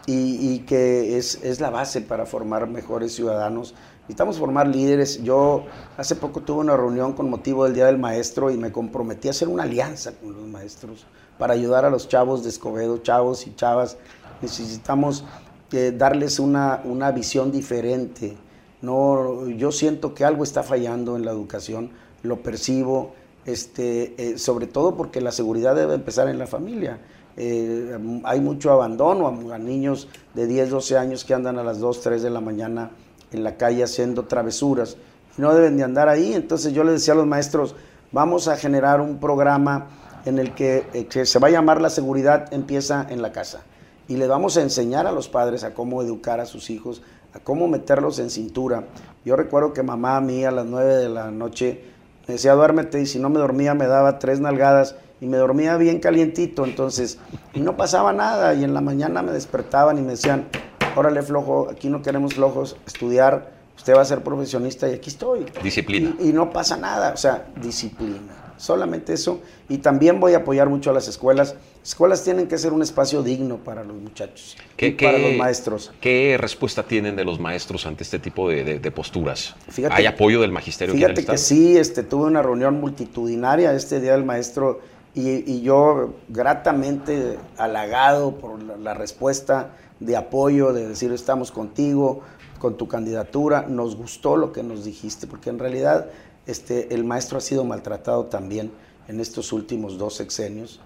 y, 0.07 0.59
que 0.59 1.17
es, 1.17 1.39
es, 1.43 1.59
la 1.59 1.71
base 1.71 2.01
para 2.01 2.27
formar 2.27 2.67
mejores 2.67 3.15
ciudadanos. 3.15 3.73
Necesitamos 4.05 4.37
formar 4.37 4.67
líderes. 4.67 5.23
Yo 5.23 5.63
hace 5.97 6.15
poco 6.15 6.41
tuve 6.41 6.59
una 6.59 6.77
reunión 6.77 7.13
con 7.13 7.27
motivo 7.27 7.63
del 7.63 7.73
Día 7.73 7.87
del 7.87 7.97
Maestro 7.97 8.51
y 8.51 8.57
me 8.57 8.71
comprometí 8.71 9.29
a 9.29 9.31
hacer 9.31 9.47
una 9.47 9.63
alianza 9.63 10.11
con 10.13 10.33
los 10.33 10.47
maestros 10.47 11.07
para 11.39 11.55
ayudar 11.55 11.85
a 11.85 11.89
los 11.89 12.07
chavos 12.07 12.43
de 12.43 12.49
Escobedo, 12.49 12.99
chavos 12.99 13.47
y 13.47 13.55
chavas. 13.55 13.97
Necesitamos 14.43 15.25
eh, 15.71 15.91
darles 15.91 16.37
una, 16.37 16.81
una 16.83 17.11
visión 17.11 17.51
diferente. 17.51 18.37
No, 18.83 19.47
yo 19.47 19.71
siento 19.71 20.13
que 20.13 20.23
algo 20.23 20.43
está 20.43 20.61
fallando 20.61 21.15
en 21.15 21.25
la 21.25 21.31
educación, 21.31 21.89
lo 22.21 22.43
percibo, 22.43 23.13
este, 23.45 24.13
eh, 24.17 24.37
sobre 24.37 24.67
todo 24.67 24.95
porque 24.95 25.19
la 25.19 25.31
seguridad 25.31 25.75
debe 25.75 25.95
empezar 25.95 26.27
en 26.27 26.37
la 26.37 26.45
familia. 26.45 26.99
Eh, 27.37 27.97
hay 28.23 28.39
mucho 28.39 28.71
abandono 28.71 29.51
a, 29.51 29.57
niños 29.57 30.07
de 30.35 30.45
10, 30.45 30.69
12 30.69 30.97
años 30.97 31.25
que 31.25 31.33
andan 31.33 31.57
a 31.57 31.63
las 31.63 31.79
2, 31.79 32.01
3 32.01 32.21
de 32.21 32.29
la 32.29 32.39
mañana 32.39 32.91
en 33.35 33.43
la 33.43 33.57
calle 33.57 33.83
haciendo 33.83 34.23
travesuras. 34.23 34.97
No 35.37 35.53
deben 35.53 35.77
de 35.77 35.83
andar 35.83 36.09
ahí. 36.09 36.33
Entonces 36.33 36.73
yo 36.73 36.83
les 36.83 36.95
decía 36.95 37.13
a 37.13 37.17
los 37.17 37.27
maestros, 37.27 37.75
vamos 38.11 38.47
a 38.47 38.57
generar 38.57 39.01
un 39.01 39.19
programa 39.19 39.87
en 40.25 40.39
el 40.39 40.55
que, 40.55 40.87
eh, 40.93 41.05
que 41.05 41.25
se 41.25 41.39
va 41.39 41.49
a 41.49 41.51
llamar 41.51 41.81
La 41.81 41.89
seguridad 41.89 42.51
empieza 42.53 43.05
en 43.09 43.21
la 43.21 43.31
casa. 43.31 43.61
Y 44.07 44.17
le 44.17 44.27
vamos 44.27 44.57
a 44.57 44.61
enseñar 44.61 45.07
a 45.07 45.11
los 45.11 45.29
padres 45.29 45.63
a 45.63 45.73
cómo 45.73 46.01
educar 46.01 46.39
a 46.39 46.45
sus 46.45 46.69
hijos, 46.69 47.01
a 47.33 47.39
cómo 47.39 47.67
meterlos 47.67 48.19
en 48.19 48.29
cintura. 48.29 48.85
Yo 49.23 49.35
recuerdo 49.35 49.73
que 49.73 49.83
mamá 49.83 50.19
mía 50.21 50.49
a 50.49 50.51
las 50.51 50.65
9 50.65 50.95
de 50.95 51.09
la 51.09 51.31
noche 51.31 51.83
me 52.27 52.35
decía, 52.35 52.53
duérmete, 52.53 53.01
y 53.01 53.05
si 53.05 53.19
no 53.19 53.29
me 53.29 53.39
dormía 53.39 53.73
me 53.73 53.87
daba 53.87 54.17
tres 54.17 54.39
nalgadas 54.39 54.95
y 55.21 55.27
me 55.27 55.37
dormía 55.37 55.77
bien 55.77 55.99
calientito, 55.99 56.65
entonces, 56.65 57.19
y 57.53 57.59
no 57.59 57.77
pasaba 57.77 58.13
nada, 58.13 58.53
y 58.53 58.63
en 58.63 58.73
la 58.73 58.81
mañana 58.81 59.21
me 59.21 59.31
despertaban 59.31 59.97
y 59.97 60.01
me 60.01 60.11
decían, 60.11 60.47
órale 60.95 61.21
flojo, 61.21 61.69
aquí 61.69 61.89
no 61.89 62.01
queremos 62.01 62.33
flojos, 62.33 62.77
estudiar, 62.85 63.51
usted 63.75 63.95
va 63.95 64.01
a 64.01 64.05
ser 64.05 64.23
profesionista 64.23 64.89
y 64.89 64.93
aquí 64.93 65.09
estoy. 65.09 65.45
Disciplina. 65.61 66.15
Y, 66.19 66.33
no 66.33 66.49
pasa 66.51 66.77
nada, 66.77 67.13
o 67.13 67.17
sea, 67.17 67.47
disciplina, 67.61 68.53
solamente 68.57 69.13
eso, 69.13 69.41
y 69.69 69.79
también 69.79 70.19
voy 70.19 70.33
a 70.33 70.37
apoyar 70.37 70.69
mucho 70.69 70.89
a 70.89 70.93
las 70.93 71.07
escuelas, 71.07 71.55
escuelas 71.83 72.23
tienen 72.23 72.47
que 72.47 72.57
ser 72.57 72.73
un 72.73 72.81
espacio 72.81 73.21
digno 73.21 73.57
para 73.57 73.83
los 73.83 73.95
muchachos 73.97 74.55
y 74.77 74.91
para 74.91 75.17
los 75.17 75.35
maestros. 75.35 75.91
¿Qué 75.99 76.37
respuesta 76.39 76.83
tienen 76.83 77.15
de 77.15 77.25
los 77.25 77.39
maestros 77.39 77.85
ante 77.85 78.03
este 78.03 78.19
tipo 78.19 78.49
de, 78.49 78.91
posturas? 78.91 79.55
¿Hay 79.91 80.05
apoyo 80.05 80.41
del 80.41 80.51
magisterio? 80.51 80.95
Fíjate 80.95 81.25
que 81.25 81.37
sí, 81.37 81.77
este, 81.77 82.03
tuve 82.03 82.25
una 82.25 82.41
reunión 82.41 82.79
multitudinaria 82.79 83.73
este 83.73 83.99
Día 83.99 84.13
del 84.13 84.23
Maestro 84.23 84.79
y, 85.15 85.61
yo 85.61 86.15
gratamente 86.27 87.37
halagado 87.57 88.35
por 88.35 88.61
la, 88.61 88.93
respuesta 88.93 89.71
de 89.99 90.17
apoyo, 90.17 90.73
de 90.73 90.87
decir 90.87 91.11
estamos 91.11 91.51
contigo, 91.51 92.21
con 92.59 92.77
tu 92.77 92.87
candidatura, 92.87 93.65
nos 93.67 93.95
gustó 93.95 94.37
lo 94.37 94.51
que 94.51 94.63
nos 94.63 94.85
dijiste, 94.85 95.27
porque 95.27 95.49
en 95.49 95.59
realidad 95.59 96.07
este, 96.45 96.93
el 96.93 97.03
maestro 97.03 97.37
ha 97.37 97.41
sido 97.41 97.63
maltratado 97.63 98.25
también 98.25 98.71
en 99.07 99.19
estos 99.19 99.53
últimos 99.53 99.97
dos 99.97 100.15
sexenios, 100.15 100.79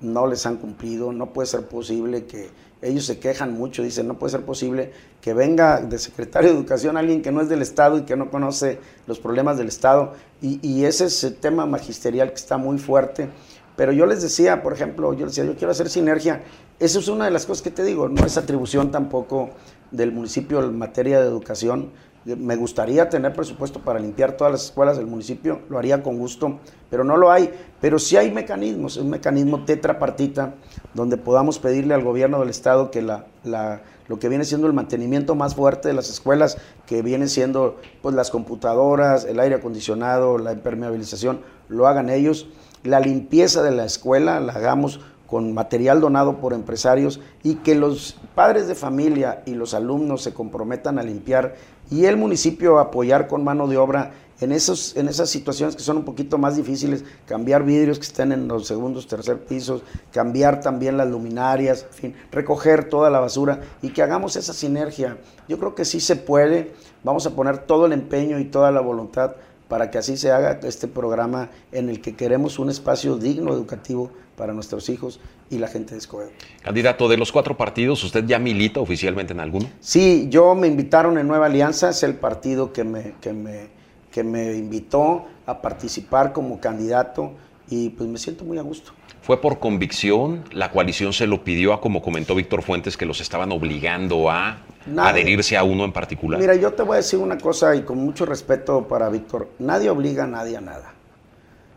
no 0.00 0.26
les 0.26 0.44
han 0.46 0.56
cumplido, 0.56 1.12
no 1.12 1.32
puede 1.32 1.46
ser 1.46 1.66
posible 1.66 2.26
que 2.26 2.50
ellos 2.82 3.06
se 3.06 3.18
quejan 3.18 3.54
mucho, 3.54 3.82
dicen, 3.82 4.06
no 4.06 4.18
puede 4.18 4.32
ser 4.32 4.44
posible 4.44 4.92
que 5.22 5.32
venga 5.32 5.80
de 5.80 5.98
secretario 5.98 6.50
de 6.50 6.56
Educación 6.56 6.96
alguien 6.96 7.22
que 7.22 7.32
no 7.32 7.40
es 7.40 7.48
del 7.48 7.62
Estado 7.62 7.98
y 7.98 8.02
que 8.02 8.14
no 8.14 8.30
conoce 8.30 8.78
los 9.06 9.18
problemas 9.18 9.56
del 9.56 9.68
Estado, 9.68 10.12
y, 10.42 10.60
y 10.66 10.84
ese 10.84 11.06
es 11.06 11.24
el 11.24 11.36
tema 11.36 11.64
magisterial 11.64 12.28
que 12.28 12.34
está 12.34 12.58
muy 12.58 12.78
fuerte 12.78 13.30
pero 13.76 13.92
yo 13.92 14.06
les 14.06 14.22
decía, 14.22 14.62
por 14.62 14.72
ejemplo, 14.72 15.12
yo 15.14 15.26
les 15.26 15.34
decía, 15.34 15.50
yo 15.50 15.56
quiero 15.56 15.72
hacer 15.72 15.88
sinergia. 15.88 16.42
Eso 16.78 17.00
es 17.00 17.08
una 17.08 17.24
de 17.24 17.30
las 17.30 17.46
cosas 17.46 17.62
que 17.62 17.70
te 17.70 17.82
digo, 17.82 18.08
no 18.08 18.24
es 18.24 18.36
atribución 18.36 18.90
tampoco 18.90 19.50
del 19.90 20.12
municipio 20.12 20.62
en 20.62 20.78
materia 20.78 21.20
de 21.20 21.26
educación. 21.26 21.90
Me 22.24 22.56
gustaría 22.56 23.08
tener 23.10 23.34
presupuesto 23.34 23.80
para 23.80 23.98
limpiar 23.98 24.36
todas 24.36 24.52
las 24.52 24.64
escuelas 24.64 24.96
del 24.96 25.06
municipio, 25.06 25.60
lo 25.68 25.76
haría 25.76 26.02
con 26.02 26.18
gusto, 26.18 26.58
pero 26.88 27.04
no 27.04 27.16
lo 27.16 27.30
hay. 27.30 27.52
Pero 27.80 27.98
sí 27.98 28.16
hay 28.16 28.30
mecanismos, 28.30 28.96
un 28.96 29.10
mecanismo 29.10 29.64
tetrapartita 29.64 30.54
donde 30.94 31.16
podamos 31.16 31.58
pedirle 31.58 31.94
al 31.94 32.02
gobierno 32.02 32.40
del 32.40 32.48
estado 32.48 32.90
que 32.90 33.02
la, 33.02 33.26
la, 33.42 33.82
lo 34.08 34.18
que 34.18 34.28
viene 34.28 34.44
siendo 34.44 34.68
el 34.68 34.72
mantenimiento 34.72 35.34
más 35.34 35.54
fuerte 35.54 35.88
de 35.88 35.94
las 35.94 36.08
escuelas, 36.08 36.56
que 36.86 37.02
viene 37.02 37.26
siendo 37.28 37.76
pues 38.00 38.14
las 38.14 38.30
computadoras, 38.30 39.24
el 39.24 39.38
aire 39.40 39.56
acondicionado, 39.56 40.38
la 40.38 40.52
impermeabilización, 40.52 41.40
lo 41.68 41.88
hagan 41.88 42.08
ellos 42.08 42.48
la 42.84 43.00
limpieza 43.00 43.62
de 43.62 43.72
la 43.72 43.84
escuela 43.84 44.38
la 44.40 44.52
hagamos 44.52 45.00
con 45.26 45.52
material 45.52 46.00
donado 46.00 46.36
por 46.36 46.52
empresarios 46.52 47.18
y 47.42 47.56
que 47.56 47.74
los 47.74 48.16
padres 48.34 48.68
de 48.68 48.74
familia 48.74 49.42
y 49.46 49.54
los 49.54 49.74
alumnos 49.74 50.22
se 50.22 50.34
comprometan 50.34 50.98
a 50.98 51.02
limpiar 51.02 51.56
y 51.90 52.04
el 52.04 52.16
municipio 52.16 52.78
apoyar 52.78 53.26
con 53.26 53.42
mano 53.42 53.66
de 53.66 53.78
obra 53.78 54.12
en, 54.40 54.52
esos, 54.52 54.96
en 54.96 55.08
esas 55.08 55.30
situaciones 55.30 55.76
que 55.76 55.82
son 55.82 55.96
un 55.96 56.04
poquito 56.04 56.38
más 56.38 56.56
difíciles, 56.56 57.04
cambiar 57.26 57.64
vidrios 57.64 57.98
que 57.98 58.06
estén 58.06 58.32
en 58.32 58.48
los 58.48 58.66
segundos, 58.66 59.06
tercer 59.06 59.44
pisos, 59.44 59.82
cambiar 60.12 60.60
también 60.60 60.96
las 60.96 61.08
luminarias, 61.08 61.86
fin, 61.90 62.14
recoger 62.30 62.88
toda 62.88 63.10
la 63.10 63.20
basura 63.20 63.60
y 63.80 63.90
que 63.90 64.02
hagamos 64.02 64.36
esa 64.36 64.52
sinergia. 64.52 65.16
Yo 65.48 65.58
creo 65.58 65.74
que 65.74 65.84
sí 65.84 66.00
se 66.00 66.16
puede, 66.16 66.74
vamos 67.02 67.26
a 67.26 67.30
poner 67.30 67.58
todo 67.58 67.86
el 67.86 67.92
empeño 67.92 68.38
y 68.38 68.44
toda 68.44 68.70
la 68.70 68.80
voluntad 68.80 69.36
para 69.68 69.90
que 69.90 69.98
así 69.98 70.16
se 70.16 70.30
haga 70.30 70.60
este 70.62 70.88
programa 70.88 71.50
en 71.72 71.88
el 71.88 72.00
que 72.00 72.14
queremos 72.14 72.58
un 72.58 72.70
espacio 72.70 73.16
digno 73.16 73.52
educativo 73.52 74.10
para 74.36 74.52
nuestros 74.52 74.88
hijos 74.88 75.20
y 75.50 75.58
la 75.58 75.68
gente 75.68 75.92
de 75.92 75.98
Escobedo. 75.98 76.30
Candidato, 76.62 77.08
de 77.08 77.16
los 77.16 77.32
cuatro 77.32 77.56
partidos, 77.56 78.02
¿usted 78.04 78.24
ya 78.24 78.38
milita 78.38 78.80
oficialmente 78.80 79.32
en 79.32 79.40
alguno? 79.40 79.70
Sí, 79.80 80.26
yo 80.28 80.54
me 80.54 80.66
invitaron 80.66 81.18
en 81.18 81.26
Nueva 81.26 81.46
Alianza, 81.46 81.90
es 81.90 82.02
el 82.02 82.14
partido 82.14 82.72
que 82.72 82.84
me, 82.84 83.14
que 83.20 83.32
me, 83.32 83.68
que 84.10 84.24
me 84.24 84.54
invitó 84.54 85.26
a 85.46 85.60
participar 85.60 86.32
como 86.32 86.60
candidato 86.60 87.32
y 87.68 87.90
pues 87.90 88.08
me 88.08 88.18
siento 88.18 88.44
muy 88.44 88.58
a 88.58 88.62
gusto. 88.62 88.92
¿Fue 89.22 89.40
por 89.40 89.58
convicción? 89.58 90.44
¿La 90.52 90.70
coalición 90.70 91.14
se 91.14 91.26
lo 91.26 91.44
pidió 91.44 91.72
a, 91.72 91.80
como 91.80 92.02
comentó 92.02 92.34
Víctor 92.34 92.62
Fuentes, 92.62 92.96
que 92.96 93.06
los 93.06 93.20
estaban 93.20 93.52
obligando 93.52 94.30
a 94.30 94.58
adherirse 94.98 95.56
a 95.56 95.64
uno 95.64 95.84
en 95.84 95.92
particular? 95.92 96.40
Mira, 96.40 96.54
yo 96.54 96.72
te 96.72 96.82
voy 96.82 96.94
a 96.94 96.96
decir 96.96 97.18
una 97.18 97.38
cosa 97.38 97.74
y 97.74 97.82
con 97.82 97.98
mucho 97.98 98.26
respeto 98.26 98.86
para 98.86 99.08
Víctor, 99.08 99.48
nadie 99.58 99.90
obliga 99.90 100.24
a 100.24 100.26
nadie 100.26 100.56
a 100.56 100.60
nada. 100.60 100.94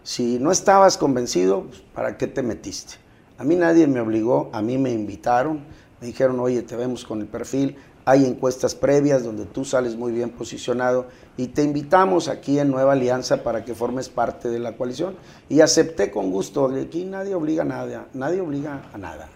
Si 0.04 0.40
no 0.40 0.52
estabas 0.52 0.98
convencido, 0.98 1.64
pues, 1.64 1.82
¿para 1.94 2.18
qué 2.18 2.28
te 2.28 2.42
metiste? 2.42 2.96
A 3.38 3.44
mí 3.44 3.56
nadie 3.56 3.88
me 3.88 4.00
obligó, 4.00 4.50
a 4.54 4.62
mí 4.62 4.78
me 4.78 4.92
invitaron, 4.92 5.66
me 6.00 6.08
dijeron, 6.08 6.40
oye, 6.40 6.62
te 6.62 6.76
vemos 6.76 7.04
con 7.04 7.22
el 7.22 7.28
perfil, 7.28 7.76
hay 8.06 8.26
encuestas 8.26 8.74
previas 8.74 9.24
donde 9.26 9.46
tú 9.46 9.66
sales 9.66 9.98
muy 9.98 10.14
bien 10.14 10.30
posicionado 10.30 11.08
y 11.36 11.48
te 11.48 11.64
invitamos 11.64 12.30
aquí 12.30 12.58
en 12.58 12.72
Nueva 12.72 12.94
Alianza 12.94 13.44
para 13.44 13.66
que 13.66 13.76
formes 13.76 14.08
parte 14.08 14.48
de 14.48 14.60
la 14.60 14.78
coalición. 14.78 15.18
Y 15.50 15.60
acepté 15.60 16.10
con 16.10 16.32
gusto, 16.32 16.68
aquí 16.68 17.04
nadie 17.04 17.36
obliga 17.36 17.64
a 17.64 17.66
nada, 17.66 18.08
nadie 18.14 18.40
obliga 18.40 18.84
a 18.94 18.98
nada. 18.98 19.28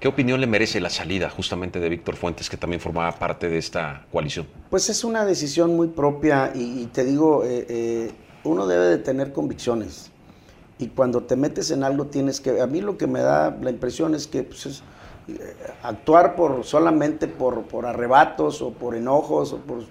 ¿Qué 0.00 0.08
opinión 0.08 0.40
le 0.40 0.46
merece 0.46 0.78
la 0.78 0.90
salida 0.90 1.30
justamente 1.30 1.80
de 1.80 1.88
Víctor 1.88 2.16
Fuentes, 2.16 2.50
que 2.50 2.58
también 2.58 2.80
formaba 2.80 3.12
parte 3.12 3.48
de 3.48 3.56
esta 3.56 4.04
coalición? 4.12 4.46
Pues 4.68 4.90
es 4.90 5.04
una 5.04 5.24
decisión 5.24 5.74
muy 5.74 5.88
propia 5.88 6.52
y, 6.54 6.84
te 6.86 7.04
digo, 7.04 7.44
eh, 7.44 7.66
eh, 7.68 8.12
uno 8.44 8.66
debe 8.66 8.84
de 8.86 8.98
tener 8.98 9.32
convicciones. 9.32 10.10
Y 10.78 10.88
cuando 10.88 11.22
te 11.22 11.36
metes 11.36 11.70
en 11.70 11.82
algo 11.82 12.06
tienes 12.06 12.42
que... 12.42 12.60
A 12.60 12.66
mí 12.66 12.82
lo 12.82 12.98
que 12.98 13.06
me 13.06 13.20
da 13.20 13.56
la 13.62 13.70
impresión 13.70 14.14
es 14.14 14.26
que 14.26 14.42
pues 14.42 14.66
es, 14.66 14.82
actuar 15.82 16.36
por, 16.36 16.64
solamente 16.64 17.26
por, 17.26 17.62
por 17.62 17.86
arrebatos 17.86 18.62
o 18.62 18.72
por 18.72 18.94
enojos 18.94 19.52
o 19.52 19.58
por 19.58 19.84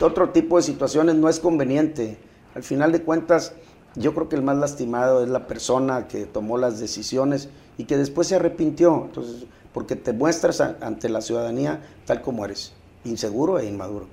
otro 0.00 0.30
tipo 0.30 0.56
de 0.56 0.62
situaciones 0.62 1.14
no 1.16 1.28
es 1.28 1.40
conveniente. 1.40 2.18
Al 2.54 2.62
final 2.62 2.92
de 2.92 3.02
cuentas, 3.02 3.54
yo 3.94 4.14
creo 4.14 4.28
que 4.28 4.36
el 4.36 4.42
más 4.42 4.56
lastimado 4.56 5.22
es 5.22 5.30
la 5.30 5.46
persona 5.46 6.08
que 6.08 6.26
tomó 6.26 6.58
las 6.58 6.78
decisiones 6.78 7.48
y 7.80 7.84
que 7.84 7.96
después 7.96 8.28
se 8.28 8.36
arrepintió. 8.36 9.04
Entonces, 9.06 9.46
porque 9.72 9.96
te 9.96 10.12
muestras 10.12 10.60
ante 10.60 11.08
la 11.08 11.22
ciudadanía 11.22 11.80
tal 12.04 12.20
como 12.20 12.44
eres, 12.44 12.74
inseguro 13.04 13.58
e 13.58 13.66
inmaduro. 13.66 14.06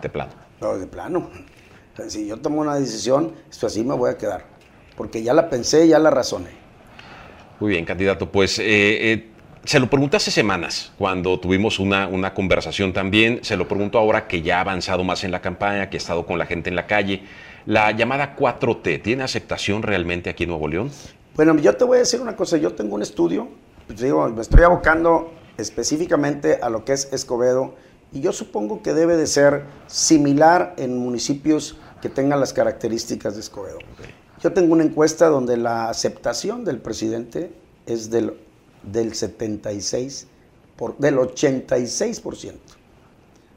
De 0.00 0.08
plano. 0.08 0.30
No, 0.60 0.78
de 0.78 0.86
plano. 0.86 1.28
si 2.06 2.28
yo 2.28 2.36
tomo 2.36 2.60
una 2.60 2.76
decisión, 2.76 3.32
esto 3.50 3.66
así 3.66 3.82
me 3.82 3.94
voy 3.94 4.10
a 4.10 4.16
quedar. 4.16 4.44
Porque 4.96 5.24
ya 5.24 5.34
la 5.34 5.50
pensé, 5.50 5.88
ya 5.88 5.98
la 5.98 6.10
razoné. 6.10 6.50
Muy 7.58 7.70
bien, 7.70 7.84
candidato. 7.84 8.30
Pues 8.30 8.60
eh, 8.60 8.64
eh, 9.12 9.28
se 9.64 9.80
lo 9.80 9.90
pregunté 9.90 10.18
hace 10.18 10.30
semanas, 10.30 10.92
cuando 10.96 11.40
tuvimos 11.40 11.80
una, 11.80 12.06
una, 12.06 12.32
conversación 12.32 12.92
también. 12.92 13.40
Se 13.42 13.56
lo 13.56 13.66
pregunto 13.66 13.98
ahora 13.98 14.28
que 14.28 14.40
ya 14.42 14.58
ha 14.58 14.60
avanzado 14.60 15.02
más 15.02 15.24
en 15.24 15.32
la 15.32 15.40
campaña, 15.40 15.90
que 15.90 15.96
ha 15.96 15.98
estado 15.98 16.26
con 16.26 16.38
la 16.38 16.46
gente 16.46 16.70
en 16.70 16.76
la 16.76 16.86
calle. 16.86 17.22
La 17.66 17.90
llamada 17.90 18.36
4T, 18.36 19.02
¿tiene 19.02 19.24
aceptación 19.24 19.82
realmente 19.82 20.30
aquí 20.30 20.44
en 20.44 20.50
Nuevo 20.50 20.68
León? 20.68 20.92
Bueno, 21.34 21.56
yo 21.56 21.76
te 21.76 21.82
voy 21.84 21.96
a 21.96 22.00
decir 22.00 22.20
una 22.20 22.36
cosa. 22.36 22.56
Yo 22.58 22.74
tengo 22.74 22.94
un 22.94 23.02
estudio, 23.02 23.48
pues 23.88 24.00
digo, 24.00 24.28
me 24.28 24.40
estoy 24.40 24.62
abocando 24.62 25.32
específicamente 25.58 26.60
a 26.62 26.68
lo 26.68 26.84
que 26.84 26.92
es 26.92 27.12
Escobedo 27.12 27.74
Y 28.12 28.20
yo 28.20 28.32
supongo 28.32 28.82
que 28.82 28.94
debe 28.94 29.16
de 29.16 29.26
ser 29.26 29.64
similar 29.88 30.74
en 30.76 30.96
municipios 30.96 31.76
que 32.00 32.08
tengan 32.08 32.38
las 32.38 32.52
características 32.52 33.34
de 33.34 33.40
Escobedo. 33.40 33.78
Yo 34.40 34.52
tengo 34.52 34.72
una 34.74 34.84
encuesta 34.84 35.26
donde 35.26 35.56
la 35.56 35.88
aceptación 35.88 36.64
del 36.64 36.78
presidente 36.78 37.52
es 37.86 38.10
del, 38.10 38.34
del 38.84 39.14
76, 39.14 40.28
por, 40.76 40.96
del 40.98 41.16
86%. 41.16 42.52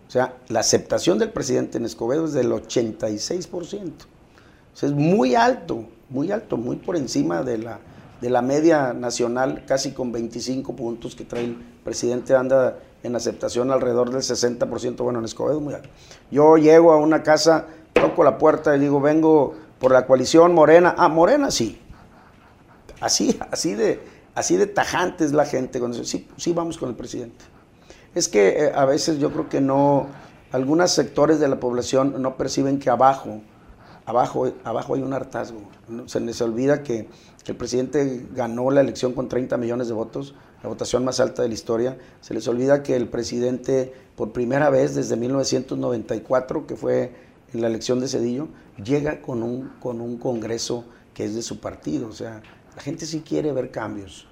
O 0.08 0.12
sea, 0.12 0.36
la 0.48 0.62
aceptación 0.62 1.20
del 1.20 1.32
presidente 1.32 1.78
en 1.78 1.86
Escobedo 1.86 2.26
es 2.26 2.34
del 2.34 2.52
86%. 2.52 3.52
O 3.54 4.78
sea, 4.78 4.90
es 4.90 4.96
muy 4.96 5.36
alto, 5.36 5.86
muy 6.10 6.32
alto, 6.32 6.58
muy 6.58 6.78
por 6.78 6.96
encima 6.96 7.44
de 7.44 7.58
la, 7.58 7.80
de 8.22 8.30
la 8.30 8.42
media 8.42 8.94
nacional, 8.94 9.64
casi 9.68 9.92
con 9.92 10.12
25 10.12 10.76
puntos 10.76 11.16
que 11.16 11.24
trae 11.24 11.46
el 11.46 11.58
presidente, 11.84 12.36
anda 12.36 12.78
en 13.04 13.16
aceptación 13.16 13.72
alrededor 13.72 14.10
del 14.12 14.22
60%, 14.22 14.98
bueno, 14.98 15.20
en 15.20 15.26
Escobedo 15.26 15.60
muy 15.60 15.74
alto. 15.74 15.90
Yo 16.32 16.58
llego 16.58 16.92
a 16.92 16.98
una 16.98 17.24
casa, 17.24 17.68
toco 17.94 18.24
la 18.24 18.38
puerta 18.38 18.76
y 18.76 18.80
digo, 18.80 19.00
vengo 19.00 19.56
por 19.80 19.92
la 19.92 20.06
coalición 20.06 20.54
Morena. 20.54 20.96
Ah, 20.98 21.08
Morena 21.08 21.52
sí. 21.52 21.80
Así, 23.00 23.38
así 23.52 23.76
de, 23.76 24.00
así 24.34 24.58
de 24.58 24.68
tajante 24.68 25.24
es 25.24 25.34
la 25.34 25.46
gente. 25.46 25.80
Cuando 25.80 25.98
dice, 25.98 26.18
sí, 26.18 26.28
sí, 26.38 26.54
vamos 26.54 26.78
con 26.78 26.90
el 26.90 26.96
presidente. 26.96 27.46
Es 28.16 28.28
que 28.28 28.66
eh, 28.66 28.72
a 28.74 28.86
veces 28.86 29.20
yo 29.20 29.32
creo 29.32 29.50
que 29.50 29.62
no, 29.62 30.08
algunos 30.52 30.92
sectores 30.92 31.40
de 31.40 31.48
la 31.48 31.60
población 31.60 32.22
no 32.22 32.36
perciben 32.38 32.80
que 32.80 32.90
abajo, 32.90 33.42
abajo, 34.08 34.52
abajo 34.64 34.96
hay 34.96 35.02
un 35.02 35.14
hartazgo. 35.14 35.60
Se 36.08 36.20
les 36.20 36.42
olvida 36.42 36.82
que, 36.82 37.08
el 37.46 37.56
presidente 37.56 38.26
ganó 38.36 38.72
la 38.72 38.82
elección 38.82 39.14
con 39.14 39.30
30 39.30 39.56
millones 39.56 39.88
de 39.88 39.94
votos, 39.94 40.36
la 40.62 40.68
votación 40.68 41.06
más 41.06 41.22
alta 41.22 41.44
de 41.44 41.48
la 41.48 41.54
historia. 41.54 41.98
Se 42.20 42.34
les 42.34 42.46
olvida 42.50 42.84
que 42.84 42.98
el 42.98 43.08
presidente, 43.08 43.94
por 44.18 44.34
primera 44.34 44.70
vez 44.70 44.96
desde 44.96 45.16
1994, 45.16 46.68
que 46.68 46.76
fue 46.76 47.14
en 47.54 47.62
la 47.62 47.68
elección 47.68 48.02
de 48.02 48.10
Cedillo, 48.10 48.50
llega 48.84 49.22
con 49.22 49.44
un, 49.44 49.72
con 49.80 50.02
un 50.02 50.18
Congreso 50.18 50.84
que 51.14 51.24
es 51.24 51.36
de 51.36 51.42
su 51.42 51.62
partido. 51.62 52.10
O 52.10 52.12
sea, 52.12 52.42
la 52.76 52.82
gente 52.82 53.06
sí 53.06 53.22
quiere 53.22 53.54
ver 53.54 53.72
cambios. 53.72 54.28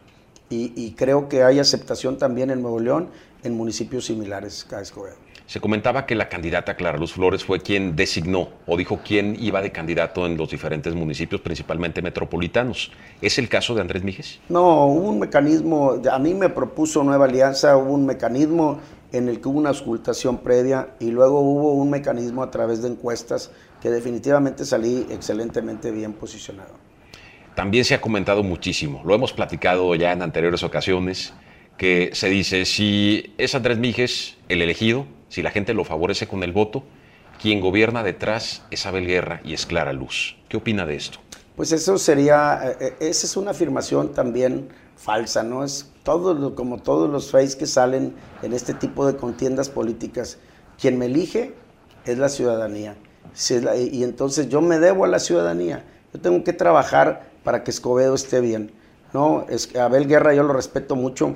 Y, 0.49 0.91
creo 0.91 1.27
que 1.27 1.43
hay 1.43 1.59
aceptación 1.59 2.17
también 2.17 2.49
en 2.49 2.61
Nuevo 2.61 2.79
León, 2.79 3.09
en 3.43 3.55
municipios 3.55 4.05
similares 4.05 4.67
Escobedo. 4.81 5.24
Se 5.47 5.59
comentaba 5.59 6.07
que 6.07 6.15
la 6.15 6.27
candidata 6.27 6.75
Clara 6.75 6.97
Luz 6.97 7.13
Flores 7.13 7.43
fue 7.43 7.59
quien 7.59 7.95
designó 7.95 8.49
o 8.65 8.77
dijo 8.77 9.01
quién 9.05 9.37
iba 9.39 9.61
de 9.61 9.71
candidato 9.71 10.25
en 10.25 10.37
los 10.37 10.49
diferentes 10.49 10.95
municipios, 10.95 11.39
principalmente 11.41 12.01
metropolitanos. 12.01 12.91
¿Es 13.21 13.37
el 13.37 13.47
caso 13.47 13.75
de 13.75 13.81
Andrés 13.81 14.03
Mijes? 14.03 14.39
No, 14.49 14.87
hubo 14.87 15.09
un 15.09 15.19
mecanismo, 15.19 16.01
a 16.11 16.17
mí 16.17 16.33
me 16.33 16.49
propuso 16.49 17.03
Nueva 17.03 17.25
Alianza, 17.25 17.77
hubo 17.77 17.93
un 17.93 18.07
mecanismo 18.07 18.79
en 19.11 19.29
el 19.29 19.39
que 19.39 19.47
hubo 19.47 19.59
una 19.59 19.69
auscultación 19.69 20.39
previa 20.39 20.89
y 20.99 21.11
luego 21.11 21.39
hubo 21.41 21.73
un 21.73 21.91
mecanismo 21.91 22.41
a 22.41 22.49
través 22.49 22.81
de 22.81 22.89
encuestas 22.89 23.51
que 23.81 23.91
definitivamente 23.91 24.65
salí 24.65 25.05
excelentemente 25.11 25.91
bien 25.91 26.13
posicionado. 26.13 26.73
También 27.53 27.85
se 27.85 27.93
ha 27.93 28.01
comentado 28.01 28.41
muchísimo, 28.41 29.03
lo 29.05 29.13
hemos 29.13 29.31
platicado 29.31 29.93
ya 29.93 30.11
en 30.11 30.23
anteriores 30.23 30.63
ocasiones, 30.63 31.33
que 31.77 32.09
se 32.13 32.29
dice, 32.29 32.65
si 32.65 33.33
es 33.37 33.53
Andrés 33.53 33.77
Mijes 33.77 34.37
el 34.49 34.61
elegido, 34.61 35.05
si 35.29 35.41
la 35.41 35.51
gente 35.51 35.73
lo 35.73 35.83
favorece 35.83 36.27
con 36.27 36.43
el 36.43 36.51
voto, 36.51 36.83
quien 37.41 37.59
gobierna 37.59 38.03
detrás 38.03 38.63
es 38.71 38.85
Abel 38.85 39.07
Guerra 39.07 39.41
y 39.43 39.53
es 39.53 39.65
Clara 39.65 39.93
Luz. 39.93 40.37
¿Qué 40.47 40.57
opina 40.57 40.85
de 40.85 40.95
esto? 40.95 41.19
Pues 41.55 41.71
eso 41.71 41.97
sería, 41.97 42.61
eh, 42.63 42.77
eh, 42.79 42.95
esa 42.99 43.25
es 43.25 43.37
una 43.37 43.51
afirmación 43.51 44.13
también 44.13 44.69
falsa, 44.95 45.43
¿no? 45.43 45.63
Es 45.63 45.91
todo 46.03 46.55
como 46.55 46.81
todos 46.81 47.09
los 47.09 47.31
fakes 47.31 47.55
que 47.57 47.65
salen 47.65 48.13
en 48.41 48.53
este 48.53 48.73
tipo 48.73 49.05
de 49.07 49.15
contiendas 49.15 49.69
políticas. 49.69 50.37
Quien 50.79 50.97
me 50.97 51.05
elige 51.05 51.53
es 52.05 52.17
la 52.17 52.29
ciudadanía. 52.29 52.95
y 53.91 54.03
entonces 54.03 54.49
yo 54.49 54.61
me 54.61 54.79
debo 54.79 55.05
a 55.05 55.07
la 55.07 55.19
ciudadanía. 55.19 55.83
Yo 56.13 56.21
tengo 56.21 56.43
que 56.43 56.53
trabajar 56.53 57.29
para 57.43 57.63
que 57.63 57.71
Escobedo 57.71 58.15
esté 58.15 58.39
bien. 58.39 58.71
No, 59.13 59.45
es 59.49 59.73
Abel 59.75 60.07
Guerra 60.07 60.33
yo 60.33 60.43
lo 60.43 60.53
respeto 60.53 60.95
mucho, 60.95 61.35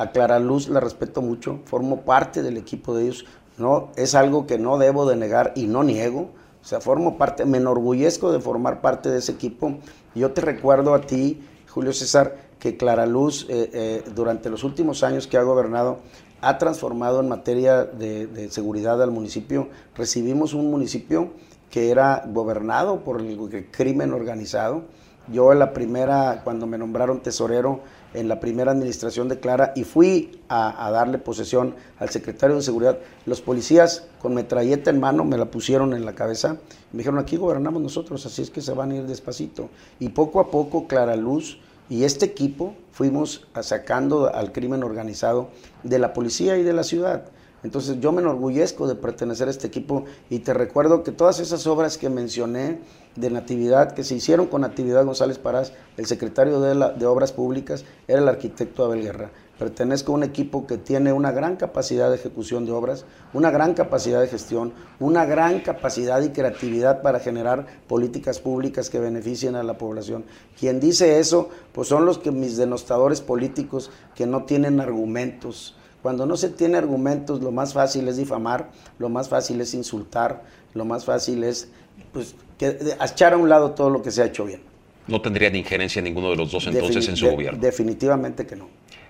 a 0.00 0.12
Clara 0.12 0.38
Luz 0.38 0.70
la 0.70 0.80
respeto 0.80 1.20
mucho, 1.20 1.60
formo 1.66 2.00
parte 2.06 2.42
del 2.42 2.56
equipo 2.56 2.96
de 2.96 3.04
ellos. 3.04 3.26
No, 3.58 3.90
es 3.96 4.14
algo 4.14 4.46
que 4.46 4.58
no 4.58 4.78
debo 4.78 5.06
de 5.06 5.14
negar 5.14 5.52
y 5.54 5.66
no 5.66 5.84
niego. 5.84 6.30
O 6.62 6.64
sea, 6.64 6.80
formo 6.80 7.18
parte, 7.18 7.44
me 7.44 7.58
enorgullezco 7.58 8.32
de 8.32 8.40
formar 8.40 8.80
parte 8.80 9.10
de 9.10 9.18
ese 9.18 9.32
equipo. 9.32 9.78
Yo 10.14 10.32
te 10.32 10.40
recuerdo 10.40 10.94
a 10.94 11.02
ti, 11.02 11.42
Julio 11.68 11.92
César, 11.92 12.34
que 12.58 12.78
Clara 12.78 13.04
Luz, 13.04 13.44
eh, 13.50 13.70
eh, 13.74 14.04
durante 14.14 14.48
los 14.48 14.64
últimos 14.64 15.02
años 15.02 15.26
que 15.26 15.36
ha 15.36 15.42
gobernado, 15.42 15.98
ha 16.40 16.56
transformado 16.56 17.20
en 17.20 17.28
materia 17.28 17.84
de, 17.84 18.48
seguridad 18.50 19.02
al 19.02 19.10
municipio. 19.10 19.68
Recibimos 19.94 20.54
un 20.54 20.70
municipio 20.70 21.32
que 21.68 21.90
era 21.90 22.24
gobernado 22.26 23.04
por 23.04 23.20
el 23.20 23.68
crimen 23.70 24.14
organizado. 24.14 24.84
Yo 25.30 25.52
en 25.52 25.58
la 25.58 25.74
primera, 25.74 26.40
cuando 26.42 26.66
me 26.66 26.78
nombraron 26.78 27.20
tesorero, 27.20 27.80
en 28.14 28.28
la 28.28 28.40
primera 28.40 28.72
administración 28.72 29.28
de 29.28 29.38
Clara 29.38 29.72
y 29.76 29.84
fui 29.84 30.40
a, 30.48 30.90
darle 30.90 31.18
posesión 31.18 31.74
al 31.98 32.10
secretario 32.10 32.56
de 32.56 32.62
Seguridad. 32.62 32.98
Los 33.26 33.40
policías 33.40 34.04
con 34.20 34.34
metralleta 34.34 34.90
en 34.90 35.00
mano 35.00 35.24
me 35.24 35.38
la 35.38 35.46
pusieron 35.46 35.94
en 35.94 36.04
la 36.04 36.14
cabeza. 36.14 36.56
Me 36.92 36.98
dijeron, 36.98 37.18
aquí 37.18 37.36
gobernamos 37.36 37.82
nosotros, 37.82 38.26
así 38.26 38.42
es 38.42 38.50
que 38.50 38.60
se 38.60 38.72
van 38.72 38.90
a 38.90 38.96
ir 38.96 39.06
despacito. 39.06 39.68
Y 39.98 40.10
poco 40.10 40.40
a 40.40 40.50
poco 40.50 40.86
Clara 40.86 41.16
Luz 41.16 41.58
y 41.88 42.04
este 42.04 42.24
equipo 42.24 42.74
fuimos 42.92 43.46
sacando 43.62 44.32
al 44.34 44.52
crimen 44.52 44.82
organizado 44.82 45.50
de 45.82 45.98
la 45.98 46.12
policía 46.12 46.56
y 46.56 46.62
de 46.62 46.72
la 46.72 46.84
ciudad. 46.84 47.24
Entonces 47.62 48.00
yo 48.00 48.12
me 48.12 48.22
enorgullezco 48.22 48.88
de 48.88 48.94
pertenecer 48.94 49.48
a 49.48 49.50
este 49.50 49.66
equipo 49.66 50.04
y 50.30 50.38
te 50.40 50.54
recuerdo 50.54 51.02
que 51.02 51.12
todas 51.12 51.40
esas 51.40 51.66
obras 51.66 51.98
que 51.98 52.08
mencioné 52.08 52.78
de 53.16 53.30
Natividad, 53.30 53.92
que 53.92 54.04
se 54.04 54.14
hicieron 54.14 54.46
con 54.46 54.62
Natividad 54.62 55.04
González 55.04 55.38
Parás, 55.38 55.72
el 55.96 56.06
secretario 56.06 56.60
de, 56.60 56.98
de 56.98 57.06
Obras 57.06 57.32
Públicas, 57.32 57.84
era 58.08 58.20
el 58.20 58.28
arquitecto 58.28 58.84
Abel 58.84 59.02
Guerra. 59.02 59.30
Pertenezco 59.60 60.12
a 60.12 60.14
un 60.14 60.22
equipo 60.22 60.66
que 60.66 60.78
tiene 60.78 61.12
una 61.12 61.32
gran 61.32 61.56
capacidad 61.56 62.08
de 62.08 62.16
ejecución 62.16 62.64
de 62.64 62.72
obras, 62.72 63.04
una 63.34 63.50
gran 63.50 63.74
capacidad 63.74 64.18
de 64.18 64.26
gestión, 64.26 64.72
una 64.98 65.26
gran 65.26 65.60
capacidad 65.60 66.22
y 66.22 66.30
creatividad 66.30 67.02
para 67.02 67.20
generar 67.20 67.66
políticas 67.86 68.40
públicas 68.40 68.88
que 68.88 68.98
beneficien 68.98 69.56
a 69.56 69.62
la 69.62 69.76
población. 69.76 70.24
Quien 70.58 70.80
dice 70.80 71.18
eso, 71.18 71.50
pues 71.72 71.88
son 71.88 72.06
los 72.06 72.16
que 72.16 72.30
mis 72.30 72.56
denostadores 72.56 73.20
políticos 73.20 73.90
que 74.14 74.24
no 74.24 74.44
tienen 74.44 74.80
argumentos. 74.80 75.76
Cuando 76.02 76.24
no 76.24 76.36
se 76.36 76.48
tiene 76.48 76.78
argumentos, 76.78 77.42
lo 77.42 77.50
más 77.50 77.74
fácil 77.74 78.08
es 78.08 78.16
difamar, 78.16 78.70
lo 78.98 79.08
más 79.08 79.28
fácil 79.28 79.60
es 79.60 79.74
insultar, 79.74 80.42
lo 80.74 80.84
más 80.84 81.04
fácil 81.04 81.44
es 81.44 81.68
pues, 82.12 82.34
que, 82.58 82.78
echar 83.04 83.34
a 83.34 83.36
un 83.36 83.48
lado 83.48 83.72
todo 83.72 83.90
lo 83.90 84.02
que 84.02 84.10
se 84.10 84.22
ha 84.22 84.26
hecho 84.26 84.44
bien. 84.44 84.62
¿No 85.06 85.20
tendría 85.20 85.54
injerencia 85.54 86.00
ninguno 86.00 86.30
de 86.30 86.36
los 86.36 86.52
dos 86.52 86.66
entonces 86.66 87.08
en 87.08 87.16
su 87.16 87.30
gobierno? 87.30 87.60
Definitivamente 87.60 88.46
que 88.46 88.56
no. 88.56 88.68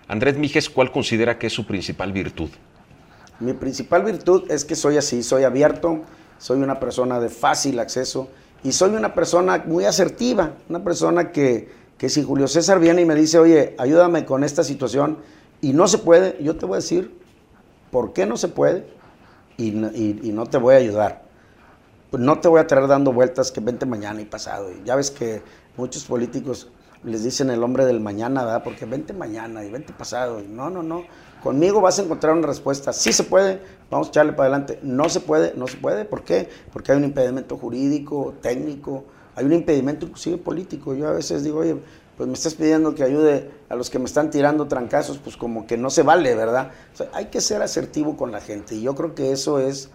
Andrés 0.09 0.37
Mijes, 0.37 0.69
¿cuál 0.69 0.91
considera 0.91 1.39
que 1.39 1.47
es 1.47 1.53
su 1.53 1.65
principal 1.65 2.13
virtud? 2.13 2.51
Mi 3.39 3.53
principal 3.53 4.03
virtud 4.03 4.51
es 4.51 4.65
que 4.65 4.75
soy 4.75 4.97
así, 4.97 5.23
soy 5.23 5.45
abierto, 5.45 6.01
soy 6.39 6.61
una 6.61 6.81
persona 6.81 7.21
de 7.21 7.29
fácil 7.29 7.79
acceso 7.79 8.29
y 8.65 8.73
soy 8.73 8.91
una 8.91 9.15
persona 9.15 9.63
muy 9.67 9.85
asertiva, 9.85 10.55
una 10.69 10.83
persona 10.83 11.31
que, 11.31 11.69
que 11.97 12.09
si 12.09 12.23
Julio 12.25 12.49
César 12.49 12.81
viene 12.81 13.03
y 13.03 13.05
me 13.05 13.15
dice, 13.15 13.39
oye, 13.39 13.75
ayúdame 13.79 14.25
con 14.25 14.43
esta 14.43 14.65
situación 14.65 15.19
y 15.61 15.73
no 15.73 15.89
se 15.89 15.99
puede, 15.99 16.43
yo 16.43 16.57
te 16.57 16.67
voy 16.67 16.75
a 16.75 16.77
decir 16.77 17.19
por 17.91 18.13
qué 18.13 18.27
no 18.27 18.37
se 18.37 18.49
puede 18.49 18.87
y, 19.57 19.69
y 19.69 20.33
no 20.33 20.47
te 20.47 20.59
voy 20.59 20.75
a 20.75 20.79
ayudar. 20.79 21.23
No 22.13 22.41
te 22.41 22.49
voy 22.49 22.61
a 22.61 22.67
traer 22.67 22.89
dando 22.89 23.13
vueltas 23.13 23.53
que 23.53 23.61
vente 23.61 23.87
mañana 23.87 24.21
y 24.21 24.25
pasado. 24.25 24.71
Y 24.73 24.83
ya 24.85 24.97
ves 24.97 25.11
que 25.11 25.43
muchos 25.77 26.05
políticos 26.05 26.69
les 27.05 27.25
dicen 27.25 27.51
el 27.51 27.63
hombre 27.63 27.85
del 27.85 28.01
mañana, 28.01 28.45
¿verdad? 28.45 28.63
Porque 28.63 28.85
vente 28.85 29.13
mañana 29.13 29.65
y 29.65 29.71
vente 29.71 29.93
pasado. 29.93 30.43
No, 30.47 30.71
no, 30.71 30.83
no. 30.83 31.05
Conmigo 31.43 31.81
vas 31.81 31.99
a 31.99 32.03
encontrar 32.03 32.37
una 32.37 32.47
respuesta. 32.47 32.93
Sí 32.93 33.13
se 33.13 33.25
puede, 33.25 33.61
vamos 33.91 34.09
a 34.09 34.11
echarle 34.11 34.33
para 34.33 34.49
adelante. 34.49 34.79
No 34.83 35.09
se 35.09 35.21
puede, 35.21 35.55
no 35.57 35.67
se 35.67 35.79
puede. 35.79 36.05
¿Por 36.05 36.23
qué? 36.23 36.49
Porque 36.73 36.93
hay 36.93 36.99
un 36.99 37.05
impedimento 37.05 37.57
jurídico, 37.57 38.35
técnico, 38.43 39.05
hay 39.35 39.47
un 39.47 39.53
impedimento 39.55 40.05
inclusive 40.07 40.37
político. 40.37 40.95
Yo 40.95 41.09
a 41.09 41.13
veces 41.13 41.43
digo, 41.43 41.61
oye, 41.61 41.77
pues 42.21 42.29
me 42.29 42.35
estás 42.35 42.53
pidiendo 42.53 42.95
que 42.95 43.03
ayude 43.03 43.51
a 43.71 43.77
los 43.77 43.89
que 43.89 43.99
me 43.99 44.05
están 44.05 44.31
tirando 44.31 44.69
trancazos, 44.69 45.17
pues 45.17 45.39
como 45.39 45.67
que 45.67 45.79
no 45.79 45.89
se 45.89 46.03
vale, 46.03 46.35
¿verdad? 46.35 46.71
Hay 47.15 47.29
que 47.29 47.41
ser 47.41 47.63
asertivo 47.63 48.15
con 48.15 48.31
la 48.31 48.43
gente 48.43 48.75
y 48.75 48.83
yo 48.83 48.95
creo 48.95 49.15
que 49.15 49.33
eso 49.33 49.59
es, 49.59 49.89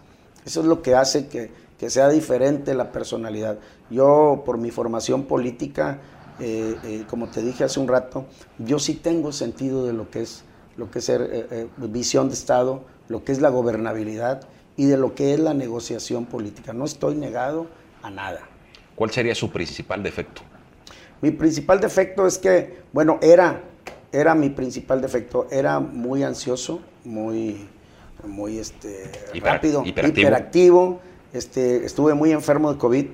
eso 0.43 0.61
es 0.61 0.65
lo 0.65 0.82
que 0.82 0.95
hace 0.95 1.28
que, 1.28 1.51
que 1.78 1.91
sea 1.91 2.09
diferente 2.09 2.73
la 2.73 2.91
personalidad. 2.91 3.59
Yo, 3.91 4.41
por 4.43 4.57
mi 4.57 4.71
formación 4.71 5.26
política, 5.26 5.99
eh, 6.39 6.76
eh, 6.84 7.03
como 7.07 7.28
te 7.28 7.43
dije 7.43 7.63
hace 7.63 7.80
un 7.80 7.88
rato, 7.88 8.26
yo 8.57 8.80
sí 8.80 8.95
tengo 8.95 9.32
sentido 9.32 9.86
de 9.86 9.93
lo 9.93 10.09
que 10.09 10.23
es, 10.23 10.45
lo 10.78 10.89
que 10.89 10.97
es 10.97 11.09
eh, 11.09 11.67
visión 11.78 12.30
de 12.30 12.34
Estado, 12.34 12.86
lo 13.07 13.23
que 13.23 13.34
es 13.34 13.39
la 13.39 13.49
gobernabilidad 13.49 14.47
y 14.78 14.86
de 14.86 14.97
lo 14.97 15.13
que 15.13 15.36
es 15.36 15.39
la 15.39 15.53
negociación 15.53 16.26
política. 16.26 16.73
No 16.73 16.86
estoy 16.86 17.13
negado 17.13 17.67
a 18.01 18.09
nada. 18.09 18.39
¿Cuál 18.95 19.11
sería 19.11 19.36
su 19.36 19.51
principal 19.51 20.01
defecto? 20.01 20.41
Mi 21.26 21.32
principal 21.32 21.80
defecto 21.80 22.28
es 22.28 22.38
que, 22.38 22.84
bueno, 22.93 23.17
era, 23.19 23.63
era 24.11 24.36
mi 24.36 24.51
principal 24.51 25.01
defecto, 25.01 25.47
era 25.49 25.80
muy 25.80 26.21
ansioso, 26.21 26.82
muy, 27.03 27.67
muy 28.23 28.59
este, 28.59 29.09
rápido, 29.41 29.84
hiperactivo. 29.84 30.99
Este, 31.34 31.84
estuve 31.84 32.13
muy 32.13 32.32
enfermo 32.32 32.71
de 32.71 32.78
COVID 32.78 33.07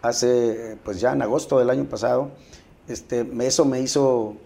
hace, 0.00 0.78
pues 0.84 1.00
ya 1.00 1.12
en 1.12 1.22
agosto 1.22 1.58
del 1.58 1.68
año 1.68 1.86
pasado. 1.86 2.30
Este, 2.86 3.28
eso 3.40 3.64
me 3.64 3.80
hizo 3.80 4.36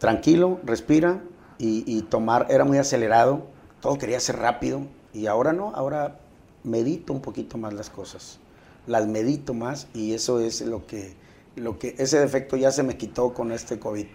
tranquilo, 0.00 0.58
respira 0.64 1.22
y, 1.58 2.02
tomar, 2.10 2.48
era 2.50 2.64
muy 2.64 2.78
acelerado, 2.78 3.44
todo 3.80 3.98
quería 3.98 4.18
ser 4.18 4.38
rápido 4.38 4.80
y 5.12 5.28
ahora 5.28 5.52
no, 5.52 5.70
ahora 5.76 6.18
medito 6.64 7.12
un 7.12 7.20
poquito 7.20 7.56
más 7.56 7.72
las 7.72 7.88
cosas, 7.88 8.40
las 8.86 9.06
medito 9.06 9.54
más 9.54 9.88
y 9.94 10.12
eso 10.14 10.40
es 10.40 10.60
lo 10.62 10.86
que, 10.86 11.14
lo 11.56 11.78
que, 11.78 11.94
ese 11.98 12.18
defecto 12.18 12.56
ya 12.56 12.70
se 12.70 12.82
me 12.82 12.96
quitó 12.96 13.32
con 13.32 13.52
este 13.52 13.78
COVID. 13.78 14.06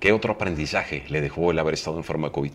¿Qué 0.00 0.12
otro 0.12 0.34
aprendizaje 0.34 1.04
le 1.08 1.20
dejó 1.20 1.50
el 1.50 1.58
haber 1.58 1.74
estado 1.74 1.96
en 1.96 2.04
forma 2.04 2.28
de 2.28 2.32
COVID? 2.32 2.52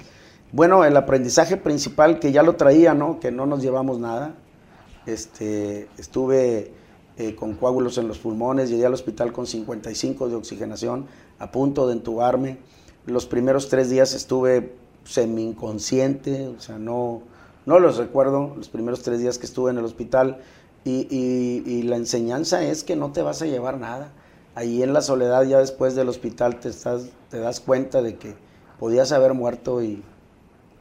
Bueno, 0.51 0.83
el 0.83 0.95
aprendizaje 0.97 1.57
principal 1.57 2.19
que 2.19 2.31
ya 2.31 2.43
lo 2.43 2.55
traía, 2.55 2.93
¿no? 2.93 3.19
Que 3.19 3.31
no 3.31 3.45
nos 3.45 3.61
llevamos 3.61 3.99
nada. 3.99 4.35
Este, 5.05 5.87
estuve 5.97 6.71
eh, 7.17 7.35
con 7.35 7.55
coágulos 7.55 7.97
en 7.97 8.07
los 8.07 8.19
pulmones, 8.19 8.69
llegué 8.69 8.85
al 8.85 8.93
hospital 8.93 9.31
con 9.31 9.47
55 9.47 10.29
de 10.29 10.35
oxigenación, 10.35 11.07
a 11.39 11.51
punto 11.51 11.87
de 11.87 11.93
entubarme. 11.93 12.57
Los 13.05 13.25
primeros 13.25 13.69
tres 13.69 13.89
días 13.89 14.13
estuve 14.13 14.73
semi 15.03 15.43
inconsciente, 15.43 16.47
o 16.47 16.59
sea, 16.59 16.77
no, 16.77 17.21
no 17.65 17.79
los 17.79 17.97
recuerdo, 17.97 18.53
los 18.55 18.69
primeros 18.69 19.01
tres 19.03 19.19
días 19.19 19.37
que 19.37 19.45
estuve 19.45 19.71
en 19.71 19.77
el 19.77 19.85
hospital. 19.85 20.41
Y, 20.83 21.07
y, 21.11 21.83
la 21.83 21.95
enseñanza 21.95 22.63
es 22.63 22.83
que 22.83 22.95
no 22.95 23.11
te 23.11 23.21
vas 23.21 23.41
a 23.41 23.45
llevar 23.45 23.77
nada. 23.77 24.11
Ahí 24.55 24.81
en 24.81 24.93
la 24.93 25.01
soledad, 25.01 25.43
ya 25.43 25.59
después 25.59 25.95
del 25.95 26.09
hospital, 26.09 26.59
te, 26.59 26.69
estás, 26.69 27.09
te 27.29 27.39
das 27.39 27.59
cuenta 27.59 28.01
de 28.01 28.17
que 28.17 28.35
podías 28.79 29.11
haber 29.11 29.35
muerto 29.35 29.83
y, 29.83 30.03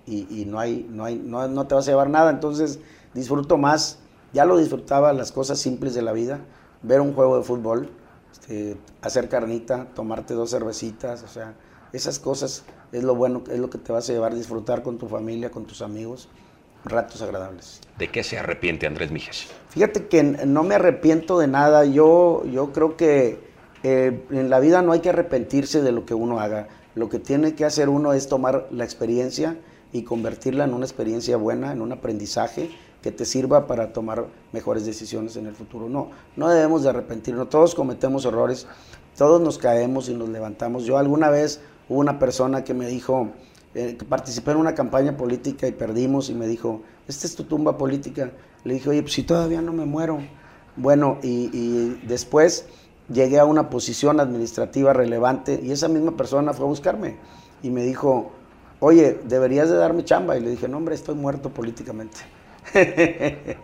y 0.07 0.45
no, 0.47 0.59
hay, 0.59 0.89
no, 0.91 1.05
hay, 1.05 1.17
no, 1.17 1.47
no 1.49 1.67
te 1.67 1.75
vas 1.75 1.87
a 1.87 1.91
llevar 1.91 2.09
nada. 2.09 2.31
Entonces 2.31 2.79
disfruto 3.13 3.59
más 3.59 3.99
ya 4.33 4.45
lo 4.45 4.59
disfrutaba 4.59 5.13
las 5.13 5.33
cosas 5.33 5.59
simples 5.59 5.95
de 5.95 6.03
la 6.03 6.13
vida, 6.13 6.41
ver 6.83 7.01
un 7.01 7.15
juego 7.15 7.37
de 7.37 7.43
fútbol, 7.43 7.91
este, 8.33 8.77
hacer 9.03 9.29
carnita, 9.29 9.89
tomarte 9.95 10.35
dos 10.35 10.51
cervecitas, 10.51 11.23
o 11.23 11.29
sea, 11.29 11.55
esas 11.93 12.19
cosas 12.19 12.65
es 12.93 13.03
lo 13.03 13.15
bueno, 13.15 13.43
es 13.51 13.59
lo 13.59 13.71
que 13.71 13.79
te 13.79 13.93
vas 13.93 14.09
a 14.09 14.13
llevar 14.13 14.35
disfrutar 14.35 14.83
con 14.83 14.99
tu 14.99 15.09
familia, 15.09 15.51
con 15.51 15.65
tus 15.67 15.83
amigos, 15.83 16.29
ratos 16.85 17.23
agradables. 17.23 17.81
¿De 17.99 18.09
qué 18.09 18.25
se 18.25 18.39
arrepiente 18.39 18.87
Andrés 18.87 19.11
Mijes? 19.11 19.49
Fíjate 19.71 20.07
que 20.07 20.23
no 20.23 20.63
me 20.63 20.75
arrepiento 20.75 21.39
de 21.39 21.47
nada, 21.47 21.85
yo, 21.85 22.45
yo 22.47 22.73
creo 22.73 22.97
que 22.97 23.39
eh, 23.83 24.25
en 24.31 24.51
la 24.51 24.61
vida 24.61 24.83
no 24.83 24.93
hay 24.93 25.01
que 25.01 25.11
arrepentirse 25.11 25.83
de 25.83 25.93
lo 25.93 26.05
que 26.05 26.15
uno 26.15 26.41
haga, 26.41 26.69
lo 26.95 27.09
que 27.09 27.19
tiene 27.19 27.55
que 27.55 27.65
hacer 27.65 27.89
uno 27.89 28.13
es 28.13 28.29
tomar 28.29 28.67
la 28.71 28.85
experiencia 28.85 29.57
y 29.93 30.03
convertirla 30.03 30.65
en 30.65 30.75
una 30.75 30.85
experiencia 30.85 31.37
buena, 31.37 31.73
en 31.73 31.83
un 31.83 31.93
aprendizaje 31.93 32.71
que 33.03 33.13
te 33.13 33.25
sirva 33.25 33.67
para 33.67 33.93
tomar 33.93 34.27
mejores 34.53 34.85
decisiones 34.85 35.37
en 35.37 35.47
el 35.47 35.55
futuro. 35.55 35.89
No, 35.89 36.11
no 36.37 36.49
debemos 36.49 36.83
de 36.83 36.91
arrepentirnos. 36.91 37.49
Todos 37.49 37.75
cometemos 37.75 38.25
errores, 38.25 38.67
todos 39.17 39.41
nos 39.41 39.59
caemos 39.59 40.09
y 40.09 40.15
nos 40.15 40.29
levantamos. 40.29 40.85
Yo 40.85 40.99
alguna 40.99 41.31
vez 41.31 41.61
hubo 41.89 41.99
una 41.99 42.19
persona 42.19 42.63
que 42.65 42.75
me 42.75 42.87
dijo, 42.87 43.31
eh, 43.75 43.97
participé 44.09 44.53
en 44.53 44.59
una 44.59 44.75
campaña 44.75 45.17
política 45.17 45.67
y 45.67 45.73
perdimos 45.73 46.31
y 46.31 46.35
me 46.35 46.47
dijo, 46.47 46.83
esta 47.09 47.27
es 47.27 47.35
tu 47.35 47.45
tumba 47.45 47.79
política. 47.79 48.31
Le 48.65 48.75
dije, 48.75 48.91
oye, 48.91 49.03
pues 49.03 49.15
si 49.15 49.23
todavía 49.23 49.63
no 49.63 49.73
me 49.73 49.85
muero. 49.85 50.19
Bueno, 50.77 51.19
y, 51.23 51.51
y 51.53 52.01
después 52.07 52.67
llegué 53.13 53.39
a 53.39 53.45
una 53.45 53.71
posición 53.71 54.21
administrativa 54.21 54.93
relevante 54.93 55.61
y 55.63 55.73
esa 55.73 55.89
misma 55.89 56.17
persona 56.17 56.53
fue 56.53 56.65
a 56.65 56.69
buscarme 56.69 57.17
y 57.63 57.71
me 57.71 57.83
dijo, 57.85 58.33
oye, 58.81 59.19
deberías 59.25 59.69
de 59.69 59.77
darme 59.77 60.05
chamba. 60.05 60.37
Y 60.37 60.41
le 60.41 60.51
dije, 60.51 60.69
no, 60.69 60.79
hombre, 60.79 60.95
estoy 60.95 61.15
muerto 61.15 61.51
políticamente. 61.51 62.19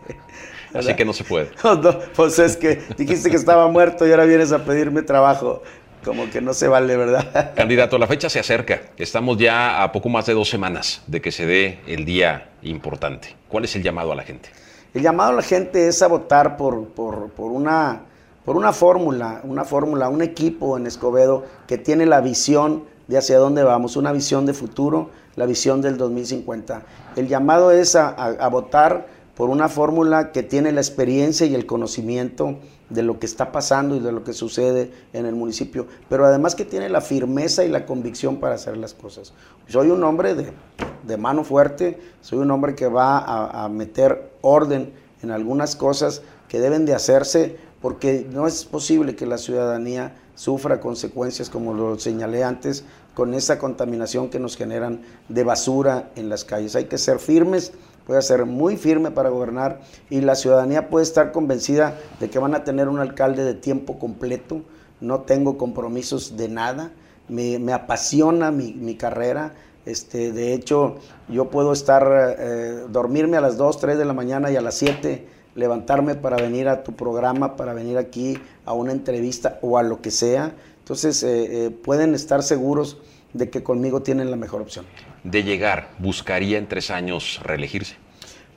Así 0.75 0.95
que 0.95 1.05
no 1.05 1.13
se 1.13 1.25
puede. 1.25 1.51
pues 2.17 2.39
es 2.39 2.57
que 2.57 2.83
dijiste 2.97 3.31
que 3.31 3.37
estaba 3.37 3.69
muerto 3.69 4.07
y 4.07 4.11
ahora 4.11 4.25
vienes 4.25 4.53
a 4.53 4.65
pedirme 4.65 5.03
trabajo. 5.03 5.63
Como 6.07 6.31
que 6.31 6.41
no 6.41 6.55
se 6.55 6.69
vale, 6.69 6.97
¿verdad? 6.97 7.53
Candidato, 7.57 7.99
la 7.99 8.07
fecha 8.07 8.31
se 8.31 8.39
acerca. 8.39 8.81
Estamos 8.97 9.39
ya 9.39 9.83
a 9.83 9.91
poco 9.91 10.09
más 10.09 10.25
de 10.27 10.35
dos 10.35 10.49
semanas 10.49 11.03
de 11.09 11.21
que 11.21 11.33
se 11.33 11.47
dé 11.47 11.81
el 11.89 12.05
día 12.05 12.51
importante. 12.63 13.35
¿Cuál 13.49 13.65
es 13.65 13.75
el 13.75 13.83
llamado 13.83 14.13
a 14.13 14.15
la 14.15 14.23
gente? 14.23 14.51
El 14.95 15.03
llamado 15.03 15.31
a 15.31 15.35
la 15.35 15.43
gente 15.43 15.89
es 15.89 16.03
a 16.03 16.07
votar 16.07 16.57
por, 16.57 16.91
por, 16.91 17.31
por 17.31 17.51
una, 17.51 18.03
por 18.45 18.57
una 18.57 18.73
fórmula, 18.73 19.41
una 19.43 19.65
fórmula, 19.65 20.09
un 20.09 20.23
equipo 20.23 20.77
en 20.77 20.87
Escobedo 20.87 21.45
que 21.67 21.77
tiene 21.77 22.07
la 22.07 22.21
visión 22.21 22.85
de 23.09 23.19
hacia 23.19 23.39
dónde 23.39 23.65
vamos, 23.65 23.97
una 23.97 24.13
visión 24.13 24.47
de 24.47 24.55
futuro, 24.55 25.11
la 25.35 25.45
visión 25.45 25.83
del 25.83 25.97
2050. 25.97 26.83
El 27.17 27.27
llamado 27.27 27.73
es 27.73 27.97
a, 27.97 28.49
votar 28.49 29.09
por 29.35 29.51
una 29.51 29.69
fórmula 29.69 30.31
que 30.31 30.45
tiene 30.45 30.71
la 30.71 30.83
experiencia 30.83 31.49
y 31.49 31.57
el 31.57 31.67
conocimiento 31.67 32.61
de 32.91 33.03
lo 33.03 33.19
que 33.19 33.27
está 33.27 33.53
pasando 33.53 33.97
y 33.97 34.01
de 34.01 34.13
lo 34.13 34.23
que 34.23 34.33
sucede 34.33 34.93
en 35.13 35.27
el 35.27 35.35
municipio, 35.35 35.87
pero 36.09 36.25
además 36.25 36.55
que 36.55 36.65
tiene 36.65 36.89
la 36.89 37.01
firmeza 37.01 37.65
y 37.65 37.69
la 37.69 37.85
convicción 37.87 38.37
para 38.37 38.55
hacer 38.55 38.77
las 38.77 38.95
cosas. 38.95 39.33
Soy 39.69 39.91
un 39.91 40.03
hombre 40.05 40.35
de, 40.35 41.17
mano 41.17 41.45
fuerte, 41.45 42.01
soy 42.21 42.39
un 42.39 42.51
hombre 42.51 42.75
que 42.75 42.87
va 42.87 43.19
a, 43.19 43.65
a 43.65 43.69
meter 43.69 44.31
orden 44.41 44.93
en 45.23 45.31
algunas 45.31 45.75
cosas 45.75 46.23
que 46.49 46.61
deben 46.61 46.87
de 46.87 46.95
hacerse, 46.95 47.57
porque 47.83 48.27
no 48.31 48.47
es 48.47 48.65
posible 48.65 49.17
que 49.17 49.27
la 49.27 49.39
ciudadanía 49.39 50.15
sufra 50.35 50.81
consecuencias, 50.81 51.51
como 51.51 51.75
lo 51.75 51.99
señalé 51.99 52.45
antes, 52.45 52.85
con 53.15 53.35
esa 53.35 53.59
contaminación 53.59 54.29
que 54.29 54.39
nos 54.39 54.57
generan 54.57 55.01
de 55.29 55.43
basura 55.43 56.11
en 56.17 56.29
las 56.29 56.45
calles. 56.45 56.77
Hay 56.77 56.85
que 56.85 56.99
ser 56.99 57.19
firmes, 57.19 57.73
puede 58.07 58.23
ser 58.23 58.47
muy 58.47 58.77
firme 58.77 59.11
para 59.11 59.29
gobernar 59.29 59.81
y 60.09 60.21
la 60.21 60.35
ciudadanía 60.35 60.89
puede 60.89 61.03
estar 61.03 61.33
convencida 61.33 61.99
de 62.21 62.31
que 62.31 62.39
van 62.39 62.55
a 62.55 62.65
tener 62.65 62.89
un 62.89 63.01
alcalde 63.01 63.45
de 63.45 63.55
tiempo 63.55 63.99
completo. 63.99 64.63
No 65.01 65.23
tengo 65.23 65.59
compromisos 65.59 66.37
de 66.37 66.49
nada, 66.49 66.93
me, 67.29 67.73
apasiona 67.73 68.51
mi, 68.51 68.95
carrera. 68.95 69.53
Este, 69.85 70.33
de 70.33 70.55
hecho, 70.55 70.97
yo 71.29 71.51
puedo 71.51 71.73
estar, 71.73 72.37
eh, 72.39 72.85
dormirme 72.89 73.37
a 73.37 73.41
las 73.41 73.57
2, 73.57 73.79
3 73.79 73.99
de 73.99 74.05
la 74.05 74.13
mañana 74.13 74.51
y 74.51 74.57
a 74.57 74.61
las 74.61 74.75
7 74.77 75.37
levantarme 75.57 76.15
para 76.15 76.37
venir 76.37 76.69
a 76.69 76.85
tu 76.85 76.93
programa, 76.93 77.57
para 77.57 77.73
venir 77.73 77.99
aquí 77.99 78.39
a 78.65 78.75
una 78.75 78.93
entrevista 78.93 79.59
o 79.63 79.79
a 79.79 79.83
lo 79.83 80.01
que 80.01 80.11
sea. 80.11 80.55
Entonces, 80.81 81.23
eh, 81.23 81.67
eh, 81.67 81.71
pueden 81.71 82.15
estar 82.15 82.43
seguros 82.43 82.99
de 83.33 83.51
que 83.51 83.63
conmigo 83.63 84.03
tienen 84.03 84.31
la 84.31 84.37
mejor 84.37 84.61
opción. 84.61 84.85
De 85.27 85.43
llegar, 85.43 85.89
¿buscaría 85.99 86.57
en 86.57 86.69
tres 86.69 86.89
años 86.89 87.41
reelegirse? 87.43 87.97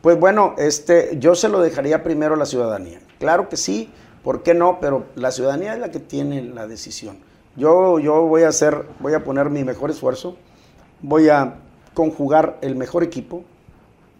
Pues 0.03 0.19
bueno, 0.19 0.53
este, 0.59 1.17
yo 1.17 1.33
se 1.33 1.49
lo 1.49 1.61
dejaría 1.61 2.03
primero 2.03 2.35
a 2.35 2.37
la 2.37 2.45
ciudadanía. 2.45 2.99
Claro 3.17 3.49
que 3.49 3.57
sí, 3.57 3.89
¿por 4.23 4.43
qué 4.43 4.53
no? 4.53 4.77
Pero 4.79 5.07
la 5.15 5.31
ciudadanía 5.31 5.73
es 5.73 5.79
la 5.79 5.89
que 5.89 5.99
tiene 5.99 6.43
la 6.43 6.67
decisión. 6.67 7.17
Yo, 7.55 7.97
yo 7.97 8.21
voy 8.21 8.43
a 8.43 8.49
hacer, 8.49 8.85
voy 8.99 9.15
a 9.15 9.23
poner 9.23 9.49
mi 9.49 9.63
mejor 9.63 9.89
esfuerzo, 9.89 10.37
voy 11.01 11.29
a 11.29 11.55
conjugar 11.95 12.59
el 12.61 12.75
mejor 12.75 13.01
equipo, 13.01 13.43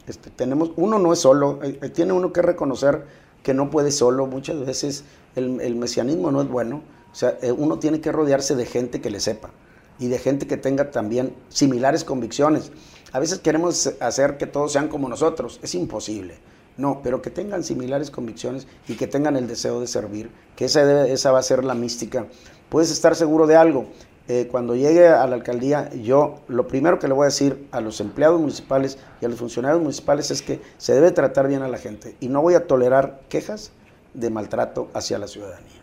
este, 0.07 0.31
tenemos, 0.31 0.71
uno 0.75 0.97
no 0.97 1.13
es 1.13 1.19
solo, 1.19 1.59
eh, 1.61 1.77
eh, 1.83 1.89
tiene 1.89 2.13
uno 2.13 2.33
que 2.33 2.41
reconocer 2.41 3.05
que 3.43 3.53
no 3.53 3.69
puede 3.69 3.91
solo, 3.91 4.25
muchas 4.25 4.59
veces 4.65 5.03
el, 5.35 5.75
mesianismo 5.75 6.31
no 6.31 6.41
es 6.41 6.47
bueno, 6.47 6.81
o 7.11 7.15
sea, 7.15 7.37
eh, 7.43 7.51
uno 7.51 7.77
tiene 7.77 8.01
que 8.01 8.11
rodearse 8.11 8.55
de 8.55 8.65
gente 8.65 9.01
que 9.01 9.11
le 9.11 9.19
sepa 9.19 9.51
y 9.99 10.07
de 10.07 10.17
gente 10.17 10.47
que 10.47 10.57
tenga 10.57 10.91
también 10.91 11.35
similares 11.49 12.03
convicciones. 12.03 12.71
A 13.11 13.19
veces 13.19 13.39
queremos 13.39 13.93
hacer 13.99 14.37
que 14.37 14.47
todos 14.47 14.71
sean 14.71 14.87
como 14.87 15.09
nosotros, 15.09 15.59
es 15.61 15.75
imposible. 15.75 16.37
No, 16.77 17.01
pero 17.03 17.21
que 17.21 17.29
tengan 17.29 17.63
similares 17.63 18.09
convicciones 18.09 18.65
y 18.87 18.95
que 18.95 19.05
tengan 19.05 19.35
el 19.35 19.47
deseo 19.47 19.81
de 19.81 19.87
servir, 19.87 20.31
que 20.55 20.65
esa, 20.65 21.07
esa 21.07 21.31
va 21.31 21.39
a 21.39 21.43
ser 21.43 21.65
la 21.65 21.73
mística. 21.73 22.27
Puedes 22.69 22.89
estar 22.89 23.15
seguro 23.15 23.47
de 23.47 23.57
algo, 23.57 23.87
eh, 24.31 24.47
cuando 24.47 24.75
llegue 24.75 25.07
a 25.07 25.25
la 25.25 25.35
alcaldía, 25.35 25.89
yo 25.89 26.41
lo 26.47 26.67
primero 26.67 26.99
que 26.99 27.07
le 27.07 27.15
voy 27.15 27.23
a 27.23 27.25
decir 27.25 27.67
a 27.71 27.81
los 27.81 27.99
empleados 27.99 28.39
municipales 28.39 28.99
y 29.19 29.25
a 29.25 29.27
los 29.27 29.39
funcionarios 29.39 29.81
municipales 29.81 30.29
es 30.29 30.43
que 30.43 30.61
se 30.77 30.93
debe 30.93 31.09
tratar 31.09 31.47
bien 31.47 31.63
a 31.63 31.67
la 31.67 31.79
gente 31.79 32.15
y 32.19 32.29
no 32.29 32.43
voy 32.43 32.53
a 32.53 32.67
tolerar 32.67 33.21
quejas 33.27 33.71
de 34.13 34.29
maltrato 34.29 34.87
hacia 34.93 35.17
la 35.17 35.27
ciudadanía. 35.27 35.78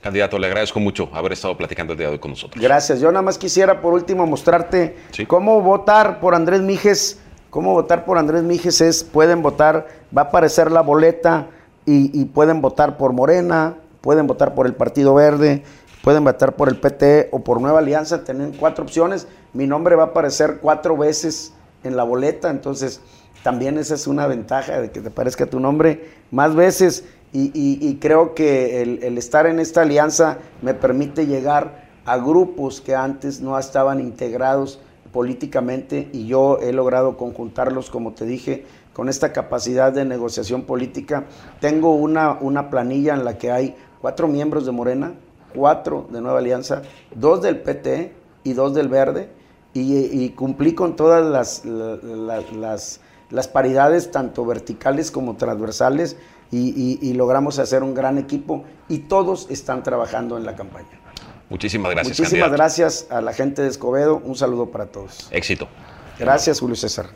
Candidato, 0.00 0.38
le 0.38 0.46
agradezco 0.46 0.80
mucho 0.80 1.10
haber 1.12 1.32
estado 1.32 1.56
platicando 1.56 1.92
el 1.92 1.98
día 1.98 2.08
de 2.08 2.14
hoy 2.14 2.18
con 2.18 2.30
nosotros. 2.30 2.62
Gracias. 2.62 3.00
Yo 3.00 3.12
nada 3.12 3.22
más 3.22 3.36
quisiera 3.36 3.80
por 3.80 3.92
último 3.92 4.26
mostrarte 4.26 4.96
cómo 5.26 5.60
votar 5.60 6.20
por 6.20 6.34
Andrés 6.34 6.62
Mijes. 6.62 7.20
Cómo 7.50 7.72
votar 7.72 8.04
por 8.04 8.16
Andrés 8.16 8.44
Mijes 8.44 8.80
es, 8.80 9.02
pueden 9.02 9.42
votar, 9.42 9.88
va 10.16 10.22
a 10.22 10.24
aparecer 10.26 10.70
la 10.70 10.82
boleta 10.82 11.48
y, 11.84 12.18
y 12.18 12.26
pueden 12.26 12.60
votar 12.60 12.96
por 12.96 13.12
Morena, 13.12 13.74
pueden 14.00 14.28
votar 14.28 14.54
por 14.54 14.66
el 14.66 14.74
Partido 14.74 15.14
Verde, 15.14 15.64
pueden 16.02 16.22
votar 16.22 16.54
por 16.54 16.68
el 16.68 16.78
PT 16.78 17.28
o 17.32 17.40
por 17.40 17.60
Nueva 17.60 17.80
Alianza, 17.80 18.22
tienen 18.22 18.52
cuatro 18.52 18.84
opciones. 18.84 19.26
Mi 19.52 19.66
nombre 19.66 19.96
va 19.96 20.04
a 20.04 20.06
aparecer 20.06 20.58
cuatro 20.62 20.96
veces 20.96 21.52
en 21.82 21.96
la 21.96 22.04
boleta, 22.04 22.50
entonces 22.50 23.00
también 23.42 23.78
esa 23.78 23.94
es 23.94 24.06
una 24.06 24.26
ventaja 24.26 24.80
de 24.80 24.90
que 24.90 25.00
te 25.00 25.10
parezca 25.10 25.46
tu 25.46 25.60
nombre 25.60 26.08
más 26.30 26.54
veces. 26.54 27.04
Y, 27.32 27.98
creo 28.00 28.34
que 28.34 28.82
el, 28.82 29.16
estar 29.16 29.46
en 29.46 29.60
esta 29.60 29.82
alianza 29.82 30.38
me 30.62 30.74
permite 30.74 31.26
llegar 31.26 31.88
a 32.04 32.16
grupos 32.16 32.80
que 32.80 32.94
antes 32.94 33.40
no 33.40 33.56
estaban 33.58 34.00
integrados 34.00 34.80
políticamente 35.12 36.08
y 36.12 36.26
yo 36.26 36.58
he 36.60 36.72
logrado 36.72 37.16
conjuntarlos, 37.16 37.90
como 37.90 38.12
te 38.12 38.24
dije, 38.24 38.64
con 38.92 39.08
esta 39.08 39.32
capacidad 39.32 39.92
de 39.92 40.04
negociación 40.04 40.62
política. 40.62 41.26
Tengo 41.60 41.94
una, 41.94 42.32
una 42.40 42.68
planilla 42.68 43.14
en 43.14 43.24
la 43.24 43.38
que 43.38 43.52
hay 43.52 43.76
cuatro 44.00 44.26
miembros 44.26 44.66
de 44.66 44.72
Morena, 44.72 45.14
cuatro 45.54 46.08
de 46.10 46.20
Nueva 46.20 46.38
Alianza, 46.38 46.82
dos 47.14 47.42
del 47.42 47.60
PT 47.60 48.12
y 48.44 48.52
dos 48.54 48.74
del 48.74 48.88
Verde, 48.88 49.28
y, 49.72 50.30
cumplí 50.30 50.74
con 50.74 50.96
todas 50.96 51.24
las, 51.24 51.64
las, 51.64 53.00
las, 53.30 53.48
paridades, 53.48 54.10
tanto 54.10 54.44
verticales 54.44 55.12
como 55.12 55.36
transversales, 55.36 56.16
y, 56.50 56.98
y 57.00 57.12
logramos 57.14 57.58
hacer 57.58 57.82
un 57.82 57.94
gran 57.94 58.18
equipo, 58.18 58.64
y 58.88 58.98
todos 58.98 59.46
están 59.50 59.82
trabajando 59.82 60.36
en 60.36 60.44
la 60.44 60.56
campaña. 60.56 61.00
Muchísimas 61.48 61.90
gracias. 61.90 62.18
Muchísimas 62.18 62.52
gracias 62.52 63.06
a 63.10 63.20
la 63.20 63.32
gente 63.32 63.62
de 63.62 63.68
Escobedo. 63.68 64.20
Un 64.24 64.36
saludo 64.36 64.66
para 64.66 64.86
todos. 64.86 65.28
Éxito. 65.32 65.68
Gracias, 66.18 66.60
Julio 66.60 66.76
César. 66.76 67.06